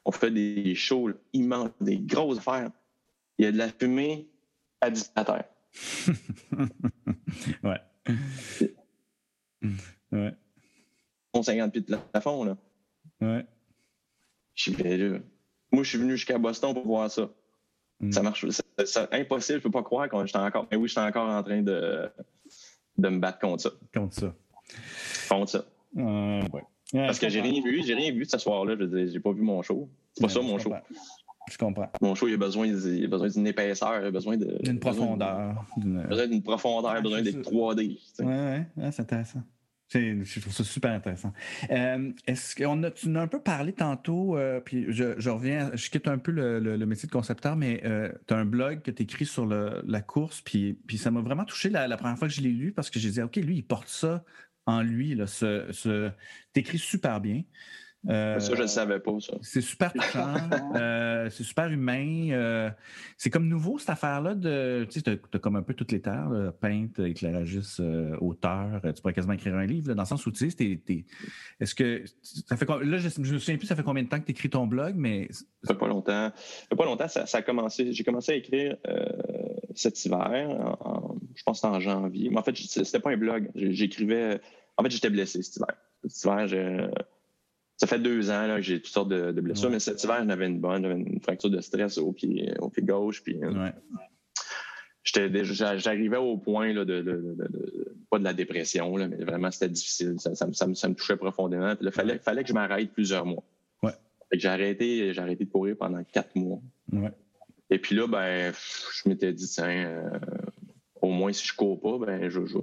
[0.05, 2.71] on fait des shows immenses, des grosses affaires.
[3.37, 4.29] Il y a de la fumée
[4.79, 5.45] à terre.
[7.63, 7.81] ouais.
[10.11, 10.35] Ouais.
[11.41, 12.57] 50 pieds de plafond, là.
[13.21, 13.45] Ouais.
[14.55, 14.75] Je suis.
[15.71, 17.29] Moi, je suis venu jusqu'à Boston pour voir ça.
[17.99, 18.11] Mm.
[18.11, 18.45] Ça marche.
[18.85, 20.67] C'est impossible, je peux pas croire que j'étais encore.
[20.71, 22.09] Mais oui, j'étais encore en train de,
[22.97, 23.69] de me battre contre ça.
[23.93, 24.35] Contre ça.
[25.29, 25.65] Contre ça.
[25.97, 26.63] Euh, ouais.
[26.93, 28.75] Parce que j'ai rien vu, j'ai rien vu ce soir-là.
[28.79, 29.89] Je j'ai pas vu mon show.
[30.13, 30.73] C'est pas ça mon show.
[31.51, 31.89] Je comprends.
[32.01, 35.65] Mon show, il a besoin, il a besoin d'une épaisseur, il a besoin d'une profondeur.
[35.77, 37.99] Il a besoin d'une profondeur, il a besoin d'être 3D.
[38.19, 39.41] Oui, ouais, c'est intéressant.
[39.89, 41.33] Je trouve ça super intéressant.
[41.69, 45.71] Euh, est-ce qu'on a, tu en as un peu parlé tantôt, euh, puis je, reviens,
[45.75, 48.91] je quitte un peu le, métier de concepteur, mais euh, tu as un blog que
[48.91, 52.33] tu écris sur la course, puis, puis ça m'a vraiment touché la, première fois que
[52.33, 54.23] je l'ai lu parce que j'ai dit, OK, lui, il porte ça
[54.65, 56.09] en lui, là, ce, ce...
[56.53, 57.43] t'écris super bien.
[58.09, 59.33] Euh, ça, je ne savais pas, ça.
[59.41, 60.35] C'est super touchant,
[60.75, 62.29] euh, c'est super humain.
[62.31, 62.69] Euh,
[63.17, 64.85] c'est comme nouveau, cette affaire-là de.
[64.89, 66.29] Tu sais, tu as, comme un peu toutes les terres,
[66.59, 67.81] peintre, éclairagiste,
[68.19, 68.81] auteur.
[68.83, 70.81] Tu pourrais quasiment écrire un livre, dans le sens où tu sais,
[71.59, 72.03] est-ce que.
[72.21, 74.31] Ça fait, là, je, ne me souviens plus, ça fait combien de temps que tu
[74.31, 75.29] écris ton blog, mais.
[75.63, 76.31] Ça fait pas longtemps.
[76.35, 77.93] Ça fait pas longtemps, ça, a commencé.
[77.93, 78.75] J'ai commencé à écrire
[79.75, 80.77] cet hiver,
[81.35, 82.29] je pense que c'était en janvier.
[82.29, 83.49] Mais en fait, c'était pas un blog.
[83.55, 84.41] J'écrivais.
[84.75, 85.75] En fait, j'étais blessé cet hiver.
[86.05, 86.87] Cet hiver, j'ai
[87.77, 90.29] ça fait deux ans là, que j'ai toutes sortes de, blessures, mais cet hiver, j'en
[90.29, 90.83] avais une bonne.
[90.83, 93.23] J'avais une fracture de stress au pied, au pied gauche.
[93.23, 93.71] Puis, euh,
[95.77, 97.37] j'arrivais au point là, de,
[98.09, 100.15] pas de la dépression, là, mais vraiment, c'était difficile.
[100.19, 101.75] Ça, ça, me, touchait profondément.
[101.81, 103.43] il fallait, fallait que je m'arrête plusieurs mois.
[103.81, 103.93] Ouais.
[104.31, 106.61] j'ai arrêté, j'ai arrêté de courir pendant quatre mois.
[107.69, 110.19] Et puis là, ben, je m'étais dit, tiens, euh,
[111.01, 112.57] au moins si je cours pas, ben, je, je,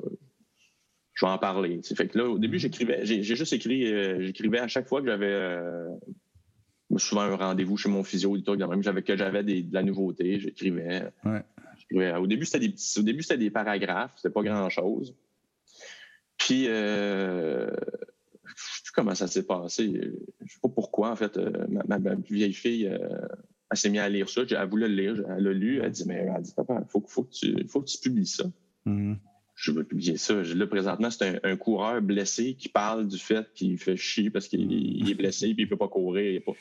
[1.20, 1.80] je vais en parler.
[1.82, 5.06] Fait que là, au début, j'écrivais, j'ai, juste écrit, euh, j'écrivais à chaque fois que
[5.06, 5.90] j'avais euh,
[6.96, 10.40] souvent un rendez-vous chez mon physio, des trucs même, j'avais que j'avais de la nouveauté,
[10.40, 11.12] j'écrivais.
[11.92, 15.14] Au début, c'était des au début, c'était des paragraphes, c'était pas grand-chose.
[16.38, 17.68] Puis euh,
[18.46, 19.92] je sais plus comment ça s'est passé.
[20.40, 21.98] Je sais pas pourquoi, en fait, ma,
[22.30, 22.86] vieille fille.
[22.86, 24.40] elle s'est mise à lire ça.
[24.48, 25.22] Elle voulait le lire.
[25.36, 25.78] Elle l'a lu.
[25.80, 27.98] Elle a dit Mais elle dit, Papa, il faut, faut, que tu, faut que tu
[27.98, 28.44] publies ça.
[28.86, 29.16] Mm-hmm
[29.60, 30.42] je veux publier ça.
[30.42, 35.08] Là, présentement, c'est un, coureur blessé qui parle du fait qu'il fait chier parce qu'il
[35.08, 36.24] est blessé et il ne peut pas courir.
[36.24, 36.52] Il n'y a pas,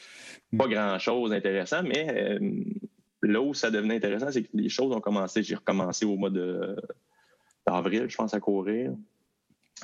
[0.57, 0.71] pas mm.
[0.71, 2.39] grand-chose d'intéressant, mais euh,
[3.23, 5.43] là où ça devenait intéressant, c'est que les choses ont commencé.
[5.43, 6.29] J'ai recommencé au mois
[7.65, 8.91] d'avril, je pense, à courir.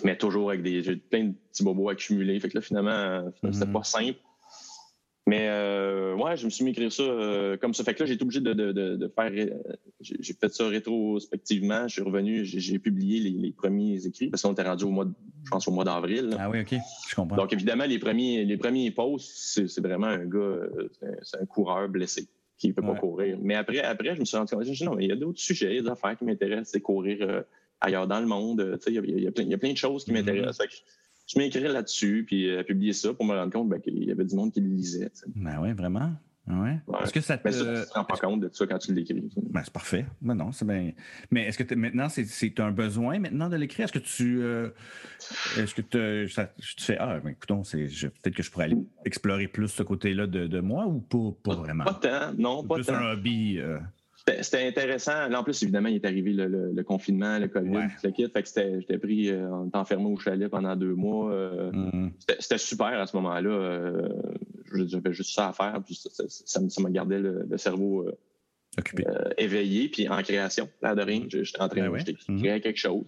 [0.04, 2.38] Mais toujours avec des plein de petits bobos accumulés.
[2.42, 3.72] Fait que là, finalement, c'était mm-hmm.
[3.72, 4.20] pas simple.
[5.28, 7.84] Mais euh, ouais, je me suis mis à écrire ça euh, comme ça.
[7.84, 9.32] Fait que là, j'ai été obligé de, de, de, faire.
[9.34, 11.88] Euh, j'ai fait ça rétrospectivement.
[11.88, 15.06] Je suis revenu, j'ai publié les, les, premiers écrits parce qu'on était rendu au mois,
[15.06, 15.14] de,
[15.44, 16.36] je pense au mois d'avril.
[16.40, 16.76] Ah oui, ok,
[17.10, 17.38] je comprends.
[17.38, 20.90] Donc évidemment, les premiers, les premiers posts, c'est vraiment un gars, euh,
[21.24, 22.28] c'est un coureur blessé
[22.60, 23.40] qui ne peut pas courir.
[23.42, 25.76] Mais après, après, je me suis rendu compte, non, il y a d'autres sujets, il
[25.76, 27.44] y a des affaires qui m'intéressent, c'est courir
[27.82, 28.80] ailleurs dans le monde.
[28.88, 30.14] Il y, y a plein, il y a plein de choses qui mm-hmm.
[30.14, 30.68] m'intéressent
[31.28, 34.12] je m'ai écrit là-dessus, puis euh, publié ça pour me rendre compte ben, qu'il y
[34.12, 35.12] avait du monde qui le lisait.
[35.36, 36.12] Ben oui, vraiment.
[36.48, 36.80] Ouais.
[37.02, 37.42] Est-ce que ça te.
[37.46, 39.32] Mais ça, tu te rends pas compte de ça quand tu l'écris.
[39.36, 40.06] Ben, c'est parfait.
[40.22, 40.92] Ben non, c'est bien.
[41.32, 43.86] Mais est-ce que maintenant, c'est un besoin maintenant de l'écrire?
[43.86, 44.44] Est-ce que tu.
[44.44, 44.70] Euh,
[45.58, 49.82] est-ce que tu fais Ah, ben écoutons, peut-être que je pourrais aller explorer plus ce
[49.82, 51.84] côté-là de, de, moi ou pas, pas, vraiment?
[51.84, 52.94] Pas tant, non, pas plus tant.
[52.94, 53.58] un hobby.
[53.58, 53.80] Euh,
[54.28, 55.28] c'était intéressant.
[55.28, 58.28] Là, en plus, évidemment, il est arrivé le, confinement, le COVID, le kit.
[58.28, 61.32] Fait que j'étais pris, euh, on était enfermé au chalet pendant deux mois.
[61.32, 62.12] Euh, mm-hmm.
[62.40, 63.50] C'était super à ce moment-là.
[63.50, 64.10] Euh,
[64.74, 65.80] j'avais juste ça à faire.
[65.86, 68.10] Puis ça, ça, me gardait le, cerveau
[68.80, 69.06] Occupé.
[69.38, 69.90] éveillé.
[69.90, 71.26] Puis en création, là, de rien.
[71.30, 72.40] J'étais en train de mm-hmm.
[72.40, 73.06] créer quelque chose.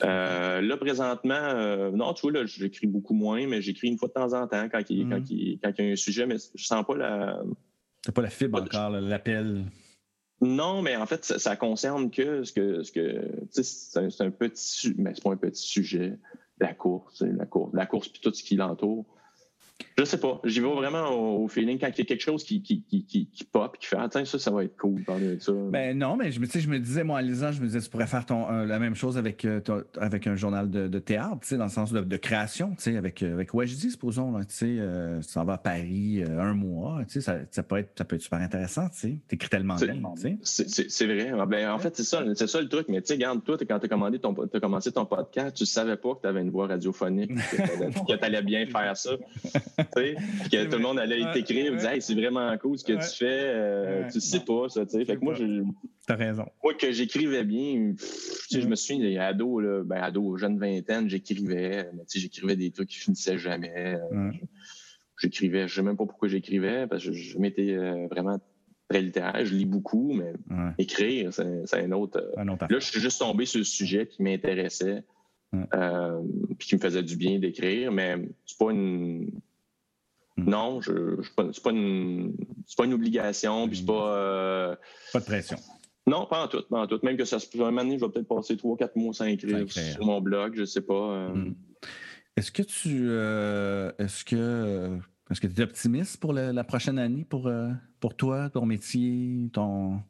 [0.00, 4.32] là, présentement, non, tu vois, là, j'écris beaucoup moins, mais j'écris une fois de temps
[4.32, 5.60] en temps quand il, quand, mm-hmm.
[5.62, 7.40] quand, il, y a un sujet, mais je sens pas la.
[8.02, 9.66] T'as pas la fibre encore, l'appel.
[10.40, 15.12] Non, mais en fait, ça, concerne que ce que ce que c'est un, petit mais
[15.14, 16.18] c'est pas un petit sujet,
[16.58, 19.04] la course, la course, la course puis tout ce qui l'entoure.
[19.98, 20.40] Je sais pas.
[20.44, 23.44] J'y vais vraiment au, feeling quand il y a quelque chose qui, qui, qui, qui,
[23.44, 25.52] pop, qui fait Attends, ça, ça va être cool parler de ça.
[25.52, 28.06] Ben non, mais je, je me disais, moi, en lisant, je me disais, tu pourrais
[28.06, 29.60] faire ton, la même chose avec, euh,
[29.98, 33.50] avec un journal de, de théâtre, dans le sens de, de création, avec, euh, avec
[33.52, 37.78] dis supposons, là, euh, tu s'en vas à Paris euh, un mois, ça, ça, peut
[37.78, 40.36] être, ça peut être super intéressant, tu écris tellement bien.
[40.42, 41.32] C'est vrai.
[41.38, 42.86] Ah, ben, en fait, c'est ça, c'est ça le truc.
[42.88, 46.14] Mais tu sais, regarde, toi, quand tu as, as, commencé ton podcast, tu savais pas
[46.14, 49.10] que tu avais une voix radiophonique, que tu allais bien faire ça.
[49.96, 53.52] que tout le monde allait t'écrire, dire hey, c'est vraiment cool ce que tu fais,
[53.54, 55.04] euh, tu sais pas ça, tu sais.
[55.04, 55.34] Fait que moi,
[56.06, 56.46] T'as raison.
[56.64, 57.94] Moi, que j'écrivais bien,
[58.50, 62.98] je me souviens, ado, là, ben, ado, jeune vingtaine, j'écrivais, mais j'écrivais des trucs qui
[62.98, 63.98] finissaient jamais.
[64.12, 64.30] Euh,
[65.20, 67.76] j'écrivais, je sais même pas pourquoi j'écrivais, parce que je, m'étais
[68.10, 68.38] vraiment
[68.88, 69.44] très littéraire.
[69.44, 70.32] Je lis beaucoup, mais
[70.78, 72.22] écrire, c'est un autre.
[72.36, 75.04] là, je suis juste tombé sur le sujet qui m'intéressait.
[75.74, 76.22] Euh,
[76.58, 78.16] puis qui me faisait du bien d'écrire, mais
[78.46, 79.30] c'est pas une.
[80.40, 80.50] Hmm.
[80.50, 81.20] Non, je,
[81.52, 82.34] c'est pas, une,
[82.76, 84.16] pas une obligation, puis c'est pas.
[84.16, 84.76] Euh,
[85.12, 85.56] pas de pression.
[86.06, 86.98] Non, pas en tout, pas en tout.
[87.02, 89.70] Même que ça se un moment donné, je vais peut-être passer 3-4 mois sans écrire,
[89.70, 90.94] sur mon blog, je sais pas.
[90.94, 91.28] Euh.
[91.28, 91.54] Hmm.
[92.36, 93.10] Est-ce que tu
[94.02, 94.98] est-ce que
[95.30, 97.50] est-ce que tu es optimiste pour la prochaine année pour,
[98.00, 100.00] pour toi, ton métier, ton?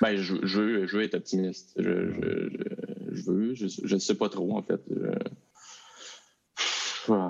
[0.00, 1.74] Ben, je, je, je veux être optimiste.
[1.76, 2.12] Je,
[3.12, 3.54] je, veux.
[3.54, 4.80] Je ne sais pas trop, en fait.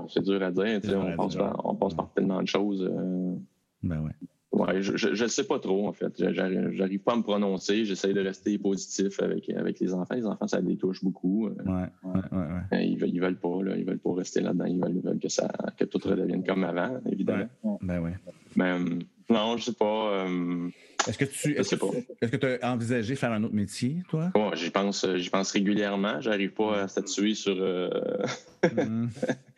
[0.08, 0.80] C'est dur à dire.
[0.96, 2.82] On, passe par, on, passe par, tellement de choses.
[2.90, 3.34] Euh.
[3.82, 4.12] Ben ouais.
[4.50, 6.12] Ouais, je ne sais pas trop, en fait.
[6.32, 7.84] J'arrive pas à me prononcer.
[7.84, 10.14] J'essaie de rester positif avec, avec les enfants.
[10.14, 11.48] Les enfants, ça les touche beaucoup.
[11.48, 11.54] Euh.
[11.66, 13.76] Ouais, Ils, veulent, ils veulent pas, là.
[13.76, 14.64] Ils veulent pas rester là-dedans.
[14.64, 17.48] Ils veulent, ils veulent que, ça, que tout redevienne comme avant, évidemment.
[17.82, 18.10] Ben oui.
[18.56, 18.98] Ben,
[19.28, 20.24] non, je sais pas.
[20.24, 20.70] Euh,
[21.08, 24.30] est-ce que tu est-ce que, as envisagé faire un autre métier, toi?
[24.34, 26.20] Oh, j'y pense, j'y pense régulièrement.
[26.20, 27.56] J'arrive pas à statuer sur.
[27.58, 27.88] Euh...
[28.62, 29.08] Mm.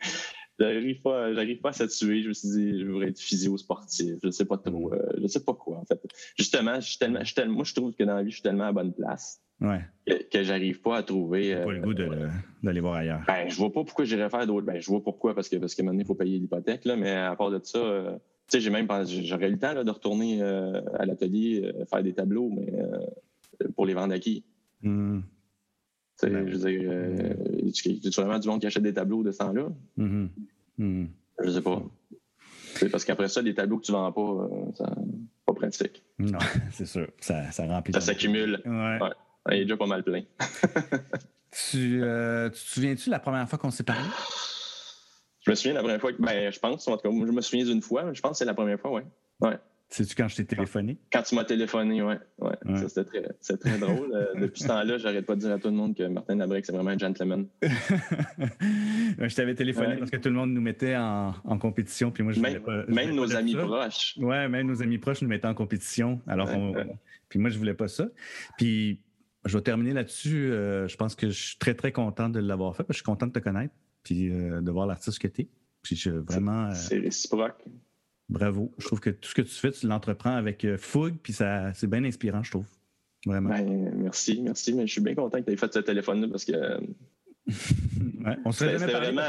[0.59, 2.23] j'arrive pas, j'arrive pas à statuer.
[2.23, 4.15] Je me suis dit, je voudrais être physio-sportif.
[4.23, 4.91] Je sais pas trop.
[4.91, 4.93] Mm.
[4.93, 5.99] Euh, je sais pas quoi, en fait.
[6.37, 8.43] Justement, je suis tellement, je tellement, moi, je trouve que dans la vie, je suis
[8.43, 9.41] tellement à bonne place.
[9.59, 9.81] Ouais.
[10.31, 11.55] Que, j'arrive pas à trouver.
[11.55, 13.21] pas le goût d'aller voir ailleurs.
[13.27, 14.65] Ben, je vois pas pourquoi j'irais faire d'autres.
[14.65, 17.11] Ben, je vois pourquoi, parce que, parce que maintenant, il faut payer l'hypothèque, là, mais
[17.11, 18.17] à part de ça, euh,
[18.51, 22.13] sais, j'ai même j'aurais eu le temps de retourner euh, à l'atelier euh, faire des
[22.13, 24.43] tableaux, mais euh, pour les vendre à qui?
[24.81, 25.21] Hmm.
[26.19, 29.23] Tu sais, ben, je veux dire, tu, tu vraiment du monde qui achète des tableaux
[29.23, 29.69] de ce temps-là?
[29.97, 30.27] Mm
[30.77, 31.07] -hmm.
[31.43, 31.81] Je sais pas.
[32.75, 34.83] C'est parce qu'après ça, des tableaux que tu vends pas, c'est
[35.45, 36.03] pas pratique.
[36.19, 36.39] Non,
[36.71, 37.07] c'est sûr.
[37.19, 37.93] Ça, ça remplit.
[37.93, 38.61] Ça s'accumule.
[38.65, 38.99] Ouais.
[39.49, 40.23] Il est déjà pas mal plein.
[41.51, 44.07] tu, tu te souviens-tu la première fois qu'on s'est parlé?
[45.41, 47.65] Je me souviens la première fois, ben, je pense, en tout cas, je me souviens
[47.65, 49.01] d'une fois, je pense que c'est la première fois, oui.
[49.39, 49.57] Ouais.
[49.89, 50.97] C'est-tu quand je t'ai téléphoné?
[51.11, 52.13] Quand tu m'as téléphoné, oui.
[52.37, 52.49] Ouais.
[52.65, 52.87] ouais.
[52.87, 54.09] C'était très, très drôle.
[54.13, 56.65] Euh, depuis ce temps-là, j'arrête pas de dire à tout le monde que Martin Labrec,
[56.65, 57.45] c'est vraiment un gentleman.
[57.61, 62.09] je t'avais téléphoné parce que tout le monde nous mettait en, en compétition.
[62.09, 64.15] Puis moi, je même, pas, même nos amis proches.
[64.17, 66.21] Oui, même nos amis proches nous mettaient en compétition.
[66.25, 66.49] Alors,
[67.27, 68.07] puis moi, je voulais pas ça.
[68.57, 69.01] Puis
[69.43, 70.51] je vais terminer là-dessus.
[70.51, 72.83] Euh, je pense que je suis très, très content de l'avoir fait.
[72.83, 73.73] Parce que je suis content de te connaître
[74.03, 75.47] puis euh, de voir l'artiste que tu es.
[75.81, 76.67] Puis je, vraiment.
[76.67, 77.63] Euh, c'est réciproque.
[78.29, 78.71] Bravo.
[78.77, 81.73] Je trouve que tout ce que tu fais, tu l'entreprends avec euh, fougue, puis ça,
[81.73, 82.67] c'est bien inspirant, je trouve.
[83.25, 83.49] Vraiment.
[83.49, 84.73] Ben, merci, merci.
[84.73, 86.51] Mais je suis bien content que tu aies fait ce téléphone-là parce que.
[87.47, 89.21] ouais, on serait c'était vraiment.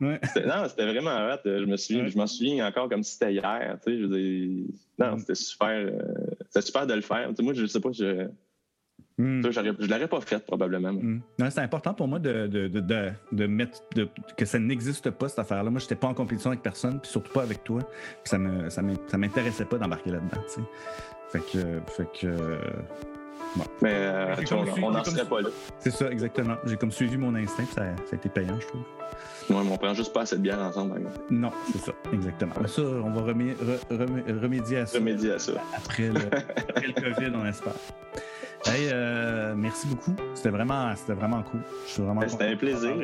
[0.00, 0.20] Ouais.
[0.46, 1.42] Non, c'était vraiment hâte.
[1.44, 3.78] Je me souviens, je m'en souviens encore comme si c'était hier.
[3.84, 5.90] Tu sais, je non, c'était super.
[6.46, 7.28] c'était super de le faire.
[7.28, 8.28] Tu sais, moi, je sais pas, je
[9.18, 9.42] Hmm.
[9.42, 10.92] je ne l'aurais pas fait probablement.
[10.92, 11.20] Hmm.
[11.50, 13.82] C'est important pour moi de, de, de, de mettre
[14.36, 15.70] que ça n'existe pas cette affaire-là.
[15.70, 17.80] Moi, je n'étais pas en compétition avec personne, puis surtout pas avec toi.
[17.80, 18.82] Puis ça me ça
[19.18, 20.40] m'intéressait pas d'embarquer là-dedans.
[21.30, 22.58] Fait que, fait que
[23.56, 23.64] bon.
[23.82, 24.34] Mais euh,
[24.82, 25.48] on n'en serait pas là.
[25.78, 26.56] C'est ça, exactement.
[26.66, 28.82] J'ai comme suivi mon instinct, ça, ça a été payant, je trouve.
[29.50, 31.00] Ouais, mais on prend juste pas assez de bière ensemble.
[31.30, 32.54] Non, c'est ça, exactement.
[32.60, 34.98] Mais ça, on va remédier à ça.
[34.98, 35.52] Remédier à ça.
[35.76, 36.20] Après le,
[36.68, 37.74] après le COVID, on espère.
[38.66, 40.14] Hey, euh, merci beaucoup.
[40.34, 41.60] C'était vraiment, c'était vraiment cool.
[41.98, 42.94] Ben, c'était un plaisir.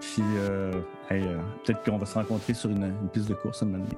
[0.00, 0.72] Puis, euh,
[1.10, 3.96] hey, euh, peut-être qu'on va se rencontrer sur une, piste de course un moment donné.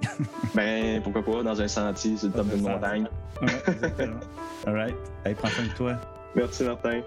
[0.55, 3.09] ben, pourquoi pas, dans un sentier, sur le top d'une montagne.
[3.43, 4.21] Ouais, exactement.
[4.67, 4.97] All right.
[5.25, 5.97] Hey, prends soin de toi.
[6.35, 7.03] Merci, Martin.